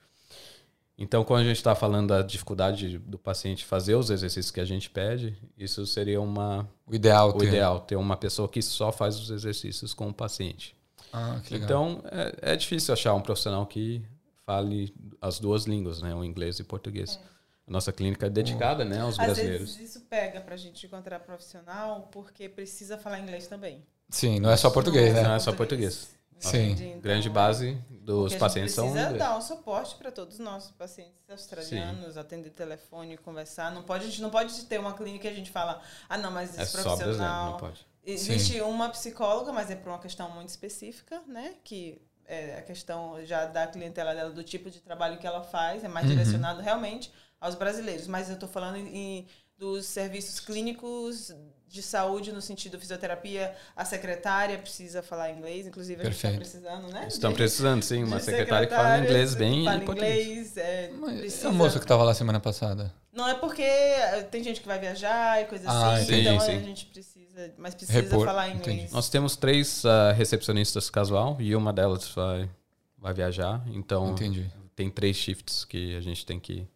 Então, 1.01 1.23
quando 1.23 1.43
a 1.43 1.45
gente 1.45 1.57
está 1.59 1.77
falando 1.77 2.09
da 2.09 2.23
dificuldade 2.23 2.99
do 2.99 3.17
paciente 3.17 3.65
fazer 3.65 3.95
os 3.95 4.11
exercícios 4.11 4.51
que 4.51 4.59
a 4.61 4.65
gente 4.65 4.91
pede, 4.91 5.39
isso 5.57 5.87
seria 5.87 6.21
uma 6.21 6.69
O 6.87 6.95
ideal 6.95 7.29
o 7.31 7.33
ter. 7.35 7.47
ideal, 7.47 7.79
ter 7.81 7.95
uma 7.95 8.17
pessoa 8.17 8.49
que 8.49 8.61
só 8.61 8.91
faz 8.91 9.17
os 9.19 9.31
exercícios 9.31 9.95
com 9.95 10.09
o 10.09 10.13
paciente. 10.13 10.75
Ah, 11.13 11.41
que 11.45 11.55
legal. 11.55 11.67
Então, 11.93 12.03
é, 12.11 12.53
é 12.53 12.57
difícil 12.57 12.93
achar 12.93 13.15
um 13.15 13.21
profissional 13.21 13.65
que 13.65 14.03
fale 14.45 14.93
as 15.23 15.39
duas 15.39 15.65
línguas, 15.67 16.03
né? 16.03 16.13
O 16.15 16.25
inglês 16.25 16.59
e 16.59 16.63
o 16.63 16.65
português. 16.65 17.19
A 17.67 17.71
nossa 17.71 17.93
clínica 17.93 18.27
é 18.27 18.31
dedicada, 18.31 18.85
né, 18.85 19.01
aos 19.01 19.19
Às 19.21 19.27
brasileiros. 19.27 19.77
vezes 19.77 19.91
isso 19.91 20.01
pega 20.09 20.41
pra 20.41 20.57
gente 20.57 20.85
encontrar 20.87 21.21
profissional 21.21 22.09
porque 22.11 22.49
precisa 22.49 22.97
falar 22.99 23.21
inglês 23.21 23.47
também. 23.47 23.85
Sim, 24.11 24.41
não 24.41 24.51
é 24.51 24.57
só 24.57 24.71
português, 24.71 25.15
Não 25.15 25.23
né? 25.23 25.37
é 25.37 25.39
só 25.39 25.53
português. 25.53 26.18
Sim. 26.39 26.71
Então, 26.73 27.01
Grande 27.01 27.29
base 27.31 27.75
dos 27.91 28.33
porque 28.33 28.37
a 28.37 28.39
pacientes 28.39 28.75
são 28.75 28.85
precisa 28.87 29.05
inglês. 29.11 29.19
dar 29.19 29.37
um 29.37 29.43
suporte 29.43 29.95
para 29.97 30.11
todos 30.13 30.35
os 30.35 30.41
nossos 30.41 30.71
pacientes 30.73 31.23
australianos, 31.29 32.17
atender 32.17 32.51
telefone, 32.51 33.17
conversar. 33.19 33.71
Não 33.73 33.83
pode, 33.83 34.05
a 34.05 34.09
gente 34.09 34.23
não 34.23 34.31
pode 34.31 34.65
ter 34.67 34.79
uma 34.79 34.95
clínica 34.95 35.23
que 35.23 35.29
a 35.29 35.35
gente 35.37 35.51
fala, 35.51 35.81
ah, 36.09 36.17
não, 36.17 36.31
mas 36.31 36.57
É 36.59 36.63
esse 36.63 36.73
só 36.73 36.83
brasileiro, 36.83 37.17
profissional. 37.17 37.51
não 37.53 37.59
pode. 37.59 37.87
Existe 38.05 38.61
uma 38.63 38.89
psicóloga, 38.89 39.53
mas 39.53 39.71
é 39.71 39.77
por 39.77 39.91
uma 39.91 39.99
questão 39.99 40.31
muito 40.31 40.49
específica, 40.49 41.23
né? 41.27 41.57
Que 41.63 42.01
é 42.25 42.57
a 42.59 42.63
questão 42.63 43.23
já 43.25 43.45
da 43.47 43.67
clientela 43.67 44.15
dela, 44.15 44.31
do 44.31 44.43
tipo 44.45 44.71
de 44.71 44.81
trabalho 44.81 45.19
que 45.19 45.27
ela 45.27 45.43
faz, 45.43 45.85
é 45.85 45.89
mais 45.89 46.07
Uhum. 46.07 46.13
direcionado 46.13 46.63
realmente 46.63 47.13
aos 47.41 47.55
brasileiros. 47.55 48.07
Mas 48.07 48.29
eu 48.29 48.35
estou 48.35 48.49
falando 48.49 48.77
em, 48.77 49.27
dos 49.59 49.85
serviços 49.87 50.41
clínicos 50.41 51.35
de 51.69 51.83
saúde, 51.83 52.33
no 52.33 52.41
sentido 52.41 52.79
fisioterapia, 52.81 53.55
a 53.77 53.85
secretária 53.85 54.57
precisa 54.59 55.03
falar 55.03 55.31
inglês, 55.31 55.67
inclusive 55.67 56.01
a 56.01 56.05
gente 56.05 56.15
Perfeito. 56.21 56.43
está 56.43 56.61
precisando, 56.63 56.93
né? 56.93 57.07
Estão 57.09 57.33
precisando, 57.33 57.83
sim, 57.83 58.03
uma 58.05 58.19
secretária 58.21 58.67
que 58.67 58.75
fala 58.75 58.99
inglês 58.99 59.35
bem 59.35 59.65
fala 59.65 59.77
e 59.77 59.85
português. 59.85 60.27
inglês, 60.27 60.57
é, 60.57 60.91
Mas 60.99 61.19
precisa- 61.21 61.49
A 61.49 61.53
moça 61.53 61.79
que 61.79 61.87
tava 61.87 62.03
lá 62.05 62.15
semana 62.15 62.41
passada. 62.41 62.93
Não 63.13 63.29
é 63.29 63.35
porque 63.35 63.63
eh, 63.63 64.23
tem 64.31 64.43
gente 64.43 64.61
que 64.61 64.67
vai 64.67 64.79
viajar 64.79 65.43
e 65.43 65.47
coisa 65.47 65.69
Ah, 65.69 65.95
assim, 65.95 66.05
entendi. 66.05 66.21
então 66.23 66.41
Sim, 66.41 66.53
a 66.53 66.59
sim. 66.61 66.65
gente 66.65 66.87
precisa, 66.87 67.53
mas 67.59 67.75
precisa 67.75 68.01
Repor- 68.01 68.25
falar 68.25 68.49
entendi. 68.49 68.71
inglês. 68.71 68.93
Nós 68.93 69.11
temos 69.11 69.37
três 69.37 69.85
ah, 69.85 70.13
recepcionistas 70.13 70.89
casual 70.89 71.37
e 71.41 71.55
uma 71.57 71.73
delas 71.73 72.09
vai, 72.09 72.49
vai 72.97 73.13
viajar. 73.13 73.63
Então, 73.75 74.11
Entendi. 74.13 74.51
tem 74.77 74.89
três 74.89 75.17
shifts 75.17 75.65
que 75.65 75.97
a 75.97 76.01
gente 76.01 76.25
tem 76.25 76.39
que. 76.41 76.67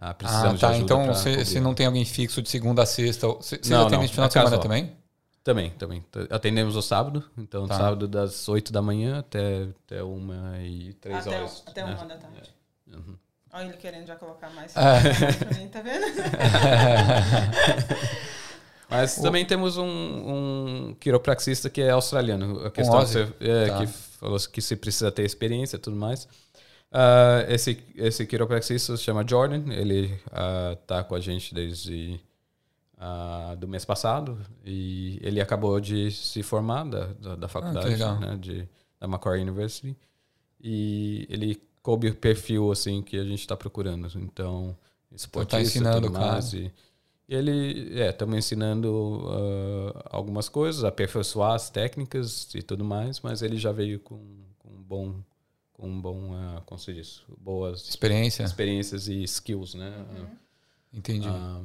Ah, 0.00 0.10
Ah, 0.10 0.14
precisamos 0.14 0.54
de 0.54 0.60
tá. 0.60 0.68
ajuda 0.68 0.84
Então 0.94 1.06
você 1.12 1.60
não 1.60 1.74
tem 1.74 1.86
alguém 1.86 2.04
fixo 2.04 2.40
de 2.40 2.48
segunda 2.48 2.82
a 2.82 2.86
sexta. 2.86 3.26
Você 3.26 3.56
atende 3.74 4.06
de 4.06 4.12
final 4.12 4.26
é 4.26 4.28
de 4.28 4.32
semana 4.32 4.58
também? 4.58 4.92
Também, 5.42 5.70
também. 5.70 6.04
Atendemos 6.30 6.76
o 6.76 6.82
sábado, 6.82 7.24
então 7.36 7.66
Tá. 7.66 7.76
sábado 7.76 8.06
das 8.06 8.48
8 8.48 8.72
da 8.72 8.80
manhã 8.82 9.18
até, 9.18 9.66
até 9.86 10.02
uma 10.02 10.58
e 10.60 10.92
três 11.00 11.26
até, 11.26 11.36
horas. 11.38 11.62
até 11.66 11.84
né? 11.84 11.94
uma 11.94 12.04
da 12.06 12.16
tarde. 12.16 12.54
Uhum. 12.92 13.16
Olha 13.52 13.64
ele 13.64 13.76
querendo 13.78 14.06
já 14.06 14.14
colocar 14.14 14.50
mais 14.50 14.72
Ah. 14.76 15.00
pra 15.38 15.58
mim, 15.58 15.68
tá 15.68 15.80
vendo? 15.80 16.04
Mas 18.90 19.16
também 19.16 19.44
temos 19.44 19.76
um, 19.76 19.84
um 19.86 20.96
quiropraxista 20.98 21.68
que 21.68 21.80
é 21.82 21.90
australiano. 21.90 22.64
A 22.66 22.70
questão 22.70 22.98
Ozzy? 22.98 23.26
que, 23.26 23.32
você- 23.38 23.50
é, 23.50 23.66
Tá. 23.68 23.78
que 23.78 23.86
falou 23.86 24.38
que 24.50 24.62
se 24.62 24.74
precisa 24.76 25.12
ter 25.12 25.24
experiência 25.24 25.76
e 25.76 25.78
tudo 25.78 25.96
mais. 25.96 26.26
Ah, 26.90 27.44
esse, 27.48 27.84
esse 27.94 28.26
quiropraxista 28.26 28.96
se 28.96 29.02
chama 29.02 29.26
Jordan. 29.26 29.72
Ele 29.72 30.18
está 30.72 31.04
com 31.04 31.14
a 31.14 31.20
gente 31.20 31.54
desde 31.54 32.20
ah, 32.96 33.54
do 33.58 33.68
mês 33.68 33.84
passado 33.84 34.38
e 34.64 35.18
ele 35.22 35.40
acabou 35.40 35.78
de 35.80 36.10
se 36.10 36.42
formar 36.42 36.84
da, 36.84 37.06
da, 37.06 37.36
da 37.36 37.48
faculdade 37.48 37.88
legal. 37.88 38.18
né, 38.18 38.36
de, 38.36 38.68
da 38.98 39.06
Macquarie 39.06 39.42
University 39.42 39.96
e 40.60 41.26
ele 41.30 41.62
coube 41.82 42.08
o 42.08 42.14
perfil 42.14 42.70
assim 42.72 43.00
que 43.02 43.16
a 43.18 43.24
gente 43.24 43.40
está 43.40 43.56
procurando. 43.56 44.08
Então, 44.18 44.76
esportista, 45.12 45.60
ensinando 45.60 46.02
tudo 46.02 46.10
o 46.10 46.12
cara. 46.12 46.32
mais, 46.32 46.52
e, 46.52 46.72
e 47.28 47.34
ele, 47.34 48.00
é, 48.00 48.10
estamos 48.10 48.36
ensinando 48.36 49.24
ah, 49.28 50.08
algumas 50.10 50.48
coisas, 50.48 50.84
aperfeiçoar 50.84 51.54
as 51.54 51.70
técnicas 51.70 52.52
e 52.54 52.62
tudo 52.62 52.84
mais, 52.84 53.20
mas 53.20 53.42
ele 53.42 53.56
já 53.56 53.70
veio 53.70 54.00
com, 54.00 54.18
com 54.58 54.70
um 54.70 54.82
bom, 54.82 55.14
com 55.78 55.88
um 55.88 56.00
bom, 56.00 56.34
ah, 56.34 56.60
como 56.66 56.78
se 56.78 56.92
diz, 56.92 57.22
boas 57.38 57.88
Experiência? 57.88 58.42
experiências 58.42 59.08
e 59.08 59.22
skills, 59.22 59.74
né? 59.74 59.92
Entendi. 60.92 61.28
Ah, 61.28 61.60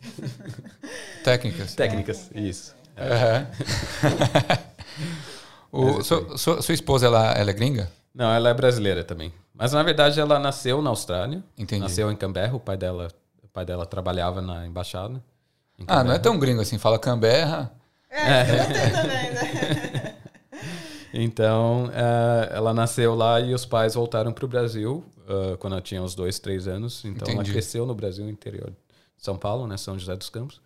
Técnicas. 1.24 1.74
técnicas, 1.74 2.30
isso. 2.34 2.74
Aham. 2.96 3.46
O- 5.70 5.96
Mas 5.96 6.06
sua, 6.06 6.38
sua- 6.38 6.62
sua 6.62 6.72
esposa, 6.74 7.06
ela, 7.06 7.32
ela 7.32 7.50
é 7.50 7.52
gringa? 7.52 7.90
Não, 8.14 8.32
ela 8.32 8.48
é 8.48 8.54
brasileira 8.54 9.04
também. 9.04 9.30
Mas 9.52 9.70
na 9.72 9.82
verdade 9.82 10.18
ela 10.18 10.38
nasceu 10.38 10.80
na 10.80 10.88
Austrália. 10.88 11.42
Entendi. 11.58 11.82
Nasceu 11.82 12.10
em 12.10 12.16
Canberra, 12.16 12.56
o 12.56 12.60
pai 12.60 12.76
dela, 12.78 13.08
o 13.42 13.48
pai 13.48 13.66
dela 13.66 13.84
trabalhava 13.84 14.40
na 14.40 14.66
embaixada. 14.66 15.22
em 15.78 15.84
Ah, 15.86 16.02
não 16.02 16.12
é 16.12 16.18
tão 16.18 16.38
gringo 16.38 16.62
assim. 16.62 16.78
Fala 16.78 16.98
Canberra. 16.98 17.70
É, 18.10 18.40
eu 18.50 18.66
tenho 18.66 18.92
também, 18.92 19.34
né? 19.34 19.87
Então, 21.20 21.90
eh, 21.92 22.48
ela 22.52 22.72
nasceu 22.72 23.14
lá 23.14 23.40
e 23.40 23.52
os 23.52 23.64
pais 23.66 23.94
voltaram 23.94 24.32
para 24.32 24.44
o 24.44 24.48
Brasil 24.48 25.04
eh, 25.26 25.56
quando 25.58 25.72
ela 25.72 25.82
tinha 25.82 26.00
uns 26.02 26.14
dois, 26.14 26.38
três 26.38 26.68
anos. 26.68 27.04
Então, 27.04 27.26
Entendi. 27.28 27.32
ela 27.32 27.44
cresceu 27.44 27.84
no 27.84 27.94
Brasil 27.94 28.28
interior 28.28 28.70
de 28.70 28.76
São 29.24 29.36
Paulo, 29.36 29.66
né, 29.66 29.76
São 29.76 29.98
José 29.98 30.14
dos 30.16 30.30
Campos. 30.30 30.60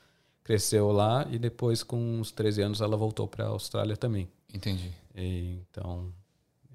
Cresceu 0.44 0.90
lá 0.92 1.26
e 1.30 1.38
depois, 1.38 1.82
com 1.82 1.96
uns 2.20 2.30
13 2.32 2.62
anos, 2.62 2.80
ela 2.80 2.96
voltou 2.96 3.26
para 3.28 3.44
a 3.44 3.48
Austrália 3.48 3.96
também. 3.96 4.28
Entendi. 4.52 4.92
E, 5.14 5.58
então, 5.70 6.12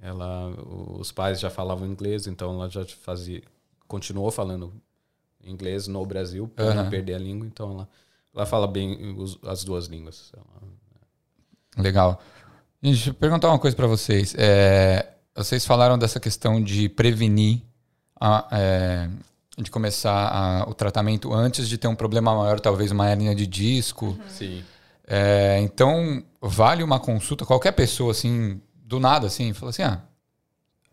ela, 0.01 0.49
os 0.99 1.11
pais 1.11 1.39
já 1.39 1.49
falavam 1.49 1.86
inglês, 1.88 2.25
então 2.28 2.53
ela 2.53 2.69
já 2.69 2.84
fazia, 2.86 3.43
continuou 3.88 4.32
falando 4.32 4.73
inglês 5.43 5.88
no 5.88 6.03
Brasil 6.05 6.47
para 6.47 6.65
Aham. 6.65 6.84
não 6.84 6.89
perder 6.89 7.13
a 7.15 7.19
língua. 7.19 7.45
Então, 7.45 7.71
ela, 7.71 7.89
ela 8.34 8.45
fala 8.45 8.65
bem 8.67 9.13
os- 9.17 9.38
as 9.43 9.63
duas 9.63 9.86
línguas. 9.86 10.32
Ela- 10.36 11.84
Legal. 11.84 12.19
Gente, 12.82 12.95
deixa 12.95 13.09
eu 13.09 13.13
perguntar 13.13 13.49
uma 13.49 13.59
coisa 13.59 13.75
para 13.75 13.88
vocês. 13.88 14.36
É, 14.38 15.07
vocês 15.36 15.65
falaram 15.65 15.97
dessa 15.97 16.19
questão 16.19 16.61
de 16.61 16.88
prevenir, 16.89 17.61
a- 18.19 18.47
é, 18.51 19.09
de 19.57 19.71
começar 19.71 20.28
a- 20.28 20.69
o 20.69 20.73
tratamento 20.73 21.34
antes 21.34 21.67
de 21.67 21.78
ter 21.78 21.88
um 21.88 21.95
problema 21.95 22.36
maior, 22.36 22.59
talvez 22.59 22.91
uma 22.91 23.09
hernia 23.09 23.34
de 23.34 23.47
disco. 23.47 24.17
Sim. 24.30 24.63
É, 25.07 25.59
então, 25.61 26.23
vale 26.41 26.84
uma 26.84 26.99
consulta, 26.99 27.45
qualquer 27.45 27.71
pessoa, 27.71 28.11
assim, 28.11 28.61
do 28.75 28.99
nada, 28.99 29.28
assim, 29.28 29.53
fala 29.53 29.69
assim, 29.71 29.84
ah, 29.84 30.01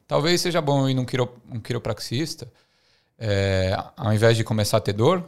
talvez 0.06 0.40
seja 0.40 0.60
bom 0.62 0.82
eu 0.82 0.90
ir 0.90 0.94
num 0.94 1.04
quiro, 1.04 1.28
um 1.50 1.60
quiropraxista, 1.60 2.50
é, 3.18 3.76
ao 3.96 4.12
invés 4.12 4.36
de 4.36 4.44
começar 4.44 4.78
a 4.78 4.80
ter 4.80 4.92
dor, 4.94 5.24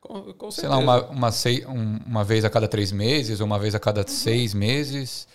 Com, 0.00 0.32
com 0.32 0.50
sei 0.50 0.68
lá, 0.68 0.78
uma, 0.78 1.04
uma, 1.06 1.30
sei- 1.30 1.64
um- 1.66 2.00
uma 2.06 2.24
vez 2.24 2.44
a 2.44 2.50
cada 2.50 2.66
três 2.66 2.90
meses, 2.90 3.38
ou 3.40 3.46
uma 3.46 3.58
vez 3.58 3.72
a 3.74 3.78
cada 3.78 4.04
seis 4.08 4.52
meses. 4.52 5.28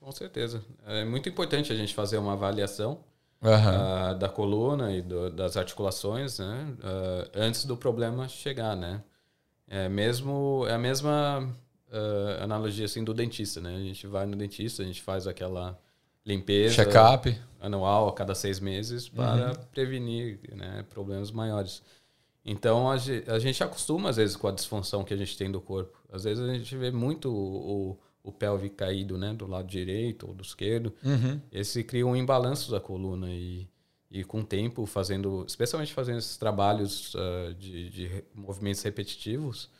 Com 0.00 0.10
certeza. 0.12 0.62
É 0.86 1.04
muito 1.04 1.28
importante 1.28 1.72
a 1.72 1.76
gente 1.76 1.94
fazer 1.94 2.18
uma 2.18 2.32
avaliação 2.32 3.04
Aham. 3.42 3.76
ah, 4.10 4.14
da 4.14 4.28
coluna 4.28 4.92
e 4.94 5.02
do- 5.02 5.30
das 5.30 5.56
articulações, 5.56 6.38
né? 6.38 6.74
ah, 6.82 7.28
antes 7.34 7.64
do 7.64 7.76
problema 7.76 8.28
chegar, 8.28 8.74
né? 8.76 9.02
É 9.68 9.88
mesmo 9.88 10.64
é 10.68 10.74
a 10.74 10.78
mesma 10.78 11.54
ah, 11.92 12.38
analogia 12.44 12.86
assim 12.86 13.04
do 13.04 13.12
dentista, 13.14 13.60
né? 13.60 13.76
A 13.76 13.80
gente 13.80 14.06
vai 14.06 14.26
no 14.26 14.36
dentista, 14.36 14.82
a 14.82 14.86
gente 14.86 15.02
faz 15.02 15.26
aquela 15.26 15.78
limpeza 16.24 16.74
Check-up. 16.76 17.38
anual 17.60 18.08
a 18.08 18.12
cada 18.14 18.34
seis 18.34 18.58
meses 18.60 19.08
para 19.08 19.54
prevenir 19.72 20.38
né, 20.54 20.84
problemas 20.90 21.30
maiores. 21.30 21.82
Então 22.44 22.90
a 22.90 23.38
gente 23.38 23.62
acostuma 23.62 24.08
às 24.10 24.16
vezes 24.16 24.34
com 24.36 24.48
a 24.48 24.52
disfunção 24.52 25.04
que 25.04 25.12
a 25.14 25.16
gente 25.16 25.36
tem 25.36 25.50
do 25.50 25.60
corpo. 25.60 25.98
Às 26.12 26.24
vezes 26.24 26.42
a 26.46 26.52
gente 26.54 26.74
vê 26.76 26.90
muito 26.90 27.30
o, 27.30 27.90
o, 27.92 27.98
o 28.22 28.32
pelve 28.32 28.68
caído, 28.70 29.16
né, 29.16 29.32
do 29.32 29.46
lado 29.46 29.66
direito 29.66 30.28
ou 30.28 30.34
do 30.34 30.42
esquerdo. 30.42 30.94
Uhum. 31.02 31.40
Esse 31.50 31.82
cria 31.82 32.06
um 32.06 32.14
imbalanço 32.14 32.70
da 32.70 32.80
coluna 32.80 33.28
e, 33.30 33.68
e 34.10 34.24
com 34.24 34.40
o 34.40 34.44
tempo 34.44 34.84
fazendo, 34.86 35.44
especialmente 35.46 35.92
fazendo 35.92 36.18
esses 36.18 36.36
trabalhos 36.36 37.14
ah, 37.16 37.54
de, 37.58 37.90
de 37.90 38.24
movimentos 38.34 38.82
repetitivos, 38.82 39.70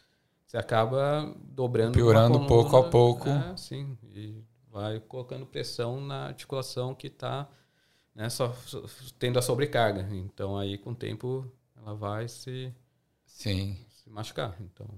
você 0.46 0.56
acaba 0.56 1.32
dobrando 1.42 1.92
Piorando 1.92 2.32
coluna, 2.32 2.48
pouco 2.48 2.76
a 2.76 2.82
pouco. 2.88 3.28
É, 3.28 3.56
sim, 3.56 3.96
e 4.14 4.42
vai 4.70 5.00
colocando 5.00 5.46
pressão 5.46 6.00
na 6.00 6.26
articulação 6.26 6.94
que 6.94 7.08
está 7.08 7.48
né, 8.14 8.28
só, 8.28 8.52
só 8.66 8.82
tendo 9.18 9.38
a 9.38 9.42
sobrecarga. 9.42 10.08
Então 10.12 10.56
aí 10.56 10.78
com 10.78 10.90
o 10.90 10.94
tempo 10.94 11.50
ela 11.76 11.94
vai 11.94 12.28
se, 12.28 12.72
Sim. 13.26 13.76
se 13.88 14.10
machucar. 14.10 14.56
Então 14.60 14.88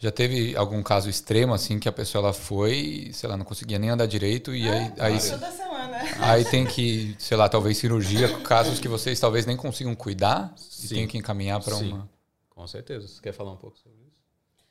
Já 0.00 0.12
teve 0.12 0.54
algum 0.56 0.80
caso 0.82 1.10
extremo, 1.10 1.52
assim, 1.52 1.78
que 1.80 1.88
a 1.88 1.92
pessoa 1.92 2.22
ela 2.26 2.32
foi, 2.32 2.76
e, 2.76 3.12
sei 3.12 3.28
lá, 3.28 3.36
não 3.36 3.44
conseguia 3.44 3.80
nem 3.80 3.90
andar 3.90 4.06
direito, 4.06 4.54
e 4.54 4.68
aí, 4.68 4.92
aí, 5.00 5.18
Toda 5.30 5.50
semana. 5.50 5.98
aí 6.20 6.44
tem 6.44 6.64
que, 6.64 7.16
sei 7.18 7.36
lá, 7.36 7.48
talvez 7.48 7.78
cirurgia, 7.78 8.38
casos 8.42 8.78
que 8.78 8.86
vocês 8.86 9.18
talvez 9.18 9.44
nem 9.44 9.56
consigam 9.56 9.92
cuidar, 9.96 10.54
e 10.56 10.60
Sim. 10.86 10.94
tem 10.94 11.08
que 11.08 11.18
encaminhar 11.18 11.60
para 11.60 11.74
uma... 11.76 12.08
com 12.48 12.64
certeza. 12.68 13.08
Você 13.08 13.20
quer 13.20 13.32
falar 13.32 13.50
um 13.50 13.56
pouco 13.56 13.76
sobre 13.76 13.98
isso? 14.06 14.22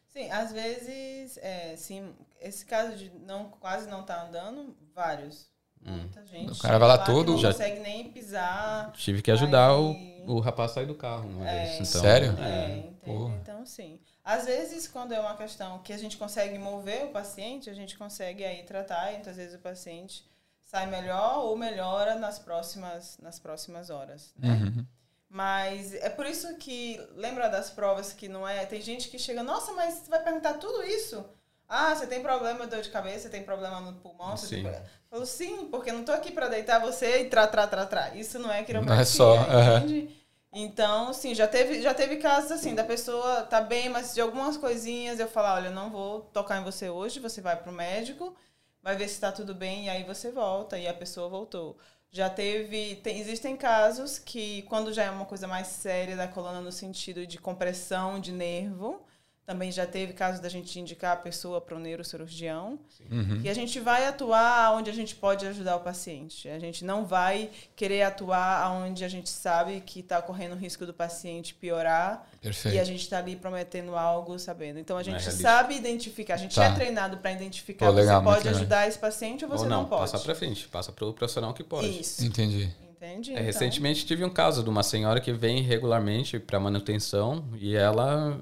Sim, 0.08 0.32
às 0.32 0.54
vezes, 0.54 1.38
é, 1.42 1.76
sim, 1.76 2.14
esse 2.42 2.66
caso 2.66 2.96
de 2.96 3.12
não, 3.26 3.50
quase 3.60 3.90
não 3.90 4.02
estar 4.02 4.28
andando, 4.28 4.76
vários. 4.96 5.46
Muita 5.82 6.26
gente. 6.26 6.50
Hum. 6.50 6.54
O 6.54 6.58
cara 6.58 6.80
vai 6.80 6.88
lá 6.88 6.98
todo- 6.98 7.34
Não 7.34 7.38
Já- 7.40 7.52
consegue 7.52 7.80
nem 7.82 8.10
pisar. 8.12 8.92
Tive 8.94 9.22
que 9.22 9.30
ajudar 9.30 9.70
Aí- 9.72 10.24
o, 10.26 10.36
o 10.36 10.40
rapaz 10.40 10.72
a 10.72 10.74
sair 10.76 10.86
do 10.88 10.96
carro 10.96 11.30
uma 11.30 11.48
É. 11.50 11.66
vez. 11.76 11.90
Então, 11.90 12.02
Sério? 12.02 12.32
É? 12.40 12.90
Porra. 13.06 13.36
Então, 13.42 13.66
sim. 13.66 14.00
Às 14.28 14.44
vezes, 14.44 14.90
quando 14.90 15.14
é 15.14 15.20
uma 15.22 15.38
questão 15.38 15.80
que 15.80 15.94
a 15.94 15.98
gente 15.98 16.18
consegue 16.18 16.58
mover 16.58 17.06
o 17.06 17.12
paciente, 17.12 17.70
a 17.70 17.74
gente 17.74 17.98
consegue 17.98 18.44
aí 18.44 18.62
tratar, 18.64 19.14
então 19.14 19.32
às 19.32 19.38
vezes 19.38 19.56
o 19.56 19.60
paciente 19.60 20.26
sai 20.66 20.86
melhor 20.86 21.46
ou 21.46 21.56
melhora 21.56 22.16
nas 22.16 22.38
próximas, 22.38 23.18
nas 23.22 23.40
próximas 23.40 23.90
horas. 23.90 24.34
Né? 24.38 24.50
Uhum. 24.50 24.86
Mas 25.30 25.94
é 25.94 26.10
por 26.10 26.26
isso 26.26 26.58
que, 26.58 27.00
lembra 27.16 27.48
das 27.48 27.70
provas 27.70 28.12
que 28.12 28.28
não 28.28 28.46
é? 28.46 28.66
Tem 28.66 28.82
gente 28.82 29.08
que 29.08 29.18
chega, 29.18 29.42
nossa, 29.42 29.72
mas 29.72 29.94
você 29.94 30.10
vai 30.10 30.22
perguntar 30.22 30.56
tudo 30.56 30.84
isso? 30.84 31.24
Ah, 31.66 31.96
você 31.96 32.06
tem 32.06 32.22
problema 32.22 32.66
de 32.66 32.72
dor 32.72 32.82
de 32.82 32.90
cabeça, 32.90 33.20
você 33.20 33.30
tem 33.30 33.44
problema 33.44 33.80
no 33.80 33.94
pulmão? 33.94 34.36
Você 34.36 34.58
Sim. 34.58 34.64
tem... 34.64 34.74
Eu 34.74 34.82
falo, 35.10 35.26
sim, 35.26 35.70
porque 35.72 35.90
eu 35.90 35.94
não 35.94 36.04
tô 36.04 36.12
aqui 36.12 36.34
para 36.34 36.50
deitar 36.50 36.82
você 36.82 37.22
e 37.22 37.30
tra, 37.30 37.48
tra, 37.48 37.66
tra, 37.66 37.86
tra. 37.86 38.14
Isso 38.14 38.38
não 38.40 38.52
é 38.52 38.62
quiropraxia, 38.62 39.24
Não 39.26 39.36
é 39.36 39.46
só, 39.46 39.80
entende? 39.80 40.27
Então, 40.60 41.14
sim, 41.14 41.36
já 41.36 41.48
teve, 41.48 41.82
já 41.82 41.94
teve 41.94 42.18
casos 42.18 42.52
assim, 42.52 42.74
da 42.74 42.84
pessoa 42.84 43.44
tá 43.44 43.62
bem, 43.62 43.90
mas 43.90 44.14
de 44.16 44.22
algumas 44.22 44.58
coisinhas 44.58 45.20
eu 45.20 45.28
falar, 45.28 45.56
olha, 45.56 45.70
não 45.70 45.92
vou 45.92 46.22
tocar 46.34 46.60
em 46.60 46.64
você 46.64 46.90
hoje, 46.90 47.20
você 47.20 47.42
vai 47.42 47.56
pro 47.56 47.72
médico, 47.72 48.36
vai 48.82 48.96
ver 48.96 49.08
se 49.08 49.20
tá 49.20 49.32
tudo 49.32 49.54
bem 49.54 49.86
e 49.86 49.90
aí 49.90 50.04
você 50.04 50.32
volta 50.32 50.78
e 50.80 50.88
a 50.88 50.94
pessoa 50.94 51.30
voltou. 51.30 51.78
Já 52.12 52.28
teve, 52.30 52.96
tem- 52.98 53.20
existem 53.20 53.56
casos 53.56 54.18
que 54.18 54.64
quando 54.64 54.92
já 54.94 55.04
é 55.04 55.12
uma 55.12 55.26
coisa 55.26 55.48
mais 55.48 55.68
séria 55.68 56.16
da 56.16 56.28
coluna 56.28 56.62
no 56.62 56.72
sentido 56.72 57.28
de 57.28 57.38
compressão 57.38 58.20
de 58.20 58.32
nervo, 58.32 59.06
também 59.48 59.72
já 59.72 59.86
teve 59.86 60.12
casos 60.12 60.42
da 60.42 60.50
gente 60.50 60.78
indicar 60.78 61.14
a 61.14 61.16
pessoa 61.16 61.62
para 61.62 61.74
o 61.74 61.80
neurocirurgião. 61.80 62.78
Uhum. 63.10 63.40
E 63.42 63.50
a 63.50 63.54
gente 63.54 63.80
vai 63.80 64.06
atuar 64.06 64.74
onde 64.76 64.90
a 64.90 64.94
gente 64.94 65.16
pode 65.16 65.48
ajudar 65.48 65.78
o 65.78 65.80
paciente. 65.80 66.50
A 66.50 66.60
gente 66.60 66.84
não 66.84 67.06
vai 67.06 67.50
querer 67.74 68.02
atuar 68.02 68.70
onde 68.74 69.06
a 69.06 69.08
gente 69.08 69.30
sabe 69.30 69.80
que 69.80 70.02
está 70.02 70.22
correndo 70.22 70.52
o 70.52 70.58
risco 70.58 70.86
do 70.86 70.94
paciente 70.94 71.54
piorar 71.54 72.28
e 72.34 72.38
a 72.38 72.42
Perfeito. 72.52 72.86
gente 72.86 73.02
está 73.04 73.20
ali 73.20 73.38
prometendo 73.38 73.96
algo, 73.96 74.38
sabendo. 74.38 74.80
Então 74.80 74.98
a 74.98 75.02
gente 75.04 75.14
realista. 75.22 75.42
sabe 75.42 75.76
identificar, 75.78 76.34
a 76.34 76.38
gente 76.38 76.54
Tá. 76.54 76.66
é 76.66 76.72
treinado 76.76 77.16
para 77.18 77.32
identificar 77.32 77.86
Pô, 77.86 77.94
legal, 77.94 78.20
você 78.22 78.26
pode 78.26 78.44
legal. 78.44 78.60
ajudar 78.60 78.88
esse 78.90 79.00
paciente 79.00 79.46
ou 79.46 79.50
você 79.50 79.64
Ou 79.64 79.70
não, 79.70 79.82
não, 79.84 79.86
pode. 79.90 80.12
passa 80.12 80.20
para 80.20 80.36
frente, 80.36 80.68
passa 80.68 80.92
para 80.92 81.06
o 81.06 81.14
profissional 81.14 81.54
que 81.54 81.64
pode. 81.64 81.88
Isso. 82.02 82.26
Entendi. 82.26 82.70
Entende? 82.92 83.30
É, 83.30 83.34
Então, 83.36 83.46
recentemente 83.46 84.06
tive 84.06 84.26
um 84.26 84.30
caso 84.30 84.62
de 84.62 84.70
uma 84.70 84.84
senhora 84.84 85.22
que 85.22 85.32
vem 85.32 85.62
regularmente 85.62 86.38
para 86.38 86.60
manutenção 86.60 87.46
e 87.56 87.76
ela 87.78 88.38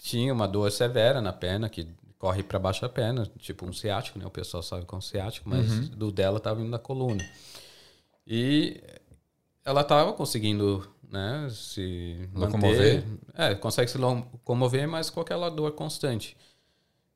tinha 0.00 0.32
uma 0.32 0.48
dor 0.48 0.70
severa 0.72 1.20
na 1.20 1.32
perna 1.32 1.68
que 1.68 1.86
corre 2.18 2.42
para 2.42 2.58
baixo 2.58 2.82
da 2.82 2.88
perna, 2.88 3.30
tipo 3.38 3.66
um 3.66 3.72
ciático, 3.72 4.18
né? 4.18 4.26
O 4.26 4.30
pessoal 4.30 4.62
sabe 4.62 4.84
com 4.84 5.00
ciático, 5.00 5.48
mas 5.48 5.88
do 5.90 6.10
dela 6.10 6.38
estava 6.38 6.60
vindo 6.60 6.70
da 6.70 6.78
coluna. 6.78 7.22
E 8.26 8.82
ela 9.64 9.82
estava 9.82 10.12
conseguindo, 10.12 10.86
né, 11.08 11.48
se 11.50 12.28
Locomover? 12.34 13.04
manter, 13.04 13.18
é, 13.34 13.54
consegue 13.54 13.90
se 13.90 13.98
locomover, 13.98 14.88
mas 14.88 15.10
com 15.10 15.20
aquela 15.20 15.50
dor 15.50 15.72
constante. 15.72 16.36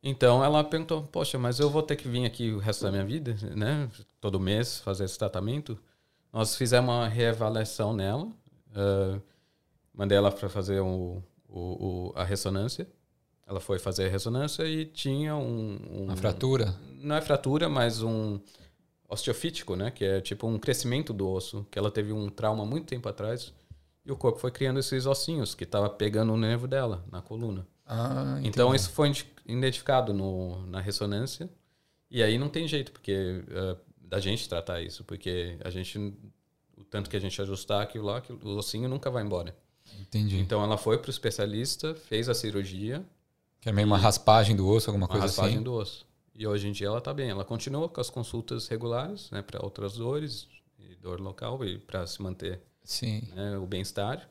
Então 0.03 0.45
ela 0.45 0.62
perguntou: 0.62 1.03
Poxa, 1.05 1.39
mas 1.39 1.59
eu 1.59 1.70
vou 1.70 1.82
ter 1.82 1.97
que 1.97 2.09
vir 2.09 2.26
aqui 2.26 2.53
o 2.53 2.59
resto 2.59 2.85
da 2.85 2.91
minha 2.91 3.05
vida, 3.05 3.37
né? 3.55 3.89
Todo 4.20 4.39
mês 4.39 4.78
fazer 4.80 5.05
esse 5.05 5.18
tratamento. 5.18 5.78
Nós 6.32 6.57
fizemos 6.57 6.91
uma 6.93 7.09
reavaliação 7.09 7.95
nela, 7.95 8.28
ah, 8.74 9.18
mandei 9.95 10.18
ela 10.18 10.32
para 10.32 10.49
fazer 10.49 10.80
o, 10.80 11.22
o, 11.59 12.09
o- 12.09 12.12
a 12.16 12.24
ressonância. 12.24 12.86
Ela 13.46 13.61
foi 13.61 13.78
fazer 13.78 14.07
a 14.07 14.09
ressonância 14.09 14.64
e 14.66 14.86
tinha 14.86 15.36
um, 15.36 15.78
um- 15.90 16.05
Uma 16.05 16.16
fratura? 16.16 16.74
não 17.00 17.14
é 17.14 17.20
fratura, 17.20 17.68
mas 17.68 18.02
um 18.02 18.40
osteofítico, 19.09 19.76
né? 19.76 19.90
Que 19.90 20.05
é 20.05 20.20
tipo 20.20 20.46
um 20.46 20.59
crescimento 20.59 21.12
do 21.12 21.28
osso, 21.28 21.66
que 21.70 21.78
ela 21.78 21.90
teve 21.90 22.12
um 22.12 22.28
trauma 22.28 22.64
muito 22.64 22.86
tempo 22.86 23.09
atrás 23.09 23.52
e 24.05 24.11
o 24.11 24.16
corpo 24.16 24.38
foi 24.38 24.50
criando 24.50 24.80
esses 24.80 25.07
ossinhos 25.07 25.55
que 25.55 25.64
estava 25.64 25.88
pegando 25.90 26.32
o 26.32 26.36
nervo 26.36 26.66
dela 26.66 27.05
na 27.11 27.20
coluna. 27.22 27.66
Ah, 27.86 28.38
Então 28.42 28.68
entendi. 28.68 28.76
isso 28.82 28.90
foi 28.92 29.12
identificado 29.46 30.12
no, 30.14 30.66
na 30.66 30.80
ressonância 30.80 31.48
e 32.11 32.22
aí 32.22 32.38
não 32.38 32.48
tem 32.48 32.66
jeito 32.66 32.92
porque 32.92 33.44
eh, 33.50 33.76
da 34.00 34.18
gente 34.20 34.48
tratar 34.48 34.80
isso, 34.80 35.05
porque 35.05 35.59
a 35.62 35.68
gente 35.70 35.98
o 36.78 36.82
tanto 36.84 37.09
que 37.11 37.16
a 37.16 37.20
gente 37.20 37.40
ajustar 37.40 37.82
aquilo 37.82 38.07
lá, 38.07 38.18
aquilo- 38.18 38.40
o 38.42 38.57
ossinho 38.57 38.88
nunca 38.88 39.11
vai 39.11 39.22
embora. 39.22 39.55
Entendi. 40.01 40.38
Então 40.38 40.62
ela 40.62 40.76
foi 40.76 40.99
para 40.99 41.09
o 41.09 41.11
especialista, 41.11 41.95
fez 41.95 42.28
a 42.28 42.34
cirurgia, 42.34 43.05
Que 43.61 43.68
é 43.68 43.72
meio 43.72 43.86
uma 43.86 43.99
raspagem 43.99 44.55
do 44.55 44.68
osso, 44.68 44.90
alguma 44.90 45.07
uma 45.07 45.11
coisa 45.11 45.26
raspagem 45.26 45.55
assim. 45.55 45.64
do 45.64 45.72
osso. 45.74 46.07
E 46.34 46.47
hoje 46.47 46.68
em 46.68 46.72
dia 46.72 46.88
ela 46.88 46.99
está 46.99 47.14
bem. 47.14 47.30
Ela 47.30 47.45
continua 47.45 47.88
com 47.88 48.01
as 48.01 48.11
consultas 48.11 48.66
regulares, 48.68 49.30
né, 49.30 49.40
para 49.42 49.64
outras 49.64 49.95
dores, 49.97 50.49
e 50.78 50.97
dor 50.97 51.20
local 51.20 51.64
e 51.64 51.78
para 51.78 52.07
se 52.07 52.20
manter 52.20 52.61
Sim. 52.82 53.22
né, 53.34 53.57
o 53.57 53.66
bem-estar. 53.66 54.28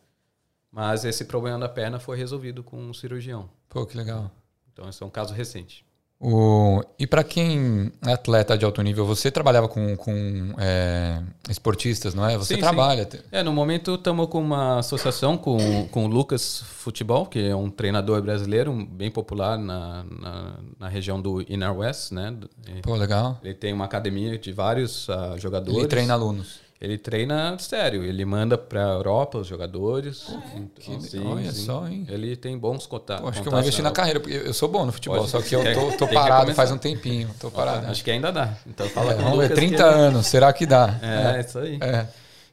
Mas 0.71 1.05
esse 1.05 1.25
problema 1.25 1.59
da 1.59 1.69
perna 1.69 1.99
foi 1.99 2.17
resolvido 2.17 2.63
com 2.63 2.77
um 2.77 2.93
cirurgião. 2.93 3.49
Pô, 3.69 3.85
que 3.85 3.95
legal. 3.95 4.31
Então 4.71 4.89
esse 4.89 5.01
é 5.01 5.05
um 5.05 5.09
caso 5.09 5.33
recente. 5.33 5.85
O... 6.23 6.81
E 6.97 7.05
para 7.05 7.21
quem 7.21 7.91
é 8.07 8.13
atleta 8.13 8.57
de 8.57 8.63
alto 8.63 8.81
nível, 8.81 9.05
você 9.05 9.29
trabalhava 9.29 9.67
com, 9.67 9.97
com 9.97 10.53
é, 10.57 11.21
esportistas, 11.49 12.13
não 12.13 12.25
é? 12.25 12.37
Você 12.37 12.55
Sim, 12.55 12.61
trabalha. 12.61 13.07
É, 13.29 13.43
no 13.43 13.51
momento 13.51 13.95
estamos 13.95 14.27
com 14.27 14.39
uma 14.39 14.79
associação 14.79 15.37
com, 15.37 15.85
com 15.91 16.05
o 16.05 16.07
Lucas 16.07 16.63
Futebol, 16.77 17.25
que 17.25 17.45
é 17.45 17.53
um 17.53 17.69
treinador 17.69 18.21
brasileiro 18.21 18.73
bem 18.89 19.11
popular 19.11 19.57
na, 19.57 20.05
na, 20.09 20.59
na 20.79 20.87
região 20.87 21.21
do 21.21 21.41
Inner 21.41 21.77
West, 21.77 22.13
né? 22.13 22.33
Pô, 22.81 22.95
legal. 22.95 23.37
Ele 23.43 23.53
tem 23.53 23.73
uma 23.73 23.83
academia 23.83 24.37
de 24.37 24.53
vários 24.53 25.09
ah, 25.09 25.35
jogadores. 25.37 25.77
Ele 25.77 25.87
treina 25.89 26.13
alunos. 26.13 26.62
Ele 26.83 26.97
treina 26.97 27.57
sério, 27.59 28.03
ele 28.03 28.25
manda 28.25 28.57
para 28.57 28.85
a 28.85 28.89
Europa 28.95 29.37
os 29.37 29.47
jogadores. 29.47 30.27
Então, 30.53 30.99
que- 30.99 31.17
olha 31.19 31.51
só, 31.53 31.87
hein? 31.87 32.05
Ele 32.09 32.35
tem 32.35 32.57
bons 32.57 32.85
conta 32.85 33.19
Pô, 33.19 33.29
acho 33.29 33.41
que 33.41 33.47
eu 33.47 33.51
vou 33.51 33.51
contatos. 33.53 33.61
investir 33.67 33.83
na 33.85 33.91
carreira, 33.91 34.19
porque 34.19 34.35
eu 34.35 34.53
sou 34.53 34.67
bom 34.67 34.85
no 34.85 34.91
futebol, 34.91 35.19
Pode- 35.19 35.31
só 35.31 35.41
que 35.41 35.55
eu 35.55 35.63
tô, 35.73 35.91
tô 35.97 36.07
que 36.09 36.13
parado 36.13 36.53
faz 36.53 36.71
um 36.71 36.77
tempinho. 36.77 37.29
Tô 37.39 37.49
parado. 37.49 37.87
Acho 37.87 38.03
que 38.03 38.11
ainda 38.11 38.31
dá. 38.33 38.53
Então 38.67 38.85
fala 38.91 39.13
É, 39.13 39.15
com 39.15 39.21
o 39.21 39.23
vamos 39.23 39.37
ver, 39.39 39.43
Lucas 39.49 39.59
que 39.59 39.65
30 39.67 39.81
ele- 39.83 39.93
anos, 40.01 40.27
será 40.27 40.51
que 40.51 40.65
dá? 40.65 40.99
É, 41.01 41.39
isso 41.39 41.57
aí. 41.57 41.77
É. 41.81 42.05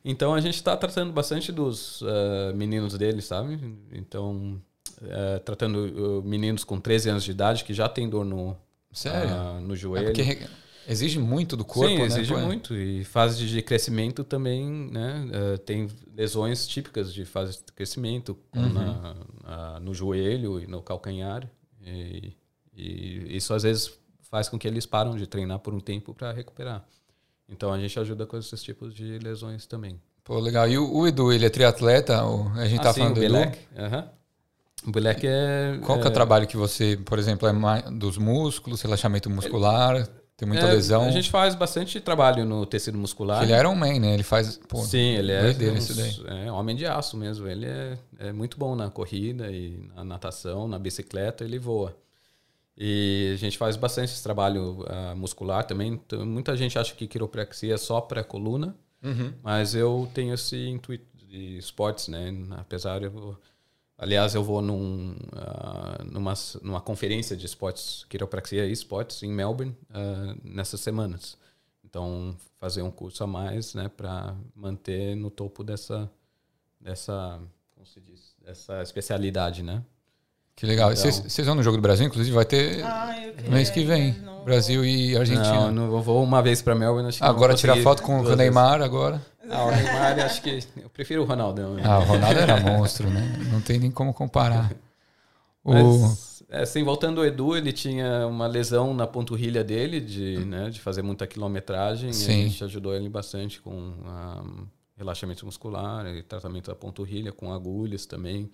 Então 0.05 0.33
a 0.33 0.41
gente 0.41 0.55
está 0.55 0.76
tratando 0.76 1.12
bastante 1.12 1.51
dos 1.51 2.01
ah, 2.07 2.53
meninos 2.55 2.97
dele, 2.97 3.20
sabe? 3.20 3.59
Então, 3.93 4.61
eh, 5.03 5.41
tratando 5.45 6.20
uh, 6.20 6.22
meninos 6.22 6.62
com 6.62 6.78
13 6.78 7.11
anos 7.11 7.24
de 7.24 7.33
idade 7.33 7.64
que 7.64 7.74
já 7.74 7.89
tem 7.89 8.09
dor 8.09 8.24
no, 8.24 8.57
Sério? 8.93 9.28
ah, 9.35 9.59
no 9.61 9.74
É 9.74 9.76
joelho. 9.76 10.05
porque 10.07 10.39
exige 10.91 11.18
muito 11.18 11.57
do 11.57 11.64
corpo, 11.64 11.88
Sim, 11.91 11.99
né? 11.99 12.07
exige 12.07 12.32
Pô, 12.32 12.38
é. 12.38 12.45
muito. 12.45 12.74
E 12.74 13.05
fase 13.05 13.47
de 13.47 13.62
crescimento 13.62 14.24
também, 14.24 14.66
né? 14.91 15.28
eh, 15.32 15.57
tem 15.59 15.88
lesões 16.14 16.66
típicas 16.66 17.12
de 17.14 17.24
fase 17.24 17.59
de 17.64 17.72
crescimento 17.72 18.36
Uhum. 18.55 18.68
na- 18.72 19.16
na- 19.45 19.80
no 19.80 19.95
joelho 19.95 20.61
e 20.61 20.66
no 20.66 20.82
calcanhar. 20.82 21.49
E, 21.84 22.32
e 22.76 23.36
isso 23.36 23.55
às 23.55 23.62
vezes 23.62 23.93
faz 24.30 24.49
com 24.49 24.59
que 24.59 24.68
eles 24.68 24.86
param 24.86 25.16
de 25.16 25.26
treinar 25.26 25.59
por 25.61 25.72
um 25.74 25.80
tempo 25.80 26.12
para 26.14 26.32
recuperar. 26.32 26.84
Então 27.49 27.72
a 27.72 27.78
gente 27.80 27.99
ajuda 27.99 28.26
com 28.26 28.36
esses 28.36 28.62
tipos 28.62 28.95
de 28.95 29.18
lesões 29.18 29.66
também. 29.66 30.01
Pô, 30.22 30.38
legal. 30.38 30.68
E 30.68 30.78
o, 30.78 30.88
o 30.99 31.07
Edu, 31.09 31.32
ele 31.32 31.47
é 31.47 31.51
triatleta? 31.51 32.20
A 32.55 32.66
gente 32.66 32.80
tá 32.82 32.91
Ah, 32.91 32.93
sim, 32.93 33.01
falando 33.01 33.16
o 33.16 33.20
do 33.20 33.24
Edu. 33.24 33.34
Belec. 33.34 33.59
aham. 33.76 34.09
O 34.86 34.91
Belec 34.93 35.26
é. 35.26 35.78
Qual 35.84 35.99
que 36.01 36.07
é 36.07 36.11
o 36.11 36.12
trabalho 36.12 36.47
que 36.47 36.57
você, 36.57 36.97
por 37.05 37.18
exemplo, 37.18 37.47
é 37.49 37.91
dos 37.91 38.16
músculos, 38.16 38.80
relaxamento 38.80 39.28
muscular, 39.28 40.09
tem 40.41 40.49
muita 40.49 40.64
é, 40.66 40.72
lesão? 40.72 41.03
A 41.05 41.11
gente 41.11 41.30
faz 41.30 41.55
bastante 41.55 42.01
trabalho 42.01 42.45
no 42.45 42.66
tecido 42.66 42.97
muscular. 42.99 43.43
Ele 43.43 43.53
é 43.53 43.59
Iron 43.61 43.74
Man, 43.74 43.99
né? 44.01 44.14
Ele 44.14 44.22
faz. 44.22 44.59
Pô, 44.68 44.78
Sim, 44.78 45.16
ele 45.16 45.30
é, 45.32 45.43
uns- 45.70 46.24
é 46.26 46.51
homem 46.51 46.74
de 46.74 46.86
aço 46.86 47.16
mesmo. 47.16 47.47
Ele 47.47 47.66
é, 47.66 47.99
é 48.18 48.32
muito 48.32 48.59
bom 48.59 48.74
na 48.74 48.91
corrida 48.91 49.51
e 49.53 49.88
na 49.95 50.03
natação, 50.03 50.66
na 50.66 50.78
bicicleta, 50.78 51.45
ele 51.45 51.59
voa. 51.59 51.95
E 52.76 53.32
a 53.34 53.36
gente 53.36 53.59
faz 53.59 53.76
bastante 53.76 54.12
esse 54.12 54.22
trabalho 54.22 54.84
ah, 54.88 55.14
muscular 55.14 55.64
também. 55.64 55.93
Então, 55.93 56.24
muita 56.24 56.57
gente 56.57 56.78
acha 56.78 56.95
que 56.95 57.07
quiropraxia 57.07 57.74
é 57.74 57.78
só 57.78 58.01
para 58.01 58.24
coluna, 58.24 58.74
Uhum. 59.03 59.32
mas 59.43 59.74
eu 59.74 60.09
tenho 60.14 60.32
esse 60.34 60.57
intuito 60.68 61.05
de 61.16 61.57
esportes, 61.59 62.09
né? 62.09 62.34
Apesar 62.53 63.03
eu 63.03 63.36
Aliás, 64.03 64.34
eu 64.34 64.42
vou 64.42 64.62
num, 64.62 65.14
ah, 65.36 66.03
numa, 66.11 66.32
numa 66.62 66.80
conferência 66.80 67.36
de 67.36 67.44
esportes, 67.44 68.07
quiropraxia 68.09 68.64
e 68.64 68.72
esportes 68.72 69.22
em 69.22 69.30
Melbourne 69.30 69.76
ah, 69.92 70.34
nessas 70.42 70.80
semanas. 70.80 71.36
Então, 71.84 72.34
fazer 72.59 72.80
um 72.80 72.90
curso 72.90 73.22
a 73.22 73.26
mais, 73.26 73.74
né, 73.74 73.90
para 73.94 74.34
manter 74.57 75.14
no 75.16 75.28
topo 75.28 75.62
dessa, 75.62 76.11
dessa, 76.80 77.38
como 77.74 77.84
se 77.84 78.01
diz, 78.01 78.34
dessa 78.42 78.80
especialidade, 78.82 79.62
né? 79.62 79.82
Que 80.57 80.64
legal. 80.64 80.92
Então- 80.92 81.03
Vocês 81.03 81.18
vocês 81.32 81.46
vão 81.46 81.55
no 81.57 81.62
Jogo 81.62 81.76
do 81.76 81.82
Brasil, 81.82 82.07
inclusive, 82.07 82.34
vai 82.34 82.46
ter 82.46 82.82
Ah, 82.82 83.14
mês 83.51 83.68
que 83.68 83.84
vem. 83.84 84.14
Brasil 84.44 84.82
e 84.82 85.16
Argentina. 85.16 85.70
Não, 85.70 85.70
não 85.70 85.96
eu 85.96 86.01
vou 86.01 86.22
uma 86.22 86.42
vez 86.42 86.62
para 86.62 86.74
Melbourne. 86.74 87.09
Acho 87.09 87.18
que 87.18 87.24
agora 87.24 87.55
tirar 87.55 87.76
foto 87.82 88.03
com, 88.03 88.20
o 88.20 88.36
Neymar 88.36 88.80
agora. 88.80 89.20
Ah, 89.51 89.64
o 89.64 89.70
Neymar, 89.70 90.18
acho 90.20 90.40
que 90.42 90.61
eu 90.80 90.88
prefiro 90.88 91.22
o 91.22 91.24
Ronaldão. 91.24 91.74
né? 91.74 91.82
Ah, 91.84 91.98
o 91.98 92.05
Ronaldo 92.05 92.38
era 92.38 92.61
monstro, 92.61 93.11
né? 93.11 93.20
Não 93.53 93.61
tem 93.61 93.78
nem 93.78 93.90
como 93.90 94.14
comparar. 94.14 94.72
Mas, 95.64 96.42
é, 96.48 96.62
assim, 96.62 96.82
voltando 96.82 97.20
ao 97.20 97.26
Edu, 97.26 97.57
ele 97.57 97.72
tinha 97.72 98.26
uma 98.26 98.46
lesão 98.46 98.94
na 98.94 99.07
panturrilha 99.07 99.62
dele, 99.62 100.01
de, 100.01 100.38
né, 100.44 100.70
de 100.70 100.80
fazer 100.80 101.03
muita 101.03 101.26
quilometragem. 101.26 102.12
Sim. 102.12 102.30
E 102.30 102.32
a 102.32 102.48
gente 102.48 102.64
ajudou 102.64 102.94
ele 102.94 103.09
bastante 103.09 103.61
com 103.61 103.92
ah, 104.07 104.42
relaxamento 104.96 105.44
muscular 105.44 106.07
e 106.07 106.22
tratamento 106.22 106.70
da 106.70 106.74
panturrilha, 106.76 107.32
com 107.32 107.53
agulhas 107.53 108.07
também. 108.07 108.51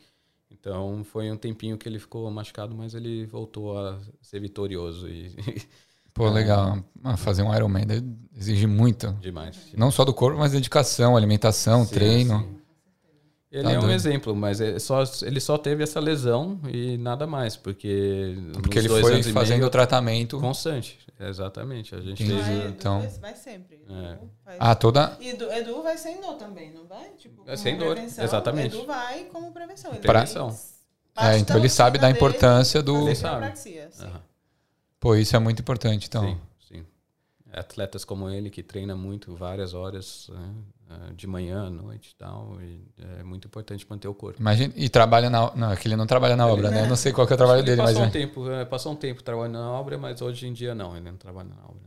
Então, 0.50 1.04
foi 1.04 1.30
um 1.30 1.36
tempinho 1.36 1.76
que 1.76 1.88
ele 1.88 1.98
ficou 1.98 2.30
machucado, 2.30 2.74
mas 2.74 2.94
ele 2.94 3.26
voltou 3.26 3.78
a 3.78 3.98
ser 4.22 4.40
vitorioso 4.40 5.08
e 5.08 5.34
Pô, 6.16 6.28
legal. 6.30 6.78
Ah, 7.04 7.16
fazer 7.16 7.42
um 7.42 7.54
Ironman 7.54 7.84
exige 8.36 8.66
muito. 8.66 9.12
demais. 9.20 9.56
Não 9.76 9.90
só 9.90 10.04
do 10.04 10.12
corpo, 10.14 10.38
mas 10.38 10.52
dedicação, 10.52 11.16
alimentação, 11.16 11.84
Sim, 11.84 11.94
treino. 11.94 12.40
sim. 12.40 12.56
Ele 13.52 13.62
Tá 13.62 13.72
é 13.72 13.78
um 13.78 13.82
doido. 13.82 13.94
exemplo, 13.94 14.34
mas 14.34 14.60
é 14.60 14.78
só, 14.78 15.02
ele 15.22 15.40
só 15.40 15.56
teve 15.56 15.82
essa 15.82 16.00
lesão 16.00 16.58
e 16.68 16.98
nada 16.98 17.26
mais, 17.26 17.56
porque. 17.56 18.34
Porque 18.54 18.68
nos 18.68 18.76
ele 18.78 18.88
dois 18.88 19.00
foi 19.02 19.14
anos 19.14 19.28
fazendo 19.28 19.58
meio, 19.58 19.68
o 19.68 19.70
tratamento. 19.70 20.40
constante. 20.40 20.98
Exatamente. 21.18 21.94
A 21.94 22.00
gente 22.00 22.26
fez. 22.26 22.48
Edu, 22.48 22.68
então. 22.68 23.08
vai, 23.20 23.34
sempre. 23.36 23.76
É. 23.88 24.18
vai- 24.44 24.56
Ah, 24.58 24.74
toda. 24.74 25.16
E 25.20 25.28
Edu, 25.30 25.50
Edu 25.50 25.82
vai 25.82 25.96
sem 25.96 26.20
dor 26.20 26.34
também, 26.34 26.72
não 26.74 26.86
vai? 26.86 27.08
Tipo, 27.16 27.42
É 27.42 27.44
como 27.44 27.56
sem 27.56 27.76
dor, 27.78 27.92
prevenção, 27.94 28.24
exatamente. 28.24 28.76
Edu 28.76 28.86
vai 28.86 29.24
como 29.32 29.50
prevenção. 29.52 29.92
Ele 29.92 30.02
fez 30.02 30.74
É, 31.18 31.38
então 31.38 31.56
ele 31.56 31.68
sabe 31.70 31.98
da 31.98 32.10
importância 32.10 32.82
do. 32.82 33.06
Ele 33.06 33.14
sabe. 33.14 33.46
Aham. 34.00 34.20
Pô, 35.00 35.14
isso 35.14 35.36
é 35.36 35.38
muito 35.38 35.60
importante, 35.60 36.06
então. 36.06 36.22
Sim, 36.24 36.38
sim. 36.68 36.86
Atletas 37.52 38.04
como 38.04 38.28
ele 38.28 38.50
que 38.50 38.62
treina 38.62 38.94
muito, 38.96 39.34
várias 39.34 39.72
horas, 39.72 40.28
né, 40.30 40.54
eh, 40.90 41.12
de 41.14 41.26
manhã, 41.26 41.66
à 41.66 41.70
noite 41.70 42.10
e 42.10 42.14
tal, 42.16 42.58
e 42.60 42.80
é 43.18 43.22
muito 43.22 43.46
importante 43.46 43.86
manter 43.88 44.08
o 44.08 44.14
corpo. 44.14 44.40
Imagina, 44.40 44.72
e 44.76 44.88
trabalha 44.88 45.30
na. 45.30 45.54
Não, 45.54 45.72
é 45.72 45.76
que 45.76 45.88
ele 45.88 45.96
não 45.96 46.06
trabalha 46.06 46.36
na 46.36 46.46
obra, 46.46 46.70
né? 46.70 46.82
Eu 46.82 46.88
não 46.88 46.96
sei 46.96 47.12
qual 47.12 47.26
que 47.26 47.32
é 47.32 47.34
o 47.34 47.36
trabalho 47.36 47.60
Ele 47.60 47.66
dele, 47.66 47.82
mas. 47.82 47.92
passou 47.92 48.02
um 48.04 48.08
é- 48.08 48.10
tempo, 48.10 48.50
eh, 48.50 48.64
passou 48.64 48.92
um 48.92 48.96
tempo 48.96 49.22
trabalhando 49.22 49.54
na 49.54 49.70
obra, 49.70 49.96
mas 49.96 50.20
hoje 50.20 50.46
em 50.46 50.52
dia 50.52 50.74
não, 50.74 50.96
ele 50.96 51.10
não 51.10 51.16
trabalha 51.16 51.48
na 51.48 51.62
obra. 51.64 51.86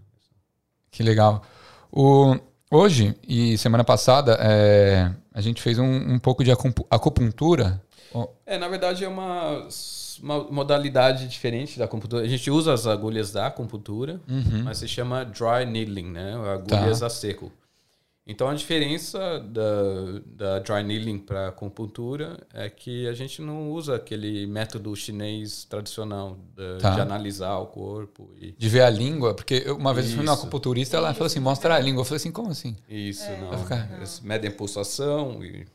Que 0.91 1.03
legal. 1.03 1.43
O, 1.91 2.35
hoje 2.71 3.15
e 3.27 3.57
semana 3.57 3.83
passada, 3.83 4.37
é, 4.41 5.11
a 5.33 5.41
gente 5.41 5.61
fez 5.61 5.77
um, 5.77 6.13
um 6.13 6.19
pouco 6.19 6.43
de 6.43 6.51
acupuntura. 6.89 7.81
É, 8.45 8.57
na 8.57 8.67
verdade 8.67 9.05
é 9.05 9.07
uma, 9.07 9.67
uma 10.21 10.43
modalidade 10.51 11.27
diferente 11.27 11.77
da 11.79 11.85
acupuntura. 11.85 12.23
A 12.23 12.27
gente 12.27 12.49
usa 12.51 12.73
as 12.73 12.85
agulhas 12.87 13.31
da 13.31 13.47
acupuntura, 13.47 14.19
Uhum. 14.27 14.63
mas 14.63 14.77
se 14.79 14.87
chama 14.87 15.23
dry 15.25 15.65
needling, 15.65 16.11
né? 16.11 16.33
Agulhas 16.53 16.99
Tá. 16.99 17.07
a 17.07 17.09
seco. 17.09 17.51
Então 18.31 18.47
a 18.47 18.53
diferença 18.53 19.39
da, 19.39 20.19
da 20.27 20.59
dry 20.59 20.83
needling 20.83 21.17
para 21.17 21.47
acupuntura 21.47 22.37
é 22.53 22.69
que 22.69 23.07
a 23.07 23.13
gente 23.13 23.41
não 23.41 23.71
usa 23.71 23.95
aquele 23.95 24.45
método 24.45 24.95
chinês 24.95 25.63
tradicional 25.65 26.37
de, 26.55 26.77
Tá. 26.79 26.91
de 26.91 27.01
analisar 27.01 27.57
o 27.57 27.65
corpo 27.65 28.29
e 28.39 28.51
De 28.51 28.69
ver 28.69 28.81
a 28.83 28.89
língua, 28.89 29.33
porque 29.33 29.63
eu- 29.65 29.75
uma 29.77 29.95
vez 29.95 30.05
eu 30.09 30.15
fui 30.15 30.23
numa 30.23 30.33
Isso. 30.35 30.43
acupunturista, 30.43 30.95
ela 30.97 31.11
falou 31.15 31.25
assim: 31.25 31.39
mostra 31.39 31.73
a 31.73 31.79
língua. 31.79 32.01
Eu 32.01 32.05
falei 32.05 32.17
assim: 32.17 32.31
como 32.31 32.51
assim? 32.51 32.75
isso, 32.87 33.27
não. 33.41 33.49
Vai 33.49 33.57
ficar- 33.63 33.89
Eles 33.97 34.19
medem 34.19 34.51
pulsação 34.51 35.43
e 35.43 35.65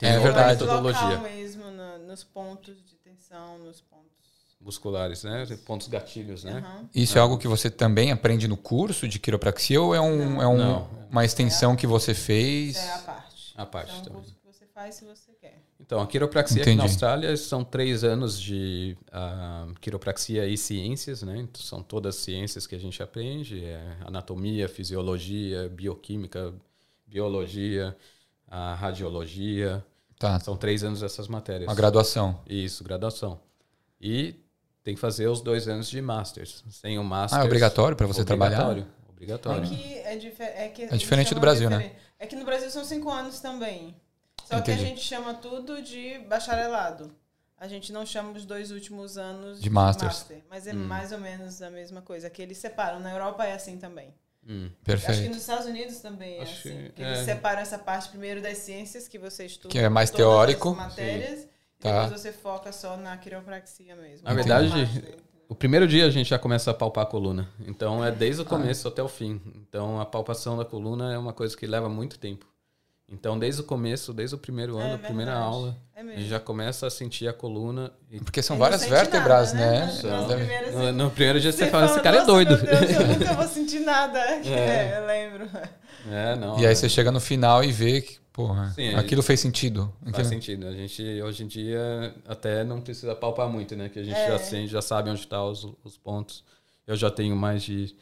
É 0.00 0.14
outra 0.18 0.22
verdade. 0.32 0.60
metodologia. 0.64 1.18
Mesmo, 1.18 1.70
na- 1.70 1.98
nos 1.98 2.24
pontos 2.24 2.76
de 2.84 2.94
tensão, 2.96 3.58
nos 3.58 3.80
pontos. 3.80 4.08
musculares, 4.60 5.24
né? 5.24 5.46
Pontos 5.64 5.88
gatilhos, 5.88 6.44
né? 6.44 6.58
Aham. 6.58 6.88
Isso 6.94 7.16
é 7.16 7.20
algo 7.20 7.38
que 7.38 7.48
você 7.48 7.70
também 7.70 8.12
aprende 8.12 8.46
no 8.46 8.58
curso 8.58 9.08
de 9.08 9.18
quiropraxia 9.18 9.80
ou 9.80 9.94
é, 9.94 10.00
um, 10.00 10.42
é 10.42 10.46
um- 10.46 10.56
Não. 10.58 10.88
uma 11.10 11.24
extensão 11.24 11.74
que 11.74 11.86
você 11.86 12.12
fez? 12.12 12.76
Isso 12.76 12.84
é 12.86 12.92
a 12.94 12.98
parte. 12.98 13.54
A 13.56 13.64
parte 13.66 13.90
é 13.90 13.94
um 13.94 14.02
também. 14.02 14.18
curso 14.20 14.34
que 14.34 14.46
você 14.52 14.66
faz 14.66 14.96
se 14.96 15.04
você 15.06 15.32
quer. 15.40 15.58
Então, 15.80 15.98
a 16.02 16.06
quiropraxia 16.06 16.60
aqui 16.60 16.74
na. 16.74 16.82
Austrália 16.82 17.34
são 17.38 17.64
três 17.64 18.04
anos 18.04 18.38
de 18.38 18.98
ah, 19.10 19.66
quiropraxia 19.80 20.46
e 20.46 20.58
ciências, 20.58 21.22
né? 21.22 21.38
Então, 21.38 21.62
são 21.62 21.82
todas 21.82 22.16
ciências 22.16 22.66
que 22.66 22.74
a 22.74 22.78
gente 22.78 23.02
aprende, 23.02 23.64
é 23.64 23.96
anatomia, 24.04 24.68
fisiologia, 24.68 25.70
bioquímica, 25.70 26.52
biologia, 27.06 27.96
a 28.46 28.74
radiologia. 28.74 29.82
Tá, 30.20 30.38
São 30.38 30.54
três 30.54 30.84
anos 30.84 31.00
dessas 31.00 31.26
matérias. 31.28 31.66
uma 31.66 31.74
graduação. 31.74 32.38
Isso, 32.46 32.84
graduação. 32.84 33.40
E 33.98 34.34
tem 34.84 34.94
que 34.94 35.00
fazer 35.00 35.26
os 35.28 35.40
dois 35.40 35.66
anos 35.66 35.88
de 35.88 35.98
Masters. 36.02 36.62
Sem 36.70 36.98
o 36.98 37.02
Masters... 37.02 37.40
Ah, 37.40 37.44
é 37.44 37.46
obrigatório 37.46 37.96
para 37.96 38.06
você 38.06 38.22
trabalhar? 38.22 38.66
Obrigatório. 38.68 39.00
Obrigatório. 39.08 39.62
Aqui 39.64 39.94
é, 40.04 40.16
dife- 40.16 40.42
é, 40.42 40.68
que 40.68 40.82
É 40.82 40.96
diferente 40.96 41.34
do 41.34 41.40
Brasil, 41.40 41.70
né? 41.70 41.78
diferente. 41.78 42.00
É 42.18 42.26
que 42.26 42.36
no 42.36 42.44
Brasil 42.44 42.70
são 42.70 42.84
cinco 42.84 43.10
anos 43.10 43.40
também. 43.40 43.96
Só 44.44 44.60
que 44.60 44.70
Entendi. 44.70 44.84
a 44.84 44.88
gente 44.88 45.00
chama 45.00 45.32
tudo 45.32 45.80
de 45.82 46.18
bacharelado. 46.28 47.10
A 47.56 47.66
gente 47.66 47.90
não 47.90 48.04
chama 48.04 48.32
os 48.32 48.44
dois 48.44 48.70
últimos 48.70 49.16
anos 49.16 49.58
De 49.60 49.70
masters. 49.70 50.18
master, 50.18 50.42
mas 50.50 50.66
é 50.66 50.74
mais 50.74 51.12
ou 51.12 51.18
menos 51.18 51.62
a 51.62 51.70
mesma 51.70 52.02
coisa. 52.02 52.28
Que 52.28 52.42
eles 52.42 52.58
separam. 52.58 53.00
Na 53.00 53.10
Europa 53.10 53.44
é 53.46 53.54
assim 53.54 53.78
também. 53.78 54.14
Hum. 54.46 54.64
Acho 54.64 54.74
que 54.74 54.84
Perfeito. 54.84 55.28
nos 55.28 55.36
Estados 55.38 55.66
Unidos 55.66 55.98
também 56.00 56.38
é 56.38 56.42
Acho 56.42 56.68
assim. 56.68 56.76
que 56.86 56.92
Que 56.92 57.02
é. 57.02 57.06
eles 57.08 57.18
separam 57.20 57.60
essa 57.60 57.78
parte 57.78 58.08
primeiro 58.08 58.40
das 58.42 58.58
ciências 58.58 59.06
que 59.06 59.18
você 59.18 59.46
estuda. 59.46 59.68
Que 59.70 59.78
é 59.78 59.88
mais 59.88 60.10
teórico. 60.10 60.70
as 60.70 60.76
matérias. 60.76 61.40
E 61.42 61.82
Tá. 61.82 62.02
depois 62.04 62.20
você 62.20 62.32
foca 62.32 62.72
só 62.72 62.96
na 62.96 63.16
quiropraxia 63.16 63.94
mesmo. 63.96 64.24
Na 64.26 64.34
verdade. 64.34 64.72
O 65.48 65.54
primeiro 65.54 65.88
dia 65.88 66.06
a 66.06 66.10
gente 66.10 66.28
já 66.30 66.38
começa 66.38 66.70
a 66.70 66.74
palpar 66.74 67.04
a 67.04 67.06
coluna. 67.06 67.48
Então 67.66 68.04
é 68.04 68.10
desde 68.12 68.42
o 68.42 68.44
começo 68.44 68.86
até 68.86 69.02
o 69.02 69.08
fim. 69.08 69.40
Então 69.56 70.00
a 70.00 70.06
palpação 70.06 70.56
da 70.56 70.64
coluna 70.64 71.12
é 71.12 71.18
uma 71.18 71.32
coisa 71.32 71.56
que 71.56 71.66
leva 71.66 71.88
muito 71.88 72.18
tempo. 72.18 72.46
Então 73.10 73.38
desde 73.38 73.60
o 73.60 73.64
começo, 73.64 74.12
desde 74.12 74.34
o 74.36 74.38
primeiro 74.38 74.78
É 74.78 74.84
ano, 74.84 74.94
a 74.94 74.98
primeira 74.98 75.32
verdade. 75.32 75.52
aula, 75.52 75.76
É 75.96 76.00
a 76.00 76.04
gente 76.04 76.28
já 76.28 76.38
começa 76.38 76.86
a 76.86 76.90
sentir 76.90 77.26
a 77.28 77.32
coluna. 77.32 77.90
E 78.10 78.20
Porque 78.20 78.40
são 78.40 78.56
várias 78.56 78.84
vértebras, 78.84 79.52
nada, 79.52 79.66
né? 79.86 79.86
né? 80.02 80.34
Primeiro, 80.36 80.78
no, 80.78 80.92
no 80.92 81.10
primeiro 81.10 81.40
dia 81.40 81.50
você, 81.52 81.64
Você 81.64 81.70
fala, 81.70 81.86
esse 81.86 82.00
cara 82.00 82.16
é 82.16 82.20
"Nossa, 82.20 82.32
doido. 82.32 82.56
Deus, 82.56 82.90
eu 82.92 83.06
nunca 83.08 83.32
vou 83.34 83.46
sentir 83.48 83.80
nada. 83.80 84.18
É, 84.18 84.98
eu 85.02 85.06
lembro. 85.06 85.48
é, 86.10 86.36
não. 86.36 86.58
E 86.60 86.66
aí 86.66 86.72
é- 86.72 86.74
você 86.74 86.88
chega 86.88 87.10
no 87.10 87.20
final 87.20 87.64
e 87.64 87.72
vê 87.72 88.00
que, 88.00 88.18
porra, 88.32 88.70
Sim, 88.76 88.94
aquilo 88.94 89.22
fez 89.24 89.40
sentido. 89.40 89.92
Faz 90.04 90.14
Aquilo- 90.14 90.28
sentido. 90.28 90.66
A 90.68 90.72
gente 90.72 91.02
hoje 91.22 91.42
em 91.42 91.46
dia 91.48 92.14
até 92.28 92.62
não 92.62 92.80
precisa 92.80 93.14
palpar 93.16 93.48
muito, 93.48 93.74
né? 93.74 93.88
Que 93.88 93.98
a 93.98 94.04
gente 94.04 94.16
É. 94.16 94.28
já 94.28 94.38
sente, 94.38 94.68
já 94.70 94.80
sabe 94.80 95.10
onde 95.10 95.18
estão 95.20 95.50
os, 95.50 95.66
os 95.82 95.96
pontos. 95.98 96.44
Eu 96.86 96.94
já 96.96 97.10
tenho 97.10 97.34
mais 97.34 97.62
de 97.64 97.94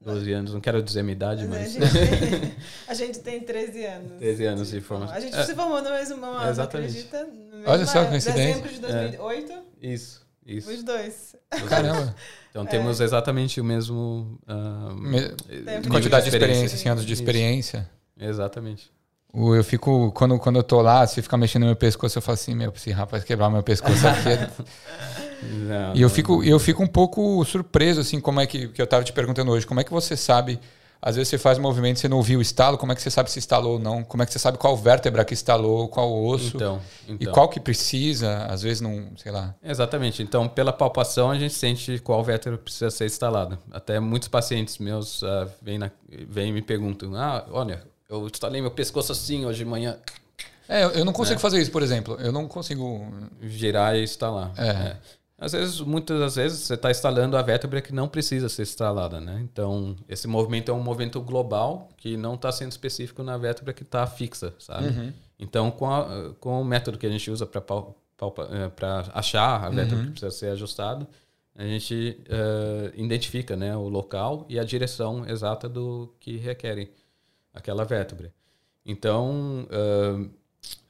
12 0.00 0.32
anos, 0.32 0.54
não 0.54 0.60
quero 0.60 0.82
dizer 0.82 1.02
minha 1.02 1.12
idade, 1.14 1.46
Mas 1.46 1.76
mas 1.76 1.94
A 1.94 1.98
gente, 1.98 2.30
tem, 2.38 2.52
a 2.88 2.94
gente 2.94 3.18
tem 3.20 3.40
13 3.40 3.84
anos. 3.84 4.18
13 4.18 4.44
anos 4.46 4.70
de 4.70 4.80
formação. 4.80 5.14
A 5.16 5.20
gente 5.20 5.36
É. 5.36 5.44
se 5.44 5.54
formou 5.54 5.82
no 5.82 5.90
mesmo 5.90 6.24
ano, 6.24 6.48
Exatamente. 6.50 6.98
acredita? 7.06 7.24
No 7.24 7.56
mesmo 7.58 7.64
Olha 7.70 7.86
só, 7.86 7.98
ano, 8.00 8.08
coincidência. 8.08 8.62
Dezembro 8.62 8.72
de 8.72 8.80
2008, 8.80 9.52
isso, 9.82 10.26
isso. 10.46 10.70
os 10.70 10.82
dois. 10.82 11.36
Caramba. 11.68 12.14
Então 12.50 12.66
temos 12.66 12.98
exatamente 13.00 13.60
o 13.60 13.64
mesmo 13.64 14.36
ah, 14.44 14.92
Me- 14.98 15.30
Quantidade 15.88 16.28
de 16.28 16.30
experiência, 16.36 16.66
Isso. 16.66 16.74
assim, 16.74 16.88
anos 16.88 17.06
de 17.06 17.12
experiência. 17.12 17.88
Exatamente. 18.18 18.90
O- 19.32 19.54
Eu 19.54 19.62
fico, 19.62 20.10
quando, 20.10 20.36
quando 20.36 20.56
eu 20.56 20.64
tô 20.64 20.80
lá, 20.82 21.06
se 21.06 21.22
ficar 21.22 21.36
mexendo 21.36 21.60
no 21.62 21.66
meu 21.68 21.76
pescoço, 21.76 22.18
eu 22.18 22.22
falo 22.22 22.34
assim, 22.34 22.52
meu, 22.56 22.72
esse 22.74 22.90
rapaz 22.90 23.22
quebrar 23.22 23.48
meu 23.50 23.62
pescoço 23.62 24.04
aqui. 24.04 24.30
Não, 25.42 25.94
e 25.94 26.02
eu 26.02 26.08
fico, 26.10 26.42
eu 26.44 26.58
fico 26.58 26.82
um 26.82 26.86
pouco 26.86 27.44
surpreso, 27.44 28.00
assim, 28.00 28.20
como 28.20 28.40
é 28.40 28.46
que, 28.46 28.68
que 28.68 28.80
eu 28.80 28.86
tava 28.86 29.04
te 29.04 29.12
perguntando 29.12 29.50
hoje, 29.50 29.66
como 29.66 29.80
é 29.80 29.84
que 29.84 29.90
você 29.90 30.16
sabe, 30.16 30.60
às 31.02 31.16
vezes 31.16 31.28
você 31.30 31.38
faz 31.38 31.56
um 31.58 31.62
movimento 31.62 31.96
e 31.96 32.00
você 32.00 32.08
não 32.08 32.18
ouviu 32.18 32.40
o 32.40 32.42
estalo, 32.42 32.76
como 32.76 32.92
é 32.92 32.94
que 32.94 33.00
você 33.00 33.10
sabe 33.10 33.30
se 33.30 33.38
estalou 33.38 33.74
ou 33.74 33.78
não? 33.78 34.02
Como 34.04 34.22
é 34.22 34.26
que 34.26 34.32
você 34.32 34.38
sabe 34.38 34.58
qual 34.58 34.76
vértebra 34.76 35.24
que 35.24 35.32
estalou, 35.32 35.88
qual 35.88 36.12
osso? 36.12 36.56
Então, 36.56 36.80
E 37.08 37.12
então. 37.14 37.32
qual 37.32 37.48
que 37.48 37.58
precisa, 37.58 38.44
às 38.46 38.60
vezes 38.60 38.82
não, 38.82 39.08
sei 39.16 39.32
lá. 39.32 39.54
Exatamente. 39.62 40.22
Então, 40.22 40.46
pela 40.46 40.72
palpação, 40.74 41.30
a 41.30 41.38
gente 41.38 41.54
sente 41.54 41.98
qual 42.00 42.22
vértebra 42.22 42.58
precisa 42.58 42.90
ser 42.90 43.06
instalada. 43.06 43.58
Até 43.72 43.98
muitos 43.98 44.28
pacientes 44.28 44.76
meus 44.78 45.22
ah, 45.22 45.48
vêm, 45.62 45.78
na- 45.78 45.90
vêm 46.28 46.50
e 46.50 46.52
me 46.52 46.60
perguntam: 46.62 47.14
Ah, 47.16 47.46
olha, 47.50 47.82
eu 48.08 48.26
instalei 48.26 48.60
meu 48.60 48.70
pescoço 48.70 49.10
assim 49.12 49.46
hoje 49.46 49.60
de 49.60 49.64
manhã. 49.64 49.96
É, 50.68 50.84
eu 50.84 51.04
não 51.04 51.12
consigo 51.12 51.40
fazer 51.40 51.60
isso, 51.60 51.72
por 51.72 51.82
exemplo. 51.82 52.16
Eu 52.20 52.30
não 52.30 52.46
consigo. 52.46 53.04
Girar 53.42 53.96
e 53.96 54.04
instalar. 54.04 54.52
É. 54.56 54.96
Às 55.40 55.52
vezes, 55.52 55.80
muitas 55.80 56.20
das 56.20 56.36
vezes, 56.36 56.58
você 56.60 56.74
está 56.74 56.90
instalando 56.90 57.34
a 57.36 57.40
vértebra 57.42 57.80
que 57.80 57.94
não 57.94 58.06
precisa 58.06 58.46
ser 58.48 58.62
instalada, 58.62 59.18
né? 59.20 59.40
Então, 59.42 59.96
esse 60.06 60.28
movimento 60.28 60.70
é 60.70 60.74
um 60.74 60.82
movimento 60.82 61.18
global 61.20 61.88
que 61.96 62.14
não 62.16 62.34
está 62.34 62.52
sendo 62.52 62.70
específico 62.70 63.22
na 63.22 63.38
vértebra 63.38 63.72
que 63.72 63.82
está 63.82 64.06
fixa, 64.06 64.52
sabe? 64.58 64.88
Então, 65.38 65.70
com, 65.70 65.90
a- 65.90 66.34
com 66.38 66.60
o 66.60 66.64
método 66.64 66.98
que 66.98 67.06
a 67.06 67.10
gente 67.10 67.30
usa 67.30 67.46
para 67.46 69.10
achar 69.14 69.64
a 69.64 69.70
vértebra 69.70 70.04
que 70.04 70.10
precisa 70.10 70.30
ser 70.30 70.48
ajustada, 70.50 71.08
a 71.56 71.64
gente 71.64 72.20
eh, 72.28 72.92
identifica 72.94 73.56
né, 73.56 73.76
o 73.76 73.88
local 73.88 74.46
e 74.48 74.58
a 74.58 74.64
direção 74.64 75.26
exata 75.28 75.68
do 75.68 76.14
que 76.20 76.36
requerem 76.36 76.88
aquela 77.52 77.84
vértebra. 77.84 78.32
Então, 78.84 79.66
eh, 79.70 80.28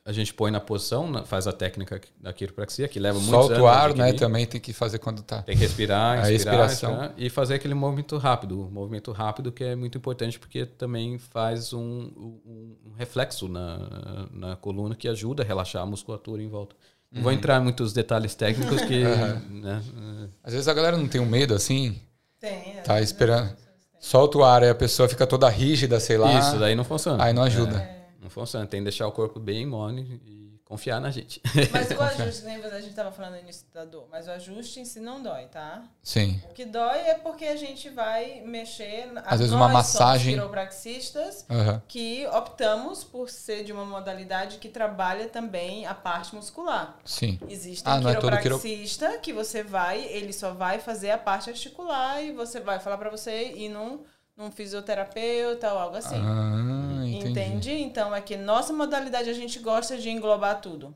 a 0.05 0.13
gente 0.13 0.33
põe 0.33 0.51
na 0.51 0.59
posição, 0.61 1.25
faz 1.27 1.47
a 1.47 1.53
técnica 1.53 2.01
da 2.21 2.33
quiropraxia, 2.33 2.89
que 2.89 2.99
leva 2.99 3.19
muitos 3.19 3.35
Solta 3.35 3.55
anos 3.55 3.65
o 3.65 3.69
a 3.69 3.77
ar, 3.77 3.95
né? 3.95 4.13
também 4.15 4.47
tem 4.47 4.61
que 4.61 4.73
fazer 4.73 4.99
quando 4.99 5.23
tá. 5.23 5.43
Tem 5.43 5.55
que 5.55 5.61
respirar, 5.63 6.25
A 6.25 6.33
inspirar, 6.33 6.53
respiração. 6.67 6.91
expirar, 6.93 7.15
e 7.19 7.29
fazer 7.31 7.55
aquele 7.55 7.75
movimento 7.75 8.17
rápido. 8.17 8.67
O 8.67 8.71
movimento 8.71 9.13
rápido 9.13 9.53
que 9.53 9.63
é 9.63 9.77
muito 9.77 9.99
importante 9.99 10.39
porque 10.39 10.65
também 10.65 11.19
faz 11.19 11.73
um, 11.73 11.81
um- 11.81 12.77
um 12.87 12.93
reflexo 12.97 13.47
na, 13.47 14.27
na 14.33 14.57
coluna 14.57 14.95
que 14.95 15.07
ajuda 15.07 15.43
a 15.43 15.47
relaxar 15.47 15.83
a 15.83 15.87
musculatura 15.87 16.43
em 16.43 16.49
volta. 16.49 16.75
Não 17.13 17.19
Uhum. 17.19 17.23
vou 17.25 17.33
entrar 17.33 17.61
em 17.61 17.65
muitos 17.65 17.93
detalhes 17.93 18.35
técnicos 18.35 18.81
que... 18.83 19.03
né, 19.51 19.83
eh, 20.25 20.29
Às 20.45 20.53
vezes 20.53 20.69
a 20.69 20.73
galera 20.75 20.97
não 20.97 21.09
tem 21.09 21.21
um 21.21 21.27
medo 21.27 21.53
assim, 21.55 22.01
Tem. 22.41 22.51
é. 22.79 22.83
tá 22.85 23.01
esperando. 23.03 23.55
Solta 23.99 24.39
o 24.39 24.45
ar 24.45 24.63
e 24.63 24.69
a 24.71 24.75
pessoa 24.75 25.09
fica 25.09 25.27
toda 25.27 25.47
rígida, 25.49 26.01
sei 26.01 26.17
lá. 26.17 26.39
Isso 26.39 26.59
daí 26.59 26.75
não 26.75 26.85
funciona. 26.85 27.23
Aí 27.23 27.33
não 27.35 27.43
ajuda. 27.43 27.77
É, 27.79 28.00
não 28.31 28.45
funciona. 28.45 28.67
Tem 28.67 28.81
que 28.81 28.85
deixar 28.85 29.07
o 29.07 29.13
corpo 29.13 29.39
bem 29.41 29.63
imune 29.63 30.21
e 30.25 30.51
confiar 30.65 31.01
na 31.01 31.11
gente. 31.11 31.43
Mas 31.73 31.91
o 31.91 32.01
ajuste, 32.01 32.45
lembra, 32.45 32.69
a 32.69 32.81
gente 32.81 32.91
estava 32.91 33.11
falando 33.11 33.33
no 33.33 33.41
início 33.41 33.67
da 33.75 33.85
dor, 33.85 34.07
mas 34.09 34.29
o 34.29 34.31
ajuste 34.31 34.79
em 34.79 34.85
si 34.85 35.01
não 35.01 35.21
dói, 35.21 35.47
tá? 35.47 35.83
Sim. 36.01 36.41
O 36.49 36.55
que 36.55 36.65
dói 36.65 36.99
é 37.01 37.15
porque 37.15 37.45
a 37.45 37.57
gente 37.57 37.89
vai 37.91 38.41
mexer. 38.47 39.11
Às 39.27 39.41
vezes 39.41 39.53
uma 39.53 39.69
nós 39.69 39.87
somos 39.89 40.01
massagem- 40.01 40.35
quiropraxistas 40.35 41.45
Aham. 41.51 41.83
que 41.89 42.25
optamos 42.29 43.03
por 43.03 43.29
ser 43.29 43.65
de 43.65 43.73
uma 43.73 43.85
modalidade 43.85 44.59
que 44.59 44.69
trabalha 44.69 45.29
também 45.29 45.87
a 45.87 45.95
parte 45.95 46.37
muscular. 46.37 46.97
Sim. 47.05 47.39
Existe 47.49 47.83
Ah, 47.89 47.97
um 47.97 48.09
é 48.09 48.15
todo 48.15 48.31
quiro- 48.39 48.41
quiropraxista 48.61 49.19
que 49.19 49.33
você 49.33 49.65
vai, 49.65 50.05
ele 50.05 50.33
só 50.33 50.53
vai 50.55 50.79
fazer 50.79 51.11
a 51.11 51.19
parte 51.19 51.51
articular 51.51 52.23
e 52.23 52.31
você 52.33 52.61
vai 52.61 52.79
falar 52.79 52.97
pra 52.97 53.11
você 53.11 53.53
ir 53.57 53.69
num, 53.71 54.05
num 54.41 54.51
fisioterapeuta 54.51 55.71
ou 55.73 55.79
algo 55.79 55.97
assim. 55.97 56.17
Ah, 56.17 57.03
entendi. 57.07 57.29
Entende? 57.29 57.73
Então 57.73 58.15
é 58.17 58.21
que 58.21 58.37
nossa 58.37 58.73
modalidade 58.73 59.29
a 59.29 59.35
gente 59.35 59.59
gosta 59.59 59.97
de 59.99 60.09
englobar 60.09 60.61
tudo. 60.61 60.95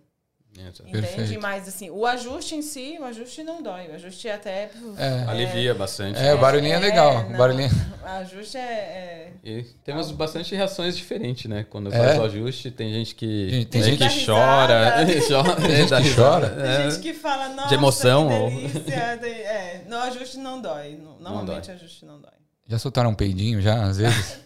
Exato. 0.57 0.83
Entende? 0.87 1.01
Perfeito. 1.09 1.43
Mas 1.43 1.67
assim, 1.67 1.91
o 1.91 2.07
ajuste 2.07 2.55
em 2.55 2.63
si, 2.63 2.97
o 3.01 3.05
ajuste 3.05 3.43
não 3.43 3.61
dói. 3.61 3.89
O 3.89 3.95
ajuste 3.97 4.29
é 4.29 4.35
até. 4.35 4.71
É. 4.97 5.25
Alivia 5.29 5.75
bastante. 5.75 6.17
É, 6.19 6.33
o 6.33 6.39
barulhinho 6.39 6.75
é 6.75 6.79
legal. 6.79 7.11
o 7.27 7.31
não, 7.31 7.37
barulhinho... 7.37 7.69
O 8.05 8.07
ajuste 8.07 8.57
é. 8.57 8.61
é- 8.63 9.33
E 9.43 9.63
temos 9.85 10.11
bastante 10.13 10.55
reações 10.55 10.97
diferentes, 10.97 11.47
né? 11.51 11.67
Quando 11.69 11.93
É? 11.93 11.99
faz 11.99 12.19
o 12.21 12.23
ajuste, 12.23 12.71
tem 12.71 12.93
gente 12.93 13.15
que, 13.17 13.67
Tem- 13.71 13.83
gente 13.83 13.99
que 14.09 14.09
chora. 14.27 14.93
Tem 15.05 15.07
gente 15.09 15.21
que 16.03 16.15
chora? 16.15 16.51
Tem 16.51 16.65
É. 16.71 16.91
gente 16.91 17.03
que 17.03 17.15
fala, 17.15 17.49
nossa, 17.49 17.75
emoção, 17.75 18.29
que 18.29 18.35
ou- 18.35 18.51
delícia. 18.51 18.95
É, 18.95 19.83
no 19.89 19.97
ajuste 19.97 20.39
não 20.39 20.61
dói. 20.63 20.91
No- 20.97 21.19
Normalmente 21.19 21.69
o 21.71 21.75
ajuste 21.75 22.05
não 22.07 22.21
dói. 22.21 22.31
Já 22.67 22.79
soltaram 22.79 23.11
um 23.11 23.15
peidinho 23.15 23.61
já, 23.61 23.83
às 23.85 23.99
vezes? 23.99 24.39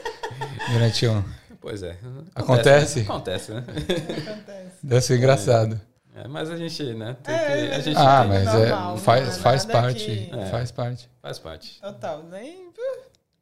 Durante 0.72 1.06
um... 1.08 1.22
Pois 1.60 1.82
é. 1.82 1.96
Acontece? 2.34 3.00
né? 3.00 3.04
Acontece, 3.08 3.52
né? 3.52 3.64
Acontece. 3.68 4.70
Deve 4.82 5.00
ser 5.00 5.16
engraçado. 5.18 5.80
É, 6.14 6.28
mas 6.28 6.48
a 6.50 6.56
gente, 6.56 6.82
né? 6.94 7.16
Tem 7.22 7.34
É, 7.34 7.38
que, 7.68 7.74
a 7.74 7.80
gente 7.80 7.96
Ah, 7.98 8.20
tem- 8.20 8.28
mas 8.30 8.44
normal, 8.44 8.94
é, 8.94 8.98
faz, 8.98 9.28
é 9.28 9.40
faz 9.40 9.66
nada 9.66 9.80
parte. 9.82 10.04
que- 10.04 10.30
É. 10.32 10.46
Faz 10.46 10.70
parte. 10.70 11.10
faz 11.20 11.38
parte. 11.38 11.80
Total. 11.80 12.22
Nem. 12.30 12.66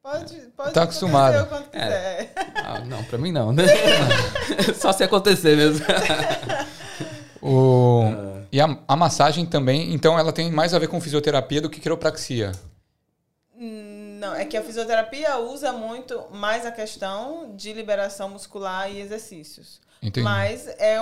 Pode, 0.01 0.35
pode 0.57 0.73
Tá 0.73 0.83
acostumado. 0.83 1.35
acontecer 1.35 1.43
o 1.43 1.57
quanto 1.57 1.69
quiser. 1.71 2.33
Ah, 2.55 2.79
não, 2.85 3.03
pra 3.05 3.17
mim 3.17 3.31
não, 3.31 3.51
né? 3.53 3.63
Só 4.79 4.91
se 4.91 5.03
acontecer 5.03 5.55
mesmo. 5.55 5.85
O... 7.41 8.05
E 8.51 8.59
a, 8.59 8.77
a 8.87 8.95
massagem 8.95 9.45
também, 9.45 9.93
então 9.93 10.17
ela 10.17 10.31
tem 10.33 10.51
mais 10.51 10.73
a 10.73 10.79
ver 10.79 10.87
com 10.87 10.99
fisioterapia 10.99 11.61
do 11.61 11.69
que 11.69 11.79
quiropraxia. 11.79 12.51
Não, 14.25 14.33
é 14.33 14.43
que 14.43 14.57
a 14.57 14.63
fisioterapia 14.63 15.37
usa 15.37 15.71
muito 15.71 16.27
mais 16.31 16.65
a 16.65 16.71
questão 16.71 17.55
de 17.55 17.71
liberação 17.71 18.29
muscular 18.29 18.91
e 18.91 18.99
exercícios. 18.99 19.79
Entendi. 20.01 20.23
Mas 20.23 20.67
é 20.79 20.97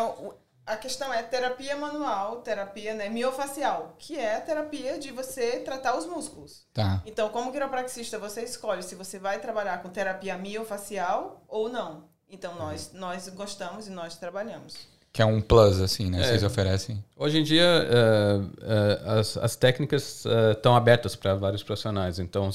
a 0.65 0.77
questão 0.77 1.13
é 1.13 1.21
terapia 1.21 1.75
manual, 1.75 2.37
terapia 2.37 2.93
né, 2.93 3.09
miofacial, 3.09 3.95
que 3.97 4.17
é 4.17 4.37
a 4.37 4.41
terapia 4.41 4.97
de 4.97 5.11
você 5.11 5.59
tratar 5.59 5.97
os 5.97 6.05
músculos. 6.05 6.65
Tá. 6.73 7.01
Então, 7.05 7.29
como 7.29 7.51
quiropraxista, 7.51 8.17
você 8.17 8.43
escolhe 8.43 8.83
se 8.83 8.95
você 8.95 9.19
vai 9.19 9.39
trabalhar 9.39 9.81
com 9.81 9.89
terapia 9.89 10.37
miofacial 10.37 11.43
ou 11.47 11.69
não. 11.69 12.05
Então, 12.29 12.55
nós, 12.55 12.91
nós 12.93 13.29
gostamos 13.29 13.87
e 13.87 13.91
nós 13.91 14.15
trabalhamos. 14.15 14.75
Que 15.11 15.21
é 15.21 15.25
um 15.25 15.39
plus, 15.39 15.79
assim, 15.79 16.09
né? 16.09 16.21
É. 16.21 16.27
Vocês 16.27 16.43
oferecem. 16.43 17.03
Hoje 17.15 17.37
em 17.37 17.43
dia, 17.43 17.63
eh, 17.63 18.41
eh, 18.63 19.19
as, 19.19 19.37
as 19.37 19.55
técnicas 19.55 20.25
estão 20.51 20.75
abertas 20.75 21.15
para 21.15 21.35
vários 21.35 21.61
profissionais. 21.61 22.17
Então, 22.17 22.49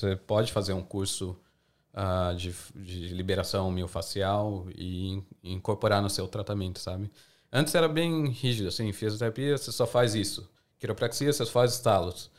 você 0.00 0.16
pode 0.16 0.52
fazer 0.52 0.72
um 0.72 0.82
curso 0.82 1.36
ah, 1.92 2.32
de, 2.36 2.54
de 2.74 3.08
liberação 3.08 3.70
miofacial 3.70 4.66
e 4.76 5.08
in- 5.10 5.26
incorporar 5.42 6.00
no 6.02 6.08
seu 6.10 6.26
tratamento, 6.28 6.78
sabe? 6.78 7.10
Antes 7.52 7.74
era 7.74 7.88
bem 7.88 8.28
rígido, 8.28 8.68
assim, 8.68 8.92
fisioterapia 8.92 9.58
você 9.58 9.72
só 9.72 9.86
faz 9.86 10.14
isso. 10.14 10.48
Quiropraxia 10.78 11.32
você 11.32 11.44
só 11.44 11.50
faz 11.52 11.72
estalos. 11.74 12.30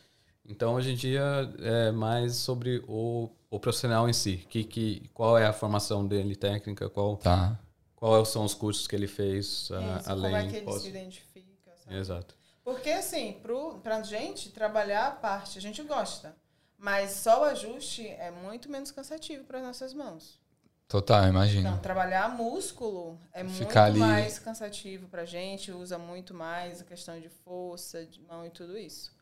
Então, 0.46 0.74
hoje 0.76 0.92
em 0.92 0.96
dia, 0.96 1.22
é 1.60 1.92
mais 1.92 2.36
sobre 2.36 2.84
o, 2.88 3.30
o 3.50 3.60
profissional 3.60 4.10
em 4.10 4.14
si. 4.14 4.38
Que, 4.50 4.64
que, 4.64 5.10
qual 5.14 5.38
é 5.38 5.46
a 5.46 5.54
formação 5.54 6.06
dele 6.08 6.36
técnica, 6.36 6.90
qual, 6.90 7.18
Tá. 7.18 7.60
qual 7.96 8.26
são 8.26 8.44
os 8.44 8.54
cursos 8.54 8.88
que 8.88 8.96
ele 8.96 9.08
fez 9.08 9.70
ah, 9.72 10.00
Isso, 10.00 10.10
além... 10.10 10.32
como 10.32 10.36
é 10.38 10.48
que 10.50 10.56
ele 10.58 10.66
pós- 10.66 10.82
se 10.82 10.88
identifica, 10.90 11.72
sabe? 11.84 11.96
Exato. 11.98 12.36
Porque, 12.64 12.90
assim, 12.90 13.34
pro, 13.42 13.80
pra 13.84 14.02
gente, 14.02 14.50
trabalhar 14.50 15.08
a 15.08 15.12
parte, 15.12 15.58
a 15.58 15.62
gente 15.62 15.82
gosta. 15.84 16.36
Mas 16.82 17.12
só 17.12 17.42
o 17.42 17.44
ajuste 17.44 18.08
é 18.08 18.32
muito 18.32 18.68
menos 18.68 18.90
cansativo 18.90 19.44
para 19.44 19.62
nossas 19.62 19.94
mãos. 19.94 20.42
Total, 20.88 21.28
imagino. 21.28 21.70
Então, 21.70 21.78
trabalhar 21.78 22.28
músculo 22.36 23.20
é 23.32 23.46
Ficar 23.46 23.66
muito 23.66 23.78
ali- 23.78 24.00
mais 24.00 24.40
cansativo 24.40 25.08
pra 25.08 25.24
gente, 25.24 25.72
usa 25.72 26.00
muito 26.00 26.34
mais 26.34 26.82
a 26.82 26.84
questão 26.84 27.20
de 27.22 27.30
força, 27.30 28.04
de 28.04 28.20
mão 28.22 28.44
e 28.48 28.50
tudo 28.50 28.76
isso. 28.76 29.16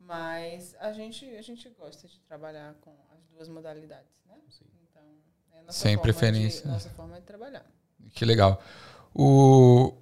Mas 0.00 0.74
a 0.80 0.92
gente, 0.94 1.26
a 1.36 1.42
gente 1.42 1.68
gosta 1.78 2.08
de 2.08 2.18
trabalhar 2.20 2.74
com 2.80 2.96
as 3.14 3.22
duas 3.26 3.48
modalidades, 3.48 4.10
né? 4.26 4.36
Então, 4.90 5.02
é 5.52 5.58
a 5.58 5.62
nossa 5.64 5.78
Sem 5.78 5.96
forma 5.96 6.02
preferência. 6.02 6.62
De, 6.62 6.68
nossa 6.68 6.88
forma 6.88 7.20
de 7.20 7.26
trabalhar. 7.26 7.66
Que 8.14 8.24
legal. 8.24 8.62
O... 9.14 9.94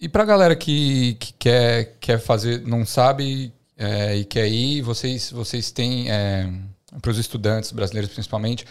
E 0.00 0.08
pra 0.08 0.24
galera 0.24 0.56
que, 0.56 1.14
que 1.16 1.34
quer, 1.34 1.98
quer 2.00 2.18
fazer, 2.18 2.66
não 2.66 2.86
sabe 2.86 3.52
é, 3.78 4.16
e 4.16 4.24
quer 4.24 4.48
ir, 4.48 4.82
vocês, 4.82 5.30
vocês 5.30 5.70
têm, 5.70 6.10
é, 6.10 6.50
para 7.00 7.10
os 7.10 7.16
estudantes 7.18 7.70
brasileiros 7.72 8.12
principalmente, 8.12 8.66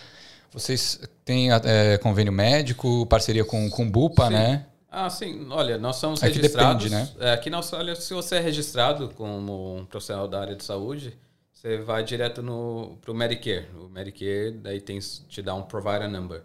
vocês 0.52 1.00
têm 1.26 1.50
é, 1.52 1.98
convênio 1.98 2.32
médico, 2.34 3.06
parceria 3.08 3.46
com, 3.46 3.70
com 3.70 3.86
o 3.88 3.90
Bupa, 3.90 4.28
Sim. 4.28 4.34
né? 4.34 4.66
Ah, 4.90 5.10
sim. 5.10 5.46
Olha, 5.52 5.78
nós 5.78 5.98
somos 5.98 6.24
É 6.24 6.30
que 6.30 6.38
registrados. 6.38 6.90
depende, 6.90 7.10
né? 7.20 7.28
É, 7.30 7.34
aqui 7.34 7.50
na 7.50 7.58
Austrália, 7.58 7.94
se 7.96 8.14
você 8.14 8.38
é 8.38 8.40
registrado 8.40 9.10
como 9.16 9.78
um 9.78 9.86
profissional 9.86 10.28
da 10.28 10.40
área 10.40 10.56
de 10.56 10.64
saúde, 10.64 11.14
você 11.54 11.78
vai 11.78 12.04
direto 12.04 12.42
no 12.42 12.98
pro 13.02 13.14
Medicare. 13.14 13.68
O 13.80 13.90
Medicare 13.90 14.52
daí 14.52 14.80
tem 14.80 14.98
te 15.00 15.42
dá 15.42 15.54
um 15.54 15.62
provider 15.64 16.10
number. 16.10 16.42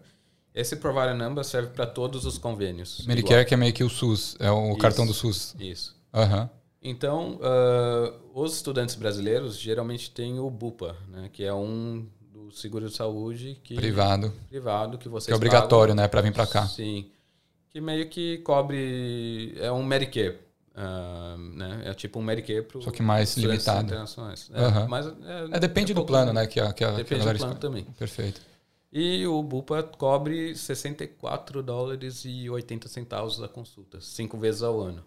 Esse 0.55 0.77
provider 0.77 1.15
number 1.15 1.43
serve 1.45 1.69
para 1.69 1.87
todos 1.87 2.27
os 2.27 2.37
convênios. 2.37 3.07
Medicare 3.07 3.47
que 3.47 3.55
é 3.55 3.57
meio 3.57 3.73
que 3.73 3.85
o 3.85 3.89
SUS, 3.89 4.37
é 4.39 4.51
o 4.51 4.71
Isso. 4.71 4.79
cartão 4.79 5.07
do 5.07 5.15
SUS. 5.15 5.55
Igual. 5.55 5.71
Isso. 5.73 5.97
Aham. 6.13 6.51
Então, 6.83 7.39
ah, 7.43 8.13
os 8.35 8.55
estudantes 8.57 8.95
brasileiros 8.97 9.57
geralmente 9.59 10.11
têm 10.11 10.39
o 10.39 10.51
Bupa, 10.51 10.97
né, 11.09 11.31
que 11.33 11.45
é 11.45 11.55
um 11.55 12.07
do 12.33 12.51
seguro 12.51 12.89
de 12.89 12.95
saúde 12.97 13.59
que 13.63 13.75
Privado. 13.77 14.33
privado 14.49 14.99
que 14.99 15.09
vocês 15.09 15.27
Que 15.27 15.33
é 15.33 15.37
obrigatório, 15.37 15.93
pagam. 15.95 16.03
né, 16.05 16.09
para 16.09 16.21
vir 16.21 16.33
para 16.33 16.47
cá. 16.47 16.67
Sim. 16.67 17.11
Que 17.71 17.81
meio 17.81 18.09
que 18.09 18.39
cobre. 18.39 19.55
É 19.59 19.71
um 19.73 19.83
Medicare. 19.83 20.39
ah, 20.75 21.37
né? 21.39 21.83
É 21.87 21.95
tipo 21.95 22.19
um 22.19 22.23
Medicare 22.23 22.63
pro 22.63 22.83
Só 22.83 22.91
que 22.91 23.03
mais 23.03 23.37
limitado. 23.37 23.87
internacionais. 23.87 24.51
É, 24.53 24.87
mas 24.89 25.07
É, 25.53 25.59
depende 25.61 25.93
é 25.93 25.95
do 25.95 26.05
plano, 26.05 26.33
né? 26.33 26.47
Que 26.47 26.59
a, 26.61 26.73
que 26.73 26.85
a, 26.85 26.89
que 26.89 26.95
a 26.95 26.97
Depende 26.97 27.33
do 27.33 27.39
plano 27.39 27.55
também. 27.57 27.85
Perfeito. 27.99 28.41
E 28.93 29.27
o 29.27 29.43
Bupa 29.43 29.83
cobre 29.83 30.55
64 30.55 31.63
dólares 31.63 32.25
e 32.27 32.51
80 32.51 32.89
centavos 32.89 33.43
a 33.43 33.49
consulta, 33.49 34.01
cinco 34.03 34.37
vezes 34.37 34.63
ao 34.63 34.81
ano. 34.81 35.03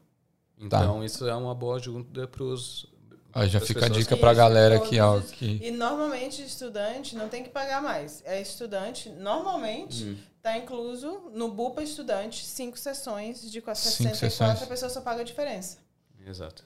Tá. 0.70 0.80
Então, 0.84 1.04
isso 1.04 1.28
é 1.28 1.36
uma 1.36 1.54
boa 1.54 1.76
ajuda 1.78 2.28
para 2.28 2.44
os. 2.44 2.86
Ó, 3.34 3.46
já 3.46 3.60
fica 3.60 3.86
a 3.86 3.90
dica 3.90 4.16
que- 4.16 4.22
pra 4.22 4.34
galera 4.34 4.78
aqui, 4.78 4.98
ó. 5.00 5.16
os- 5.18 5.30
Que... 5.32 5.60
E 5.62 5.70
normalmente 5.72 6.42
estudante 6.42 7.16
não 7.18 7.28
tem 7.28 7.44
que 7.44 7.50
pagar 7.50 7.82
mais. 7.82 8.24
É 8.26 8.40
estudante, 8.42 9.10
normalmente, 9.10 10.06
Hum. 10.06 10.18
está 10.38 10.58
incluso 10.58 11.30
no 11.34 11.50
Bupa 11.52 11.84
Estudante 11.84 12.46
cinco 12.46 12.80
sessões 12.80 13.42
de 13.42 13.60
Cinco 13.60 13.76
64, 13.76 14.16
sessões. 14.18 14.64
a 14.64 14.66
pessoa 14.68 14.90
só 14.90 15.02
paga 15.02 15.22
a 15.22 15.26
diferença. 15.26 15.78
Exato. 16.26 16.64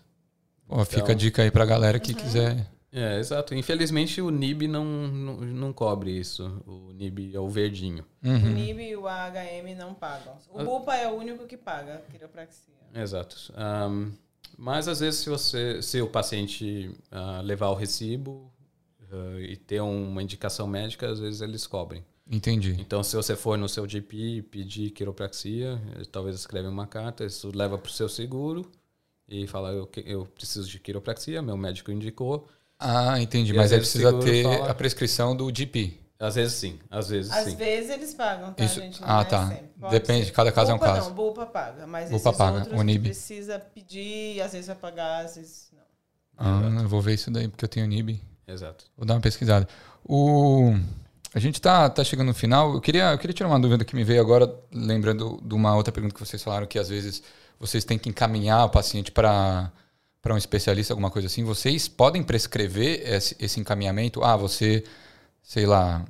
Ó, 0.69 0.85
fica 0.85 1.01
Então- 1.01 1.11
a 1.11 1.17
dica 1.17 1.41
aí 1.41 1.49
pra 1.49 1.65
galera 1.65 1.97
Uhum. 1.97 2.03
que 2.03 2.13
quiser. 2.13 2.67
É, 2.91 3.19
exato. 3.19 3.53
Infelizmente, 3.53 4.19
o 4.21 4.31
NIB 4.31 4.67
não, 4.67 4.83
não, 4.83 5.35
não 5.41 5.73
cobre 5.73 6.11
isso. 6.11 6.61
O 6.65 6.91
NIB 6.93 7.35
é 7.35 7.39
o 7.39 7.47
verdinho. 7.47 8.03
O 8.23 8.27
Uhum. 8.27 8.51
NIB 8.53 8.89
e 8.89 8.95
o 8.95 9.07
AHM 9.07 9.75
não 9.77 9.93
pagam. 9.93 10.35
O 10.51 10.59
Ah. 10.59 10.63
Bupa 10.63 10.95
é 10.95 11.07
o 11.07 11.15
único 11.15 11.45
que 11.45 11.55
paga 11.55 12.01
quiropraxia. 12.09 12.73
Exato. 12.95 13.53
Ahm, 13.55 14.11
mas 14.57 14.87
às 14.87 14.99
vezes 15.01 15.19
se 15.19 15.29
você, 15.29 15.81
se 15.83 16.01
o 16.01 16.07
paciente 16.07 16.91
ah, 17.11 17.41
levar 17.41 17.69
o 17.69 17.75
recibo 17.75 18.51
ah, 19.11 19.39
e 19.39 19.55
ter 19.55 19.81
uma 19.81 20.23
indicação 20.23 20.65
médica, 20.67 21.07
às 21.11 21.19
vezes 21.19 21.41
eles 21.41 21.67
cobrem. 21.67 22.03
Entendi. 22.31 22.75
Então, 22.79 23.01
se 23.03 23.15
você 23.15 23.35
for 23.35 23.57
no 23.57 23.67
seu 23.69 23.87
GP 23.87 24.17
e 24.37 24.41
pedir 24.43 24.91
quiropraxia, 24.91 25.81
eh, 25.99 26.03
talvez 26.11 26.35
escreve 26.35 26.67
uma 26.67 26.85
carta, 26.85 27.25
isso 27.25 27.51
leva 27.55 27.75
para 27.75 27.89
o 27.89 27.91
seu 27.91 28.07
seguro 28.07 28.71
e 29.27 29.47
fala 29.47 29.71
eu, 29.71 29.87
que- 29.87 30.03
eu 30.05 30.25
preciso 30.25 30.69
de 30.69 30.79
quiropraxia, 30.79 31.41
meu 31.41 31.57
médico 31.57 31.91
indicou. 31.91 32.47
Ah, 32.80 33.19
entendi. 33.21 33.51
E 33.51 33.55
Mas 33.55 33.67
às 33.67 33.71
aí 33.73 33.80
precisa 33.80 34.13
ter 34.19 34.43
fala- 34.43 34.71
a 34.71 34.73
prescrição 34.73 35.36
do 35.36 35.51
GP. 35.53 35.97
Às 36.19 36.36
vezes 36.36 36.53
sim, 36.53 36.77
às 36.91 37.07
vezes 37.09 37.32
Às 37.32 37.45
sim. 37.45 37.55
vezes 37.55 37.89
eles 37.91 38.13
pagam, 38.13 38.51
tá, 38.51 38.63
Isso- 38.63 38.80
gente? 38.82 38.99
ah, 39.03 39.21
é 39.21 39.23
tá. 39.25 39.47
sempre. 39.47 39.69
Depende, 39.89 40.25
ser. 40.25 40.32
cada 40.34 40.51
caso 40.51 40.71
é 40.71 40.73
um 40.73 40.80
caso. 40.80 41.09
Não, 41.09 41.15
Bupa 41.15 41.45
paga, 41.45 41.88
mas 41.88 42.09
Bupa 42.09 42.30
esses 42.30 42.38
paga, 42.38 42.57
outros 42.59 42.77
o 42.80 42.84
NIB. 42.84 43.05
precisa 43.09 43.57
pedir, 43.59 44.41
às 44.41 44.51
vezes 44.51 44.67
vai 44.67 44.75
pagar, 44.75 45.23
às 45.25 45.36
vezes 45.38 45.69
não. 45.71 45.80
Ah, 46.38 46.82
eu 46.82 46.89
vou 46.89 47.01
ver 47.01 47.13
isso 47.13 47.32
daí, 47.32 47.47
porque 47.47 47.63
eu 47.63 47.69
tenho 47.69 47.86
NIB. 47.88 48.21
Exato. 48.45 48.84
Vou 48.97 49.05
dar 49.05 49.13
uma 49.13 49.21
pesquisada. 49.21 49.65
O... 50.03 50.73
a 51.34 51.39
gente 51.39 51.61
tá, 51.61 51.89
tá 51.89 52.03
chegando 52.03 52.27
no 52.27 52.34
final. 52.34 52.73
Eu 52.73 52.82
queria, 52.82 53.11
eu 53.11 53.17
queria 53.17 53.34
tirar 53.34 53.47
uma 53.47 53.59
dúvida 53.59 53.86
que 53.86 53.95
me 53.95 54.03
veio 54.03 54.19
agora, 54.19 54.53
lembrando 54.73 55.39
de 55.41 55.53
uma 55.53 55.73
outra 55.75 55.91
pergunta 55.93 56.13
que 56.13 56.19
vocês 56.19 56.43
falaram, 56.43 56.67
que 56.67 56.77
às 56.80 56.89
vezes 56.89 57.23
vocês 57.57 57.86
têm 57.86 57.97
que 57.97 58.09
encaminhar 58.09 58.65
o 58.65 58.69
paciente 58.69 59.09
para 59.11 59.71
para 60.22 60.34
um 60.34 60.38
especialista, 60.38 60.93
alguma 60.93 61.09
coisa 61.09 61.28
assim. 61.28 61.43
Vocês 61.43 61.88
podem 61.88 62.22
prescrever 62.24 63.01
esse, 63.09 63.36
esse 63.39 63.59
encaminhamento? 63.59 64.24
Ah, 64.24 64.36
você, 64.36 64.84
sei 65.41 65.65
lá, 65.65 66.05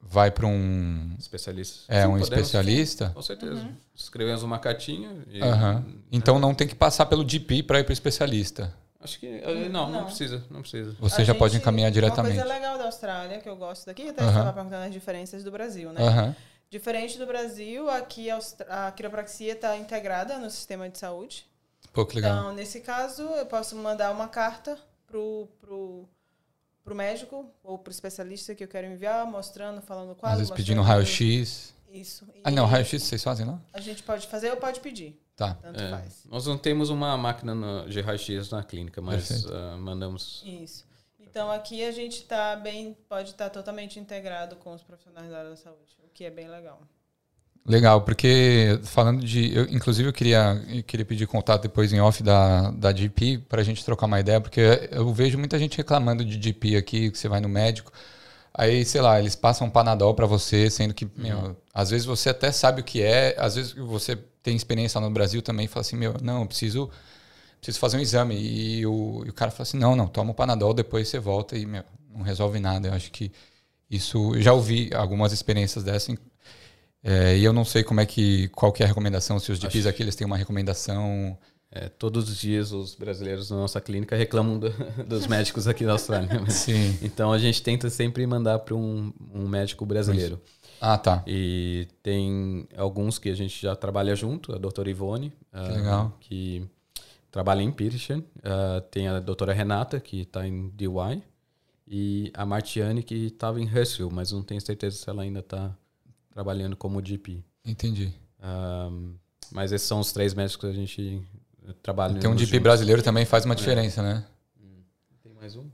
vai 0.00 0.30
para 0.30 0.46
um 0.46 1.14
Especialista. 1.18 1.84
é 1.88 2.00
Sim, 2.02 2.06
um 2.08 2.10
podemos, 2.18 2.28
especialista. 2.30 3.10
Com 3.14 3.22
certeza. 3.22 3.68
Escrevemos 3.94 4.42
uma 4.42 4.58
cartinha. 4.58 5.10
E, 5.30 5.40
Aham. 5.42 5.84
Então 6.10 6.38
não 6.38 6.54
tem 6.54 6.66
que 6.66 6.74
passar 6.74 7.06
pelo 7.06 7.28
GP 7.28 7.62
para 7.62 7.80
ir 7.80 7.84
para 7.84 7.90
o 7.90 7.92
especialista. 7.92 8.72
Acho 9.00 9.18
que. 9.20 9.26
eh, 9.26 9.68
Não, 9.68 9.90
não, 9.90 10.00
Não. 10.00 10.04
precisa. 10.06 10.42
Não 10.50 10.62
precisa. 10.62 10.96
Você 10.98 11.20
A 11.20 11.24
já 11.24 11.34
pode 11.34 11.52
gente- 11.52 11.62
encaminhar 11.62 11.90
diretamente. 11.90 12.36
Uma 12.36 12.42
coisa 12.42 12.54
legal 12.58 12.78
da 12.78 12.84
Austrália, 12.86 13.38
que 13.40 13.48
eu 13.48 13.56
gosto 13.56 13.84
daqui, 13.84 14.08
até 14.08 14.22
Aham. 14.22 14.30
estava 14.30 14.52
perguntando 14.54 14.84
as 14.86 14.92
diferenças 14.92 15.44
do 15.44 15.50
Brasil, 15.50 15.92
né? 15.92 16.02
Aham. 16.02 16.36
Diferente 16.70 17.18
do 17.18 17.26
Brasil, 17.26 17.88
aqui 17.90 18.30
a 18.30 18.38
a 18.68 18.90
quiropraxia 18.92 19.52
está 19.52 19.76
integrada 19.76 20.38
no 20.38 20.50
sistema 20.50 20.88
de 20.88 20.98
saúde. 20.98 21.46
Pô, 21.94 22.04
que 22.04 22.16
legal. 22.16 22.36
Então, 22.38 22.52
nesse 22.52 22.80
caso, 22.80 23.22
eu 23.22 23.46
posso 23.46 23.74
mandar 23.76 24.10
uma 24.10 24.28
carta 24.28 24.76
pro, 25.06 25.48
pro, 25.60 26.08
pro 26.82 26.94
médico 26.94 27.48
ou 27.62 27.78
pro 27.78 27.90
especialista 27.92 28.54
que 28.54 28.64
eu 28.64 28.68
quero 28.68 28.86
enviar, 28.88 29.24
mostrando, 29.26 29.80
falando 29.80 30.14
quadro. 30.14 30.34
Às 30.34 30.48
vezes 30.48 30.54
pedindo 30.54 30.82
raio-x. 30.82 31.72
Isso. 31.88 32.26
Ah, 32.42 32.50
E 32.50 32.54
não, 32.54 32.66
raio-x 32.66 33.02
vocês 33.04 33.22
fazem 33.22 33.46
lá? 33.46 33.60
A 33.72 33.80
gente 33.80 34.02
pode 34.02 34.26
fazer 34.26 34.50
ou 34.50 34.56
pode 34.56 34.80
pedir. 34.80 35.18
Tá. 35.36 35.54
Tanto 35.54 35.80
É, 35.80 35.90
faz. 35.90 36.24
nós 36.28 36.46
não 36.46 36.58
temos 36.58 36.90
uma 36.90 37.16
máquina 37.16 37.54
no- 37.54 37.88
de 37.88 38.00
raio-x 38.00 38.50
na 38.50 38.62
clínica, 38.64 39.00
mas 39.00 39.46
ah, 39.46 39.76
mandamos. 39.78 40.42
Isso. 40.44 40.84
Então, 41.20 41.50
aqui 41.50 41.84
a 41.84 41.90
gente 41.92 42.22
está 42.22 42.54
bem, 42.56 42.96
pode 43.08 43.30
estar 43.30 43.50
totalmente 43.50 43.98
integrado 43.98 44.54
com 44.56 44.72
os 44.74 44.82
profissionais 44.82 45.28
da 45.30 45.38
área 45.38 45.50
da 45.50 45.56
saúde, 45.56 45.96
o 46.04 46.08
que 46.14 46.24
é 46.24 46.30
bem 46.30 46.48
legal. 46.48 46.80
Legal, 47.66 48.02
porque 48.02 48.78
falando 48.82 49.24
de. 49.24 49.54
Eu, 49.54 49.64
inclusive, 49.64 50.06
eu 50.08 50.12
queria, 50.12 50.62
eu 50.68 50.82
queria 50.82 51.04
pedir 51.06 51.26
contato 51.26 51.62
depois 51.62 51.92
em 51.94 52.00
off 52.00 52.22
da, 52.22 52.70
da 52.72 52.92
GP 52.94 53.38
para 53.48 53.62
a 53.62 53.64
gente 53.64 53.82
trocar 53.82 54.04
uma 54.04 54.20
ideia, 54.20 54.38
porque 54.38 54.60
eu 54.90 55.12
vejo 55.14 55.38
muita 55.38 55.58
gente 55.58 55.78
reclamando 55.78 56.22
de 56.24 56.38
GP 56.38 56.76
aqui, 56.76 57.10
que 57.10 57.18
você 57.18 57.26
vai 57.26 57.40
no 57.40 57.48
médico. 57.48 57.90
Aí, 58.52 58.84
sei 58.84 59.00
lá, 59.00 59.18
eles 59.18 59.34
passam 59.34 59.66
um 59.66 59.70
Panadol 59.70 60.14
para 60.14 60.26
você, 60.26 60.70
sendo 60.70 60.94
que, 60.94 61.08
meu, 61.16 61.56
às 61.72 61.90
vezes 61.90 62.06
você 62.06 62.30
até 62.30 62.52
sabe 62.52 62.82
o 62.82 62.84
que 62.84 63.02
é, 63.02 63.34
às 63.38 63.56
vezes 63.56 63.72
você 63.72 64.16
tem 64.42 64.54
experiência 64.54 65.00
lá 65.00 65.08
no 65.08 65.12
Brasil 65.14 65.42
também 65.42 65.64
e 65.64 65.68
fala 65.68 65.80
assim, 65.80 65.96
meu, 65.96 66.14
não, 66.22 66.42
eu 66.42 66.46
preciso, 66.46 66.90
preciso 67.60 67.80
fazer 67.80 67.96
um 67.96 68.00
exame. 68.00 68.36
E 68.36 68.86
o, 68.86 69.24
e 69.26 69.30
o 69.30 69.32
cara 69.32 69.50
fala 69.50 69.62
assim, 69.62 69.78
não, 69.78 69.96
não, 69.96 70.06
toma 70.06 70.32
o 70.32 70.34
Panadol, 70.34 70.74
depois 70.74 71.08
você 71.08 71.18
volta 71.18 71.56
e, 71.56 71.66
meu, 71.66 71.82
não 72.14 72.22
resolve 72.22 72.60
nada. 72.60 72.88
Eu 72.88 72.94
acho 72.94 73.10
que 73.10 73.32
isso. 73.90 74.34
Eu 74.34 74.42
já 74.42 74.52
ouvi 74.52 74.90
algumas 74.94 75.32
experiências 75.32 75.82
dessas. 75.84 76.16
É, 77.04 77.36
e 77.36 77.44
eu 77.44 77.52
não 77.52 77.64
sei 77.66 77.84
como 77.84 78.00
é 78.00 78.06
que. 78.06 78.48
qual 78.48 78.72
que 78.72 78.82
é 78.82 78.86
a 78.86 78.88
recomendação, 78.88 79.38
se 79.38 79.52
os 79.52 79.62
Acho- 79.62 79.88
aqui 79.88 80.02
eles 80.02 80.16
têm 80.16 80.26
uma 80.26 80.36
recomendação. 80.38 81.36
É, 81.70 81.88
todos 81.88 82.28
os 82.30 82.38
dias 82.38 82.70
os 82.72 82.94
brasileiros 82.94 83.50
na 83.50 83.56
nossa 83.56 83.80
clínica 83.80 84.14
reclamam 84.16 84.58
do- 84.60 84.70
dos 85.06 85.26
médicos 85.26 85.66
aqui 85.68 85.84
da 85.84 85.92
Austrália. 85.92 86.40
mas- 86.40 86.54
Sim. 86.54 86.98
Então 87.02 87.32
a 87.32 87.38
gente 87.38 87.60
tenta 87.62 87.90
sempre 87.90 88.24
mandar 88.26 88.60
para 88.60 88.74
um, 88.76 89.12
um 89.34 89.46
médico 89.48 89.84
brasileiro. 89.84 90.40
Ah, 90.80 90.96
tá. 90.96 91.22
E 91.26 91.86
tem 92.02 92.66
alguns 92.76 93.18
que 93.18 93.28
a 93.28 93.34
gente 93.34 93.60
já 93.60 93.74
trabalha 93.74 94.14
junto, 94.14 94.54
a 94.54 94.58
doutora 94.58 94.88
Ivone, 94.88 95.32
ah, 95.52 95.68
legal. 95.68 96.16
que 96.20 96.64
trabalha 97.30 97.62
em 97.62 97.70
Petersham. 97.72 98.22
Ah, 98.42 98.80
tem 98.90 99.08
a 99.08 99.18
doutora 99.20 99.52
Renata, 99.52 99.98
que 100.00 100.20
está 100.22 100.46
em 100.46 100.68
DY. 100.70 101.22
E 101.88 102.30
a 102.34 102.46
Martiane, 102.46 103.02
que 103.02 103.26
estava 103.26 103.60
em 103.60 103.64
Hurstville, 103.66 104.10
mas 104.12 104.30
não 104.32 104.42
tenho 104.42 104.60
certeza 104.60 104.96
se 104.96 105.10
ela 105.10 105.22
ainda 105.22 105.40
está 105.40 105.76
trabalhando 106.34 106.76
como 106.76 107.02
GP. 107.02 107.42
Entendi. 107.64 108.12
Ah, 108.42 108.90
mas 109.52 109.72
esses 109.72 109.86
são 109.86 110.00
os 110.00 110.12
três 110.12 110.34
médicos 110.34 110.56
que 110.56 110.66
a 110.66 110.72
gente 110.72 111.22
trabalha 111.82 112.18
Tem 112.18 112.28
um 112.28 112.36
GP 112.36 112.58
brasileiro 112.58 113.02
também 113.02 113.24
faz 113.24 113.44
uma 113.44 113.54
diferença, 113.54 114.02
né? 114.02 114.24
Tem 115.22 115.32
mais 115.32 115.56
um? 115.56 115.70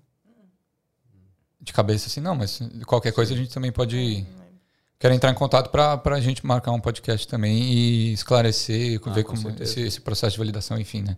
De 1.61 1.73
cabeça 1.73 2.07
assim, 2.07 2.21
não, 2.21 2.35
mas 2.35 2.61
qualquer 2.87 3.13
coisa 3.13 3.35
a 3.35 3.37
gente 3.37 3.53
também 3.53 3.73
pode. 3.73 4.25
Quero 4.99 5.15
entrar 5.15 5.31
em 5.31 5.35
contato 5.35 5.71
para 5.71 6.15
a 6.15 6.21
gente 6.21 6.45
marcar 6.45 6.73
um 6.73 6.81
podcast 6.81 7.27
também 7.27 7.73
e 7.73 8.13
esclarecer, 8.13 9.01
Ah, 9.05 9.11
ver 9.11 9.25
com 9.25 9.35
como 9.35 9.49
esse, 9.61 9.81
esse 9.81 10.01
processo 10.01 10.33
de 10.33 10.39
validação, 10.39 10.79
enfim, 10.79 11.03
né? 11.03 11.17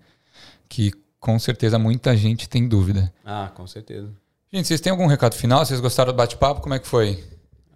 Que 0.69 0.93
com 1.19 1.39
certeza 1.39 1.79
muita 1.79 2.17
gente 2.17 2.49
tem 2.49 2.67
dúvida. 2.67 3.13
Ah, 3.25 3.51
com 3.55 3.67
certeza. 3.67 4.13
Gente, 4.53 4.69
vocês 4.69 4.81
têm 4.81 4.91
algum 4.91 5.07
recado 5.07 5.35
final? 5.35 5.65
Vocês 5.65 5.81
gostaram 5.81 6.13
do 6.13 6.17
bate-papo? 6.17 6.61
Como 6.61 6.75
é 6.75 6.79
que 6.79 6.87
foi? 6.87 7.23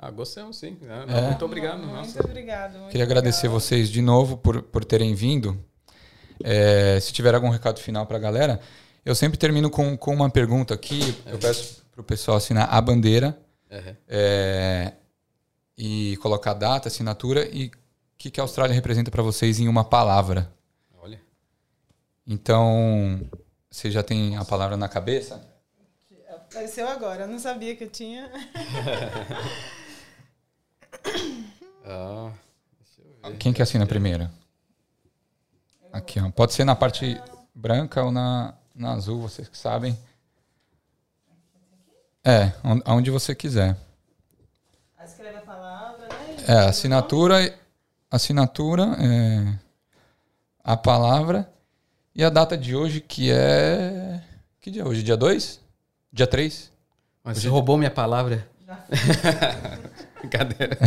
Ah, 0.07 0.11
gostamos 0.11 0.57
sim. 0.57 0.79
Ah, 0.89 1.05
É. 1.09 1.21
Muito 1.29 1.45
obrigado. 1.45 1.79
Muito 1.79 1.93
Nossa. 1.95 2.23
obrigado. 2.25 2.79
muito 2.79 2.91
Queria 2.91 3.05
agradecer 3.05 3.49
vocês 3.49 3.89
de 3.89 4.01
novo 4.01 4.37
por, 4.37 4.63
por 4.63 4.85
terem 4.85 5.15
vindo. 5.15 5.59
É, 6.45 6.99
se 7.01 7.13
tiver 7.13 7.35
algum 7.35 7.49
recado 7.49 7.81
final 7.81 8.07
para 8.07 8.17
a 8.17 8.21
galera, 8.21 8.61
eu 9.05 9.15
sempre 9.17 9.37
termino 9.39 9.69
com, 9.69 9.97
com 9.97 10.15
uma 10.15 10.31
pergunta 10.31 10.75
aqui. 10.75 11.01
Eu 11.27 11.39
peço 11.39 11.83
para 11.91 12.01
o 12.01 12.05
pessoal 12.05 12.37
assinar 12.37 12.69
a 12.73 12.81
bandeira 12.81 13.37
Uhum. 13.69 13.97
é, 14.07 14.93
e 15.77 16.17
colocar 16.19 16.53
a 16.53 16.55
data, 16.55 16.87
assinatura 16.87 17.49
e 17.53 17.67
o 17.67 17.71
que, 18.17 18.31
que 18.31 18.39
a 18.41 18.45
Austrália 18.45 18.73
representa 18.73 19.11
para 19.11 19.25
vocês 19.25 19.59
em 19.59 19.67
uma 19.67 19.83
palavra. 19.83 20.53
Olha. 21.03 21.21
Então, 22.25 23.21
você 23.69 23.91
já 23.91 24.05
tem 24.05 24.37
a 24.37 24.45
palavra 24.45 24.77
na 24.77 24.89
cabeça? 24.89 25.45
Apareceu 26.31 26.89
agora, 26.89 27.25
eu 27.25 27.29
não 27.29 27.41
sabia 27.41 27.75
que 27.75 27.83
eu 27.85 27.91
tinha. 27.91 28.31
Ah, 31.85 32.31
deixa 32.79 33.01
eu 33.25 33.31
ver. 33.31 33.39
Quem 33.39 33.53
que 33.53 33.63
assina 33.63 33.87
primeiro? 33.87 34.29
Aqui, 35.93 36.21
ó. 36.21 36.31
Pode 36.31 36.53
ser 36.53 36.65
na 36.65 36.75
parte 36.77 37.21
branca 37.55 38.03
ou 38.05 38.11
na, 38.13 38.55
na 38.75 38.93
azul, 38.93 39.21
vocês 39.21 39.49
que 39.49 39.57
sabem. 39.57 39.97
É, 42.25 42.53
on- 42.65 42.83
aonde 42.85 43.11
você 43.11 43.35
quiser. 43.35 43.77
Aí 44.99 45.07
escreve 45.07 45.37
a 45.39 45.41
palavra, 45.43 46.09
né? 46.09 46.37
É, 46.49 46.53
assinatura, 46.69 47.59
assinatura, 48.11 48.83
é, 49.01 49.59
a 50.63 50.77
palavra 50.77 51.51
e 52.15 52.25
a 52.25 52.31
data 52.31 52.57
de 52.59 52.75
hoje, 52.75 53.01
que 53.01 53.31
é. 53.31 54.23
Que 54.61 54.71
dia 54.71 54.83
é 54.83 54.85
hoje? 54.85 55.03
Dia 55.05 55.17
2? 55.17 55.61
Dia 56.13 56.27
3? 56.27 56.73
Mas 57.23 57.39
você 57.39 57.49
roubou 57.49 57.79
minha 57.79 57.91
palavra. 57.91 58.49
Já 58.67 58.85
Brincadeira. 60.21 60.79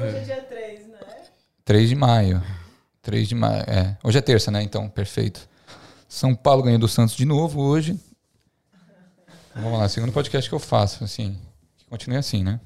Hoje 0.00 0.16
é 0.16 0.20
dia 0.20 0.42
3, 0.42 0.88
né? 0.88 0.98
3 1.64 1.88
de 1.88 1.94
maio. 1.94 2.42
3 3.02 3.28
de 3.28 3.34
maio. 3.34 3.62
É. 3.62 3.96
Hoje 4.02 4.18
é 4.18 4.20
terça, 4.20 4.50
né? 4.50 4.62
Então, 4.62 4.88
perfeito. 4.88 5.48
São 6.08 6.34
Paulo 6.34 6.62
ganhou 6.62 6.78
do 6.78 6.88
Santos 6.88 7.14
de 7.14 7.24
novo 7.24 7.60
hoje. 7.60 7.98
Vamos 9.54 9.78
lá, 9.78 9.88
segundo 9.88 10.12
podcast 10.12 10.48
que 10.48 10.54
eu 10.54 10.58
faço, 10.58 11.02
assim. 11.02 11.40
Que 11.76 11.86
continue 11.86 12.18
assim, 12.18 12.44
né? 12.44 12.60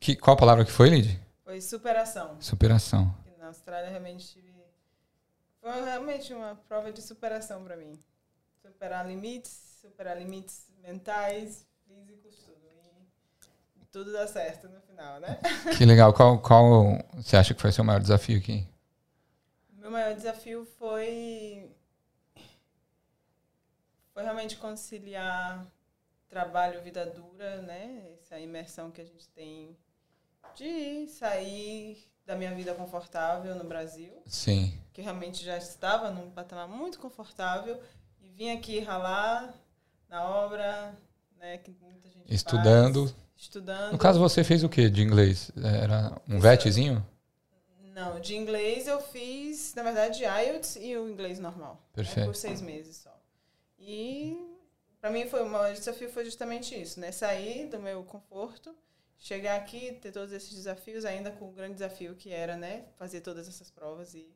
Que, 0.00 0.16
qual 0.16 0.34
a 0.34 0.38
palavra 0.38 0.64
que 0.64 0.72
foi, 0.72 0.88
Lid? 0.88 1.20
Foi 1.44 1.60
superação. 1.60 2.36
Superação. 2.40 3.14
E 3.26 3.38
Na 3.38 3.48
Austrália 3.48 3.90
realmente 3.90 4.26
tive. 4.28 4.52
Foi 5.60 5.84
realmente 5.84 6.32
uma 6.32 6.56
prova 6.68 6.90
de 6.90 7.00
superação 7.02 7.62
para 7.62 7.76
mim. 7.76 7.98
Superar 8.60 9.06
limites, 9.06 9.78
superar 9.80 10.18
limites 10.18 10.66
mentais, 10.82 11.64
tudo 13.92 14.10
dá 14.10 14.26
certo 14.26 14.68
no 14.68 14.80
final, 14.80 15.20
né? 15.20 15.38
Que 15.76 15.84
legal. 15.84 16.12
Qual, 16.14 16.38
qual 16.40 16.98
você 17.14 17.36
acha 17.36 17.54
que 17.54 17.60
foi 17.60 17.70
o 17.70 17.72
seu 17.72 17.84
maior 17.84 18.00
desafio 18.00 18.38
aqui? 18.38 18.66
Meu 19.74 19.90
maior 19.90 20.14
desafio 20.14 20.64
foi 20.78 21.70
foi 24.14 24.22
realmente 24.22 24.56
conciliar 24.56 25.66
trabalho, 26.28 26.82
vida 26.82 27.04
dura, 27.04 27.60
né? 27.62 28.14
Essa 28.18 28.38
imersão 28.38 28.90
que 28.90 29.00
a 29.00 29.04
gente 29.04 29.28
tem 29.28 29.76
de 30.54 31.06
sair 31.08 32.10
da 32.24 32.34
minha 32.34 32.54
vida 32.54 32.74
confortável 32.74 33.54
no 33.54 33.64
Brasil, 33.64 34.22
Sim. 34.26 34.78
que 34.92 35.02
realmente 35.02 35.44
já 35.44 35.56
estava 35.58 36.10
num 36.10 36.30
patamar 36.30 36.68
muito 36.68 36.98
confortável 36.98 37.80
e 38.20 38.28
vim 38.28 38.50
aqui 38.50 38.80
ralar 38.80 39.52
na 40.08 40.24
obra, 40.24 40.94
né? 41.36 41.58
Que 41.58 41.70
muita 41.80 42.08
gente 42.08 42.32
Estudando. 42.32 43.08
faz, 43.08 43.16
estudando. 43.42 43.92
No 43.92 43.98
caso, 43.98 44.20
você 44.20 44.44
fez 44.44 44.62
o 44.62 44.68
que 44.68 44.88
de 44.88 45.02
inglês? 45.02 45.50
Era 45.56 46.16
um 46.28 46.38
VETzinho? 46.38 47.04
Não, 47.94 48.20
de 48.20 48.36
inglês 48.36 48.86
eu 48.86 49.00
fiz, 49.00 49.74
na 49.74 49.82
verdade, 49.82 50.22
IELTS 50.24 50.76
e 50.76 50.96
o 50.96 51.08
inglês 51.08 51.38
normal. 51.38 51.74
né, 51.74 51.80
Perfeito. 51.92 52.26
por 52.26 52.36
seis 52.36 52.60
meses 52.60 52.96
só. 52.96 53.14
E 53.78 54.36
para 55.00 55.10
mim 55.10 55.26
foi 55.26 55.42
o 55.42 55.48
maior 55.48 55.74
desafio 55.74 56.08
foi 56.08 56.24
justamente 56.24 56.80
isso, 56.80 57.00
né? 57.00 57.10
Sair 57.12 57.66
do 57.68 57.78
meu 57.78 58.02
conforto, 58.04 58.74
chegar 59.18 59.56
aqui, 59.56 59.92
ter 60.00 60.12
todos 60.12 60.32
esses 60.32 60.54
desafios, 60.54 61.04
ainda 61.04 61.30
com 61.32 61.48
o 61.48 61.52
grande 61.52 61.74
desafio 61.74 62.14
que 62.14 62.30
era, 62.30 62.56
né? 62.56 62.84
Fazer 62.96 63.20
todas 63.20 63.48
essas 63.48 63.70
provas 63.70 64.14
e 64.14 64.26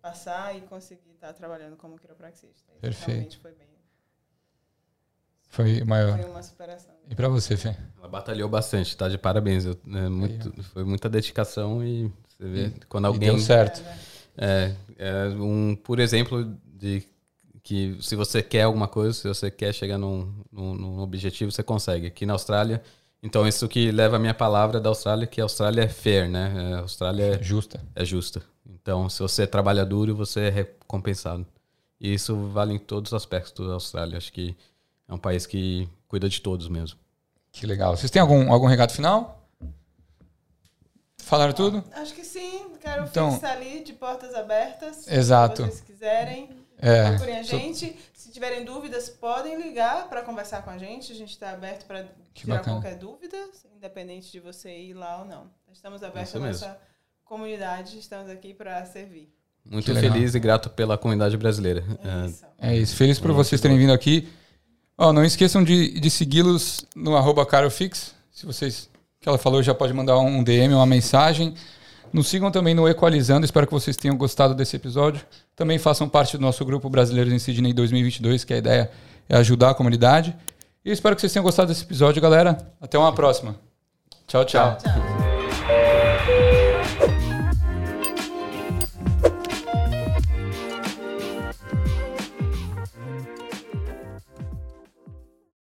passar 0.00 0.56
e 0.56 0.60
conseguir 0.62 1.10
estar 1.12 1.32
trabalhando 1.32 1.76
como 1.76 1.98
quiropraxista. 1.98 2.72
Isso 2.72 2.80
Perfeito. 2.80 3.08
Realmente 3.08 3.38
foi 3.38 3.52
bem. 3.52 3.73
Foi 5.54 5.84
maior. 5.84 6.18
Foi 6.18 6.30
uma 6.30 6.42
superação. 6.42 6.92
E 7.08 7.14
para 7.14 7.28
você, 7.28 7.56
Fê? 7.56 7.76
Ela 7.96 8.08
batalhou 8.08 8.48
bastante, 8.48 8.96
tá 8.96 9.08
de 9.08 9.16
parabéns. 9.16 9.64
Eu, 9.64 9.78
né, 9.86 10.08
muito, 10.08 10.52
foi 10.64 10.82
muita 10.82 11.08
dedicação 11.08 11.84
e 11.84 12.10
você 12.28 12.44
vê 12.44 12.72
quando 12.88 13.04
alguém. 13.04 13.28
E 13.28 13.32
deu 13.32 13.38
certo. 13.38 13.80
É, 14.36 14.72
é 14.98 15.28
um 15.28 15.76
por 15.76 16.00
exemplo 16.00 16.52
de 16.66 17.04
que 17.62 17.96
se 18.00 18.16
você 18.16 18.42
quer 18.42 18.62
alguma 18.62 18.88
coisa, 18.88 19.12
se 19.12 19.28
você 19.28 19.48
quer 19.48 19.72
chegar 19.72 19.96
num, 19.96 20.34
num, 20.50 20.74
num, 20.74 20.98
objetivo, 20.98 21.52
você 21.52 21.62
consegue. 21.62 22.08
Aqui 22.08 22.26
na 22.26 22.32
Austrália, 22.32 22.82
então 23.22 23.46
isso 23.46 23.68
que 23.68 23.92
leva 23.92 24.16
a 24.16 24.18
minha 24.18 24.34
palavra 24.34 24.80
da 24.80 24.88
Austrália, 24.88 25.24
que 25.24 25.40
a 25.40 25.44
Austrália 25.44 25.82
é 25.82 25.88
fair, 25.88 26.28
né? 26.28 26.74
A 26.74 26.80
Austrália 26.80 27.36
é 27.36 27.42
justa. 27.42 27.80
É 27.94 28.04
justa. 28.04 28.42
Então, 28.68 29.08
se 29.08 29.20
você 29.20 29.46
trabalha 29.46 29.86
duro, 29.86 30.16
você 30.16 30.40
é 30.40 30.50
recompensado. 30.50 31.46
E 32.00 32.12
isso 32.12 32.34
vale 32.48 32.74
em 32.74 32.78
todos 32.78 33.12
os 33.12 33.16
aspectos 33.16 33.68
da 33.68 33.74
Austrália. 33.74 34.18
Acho 34.18 34.32
que 34.32 34.56
é 35.08 35.14
um 35.14 35.18
país 35.18 35.46
que 35.46 35.88
cuida 36.08 36.28
de 36.28 36.40
todos 36.40 36.68
mesmo. 36.68 36.98
Que 37.52 37.66
legal. 37.66 37.96
Vocês 37.96 38.10
têm 38.10 38.20
algum, 38.20 38.52
algum 38.52 38.66
recado 38.66 38.92
final? 38.92 39.46
Falaram 41.18 41.52
tudo? 41.52 41.84
Acho 41.92 42.14
que 42.14 42.24
sim. 42.24 42.66
Quero 42.80 43.04
então, 43.04 43.32
fixar 43.32 43.56
ali 43.56 43.82
de 43.82 43.92
portas 43.94 44.34
abertas. 44.34 45.08
Exato. 45.08 45.62
Se 45.62 45.68
vocês 45.68 45.80
quiserem, 45.80 46.50
é, 46.78 47.10
procurem 47.10 47.38
a 47.38 47.42
gente. 47.42 47.96
Se 48.12 48.30
tiverem 48.30 48.64
dúvidas, 48.64 49.08
podem 49.08 49.60
ligar 49.60 50.08
para 50.08 50.22
conversar 50.22 50.62
com 50.62 50.70
a 50.70 50.76
gente. 50.76 51.12
A 51.12 51.14
gente 51.14 51.30
está 51.30 51.50
aberto 51.50 51.86
para 51.86 52.06
tirar 52.34 52.56
bacana. 52.56 52.76
qualquer 52.76 52.98
dúvida, 52.98 53.36
independente 53.74 54.30
de 54.30 54.40
você 54.40 54.76
ir 54.76 54.92
lá 54.92 55.20
ou 55.20 55.24
não. 55.24 55.50
Estamos 55.72 56.02
abertos 56.02 56.36
a 56.36 56.38
nossa 56.38 56.78
comunidade, 57.24 57.98
estamos 57.98 58.28
aqui 58.30 58.52
para 58.52 58.84
servir. 58.84 59.32
Muito 59.64 59.94
feliz 59.94 60.34
e 60.34 60.38
grato 60.38 60.68
pela 60.68 60.98
comunidade 60.98 61.36
brasileira. 61.38 61.82
É 62.02 62.26
isso. 62.26 62.46
É 62.58 62.76
isso. 62.76 62.96
Feliz 62.96 63.18
por 63.18 63.32
vocês 63.32 63.60
terem 63.60 63.78
vindo 63.78 63.92
aqui. 63.92 64.28
Oh, 64.96 65.12
não 65.12 65.24
esqueçam 65.24 65.64
de, 65.64 65.98
de 65.98 66.10
segui-los 66.10 66.84
no 66.94 67.16
arroba 67.16 67.44
carofix. 67.44 68.14
Se 68.32 68.46
vocês, 68.46 68.88
que 69.20 69.28
ela 69.28 69.38
falou, 69.38 69.62
já 69.62 69.74
pode 69.74 69.92
mandar 69.92 70.18
um 70.18 70.42
DM, 70.42 70.74
uma 70.74 70.86
mensagem. 70.86 71.54
Nos 72.12 72.28
sigam 72.28 72.50
também 72.50 72.74
no 72.74 72.88
Equalizando. 72.88 73.44
Espero 73.44 73.66
que 73.66 73.72
vocês 73.72 73.96
tenham 73.96 74.16
gostado 74.16 74.54
desse 74.54 74.76
episódio. 74.76 75.20
Também 75.56 75.78
façam 75.78 76.08
parte 76.08 76.36
do 76.36 76.40
nosso 76.40 76.64
grupo 76.64 76.88
Brasileiros 76.88 77.32
em 77.32 77.38
Sydney 77.40 77.72
2022, 77.72 78.44
que 78.44 78.54
a 78.54 78.58
ideia 78.58 78.90
é 79.28 79.36
ajudar 79.36 79.70
a 79.70 79.74
comunidade. 79.74 80.34
E 80.84 80.92
espero 80.92 81.16
que 81.16 81.20
vocês 81.20 81.32
tenham 81.32 81.44
gostado 81.44 81.68
desse 81.68 81.82
episódio, 81.82 82.22
galera. 82.22 82.72
Até 82.80 82.96
uma 82.96 83.12
próxima. 83.12 83.56
tchau. 84.28 84.44
tchau. 84.44 84.78
tchau, 84.78 84.92
tchau. 84.92 85.13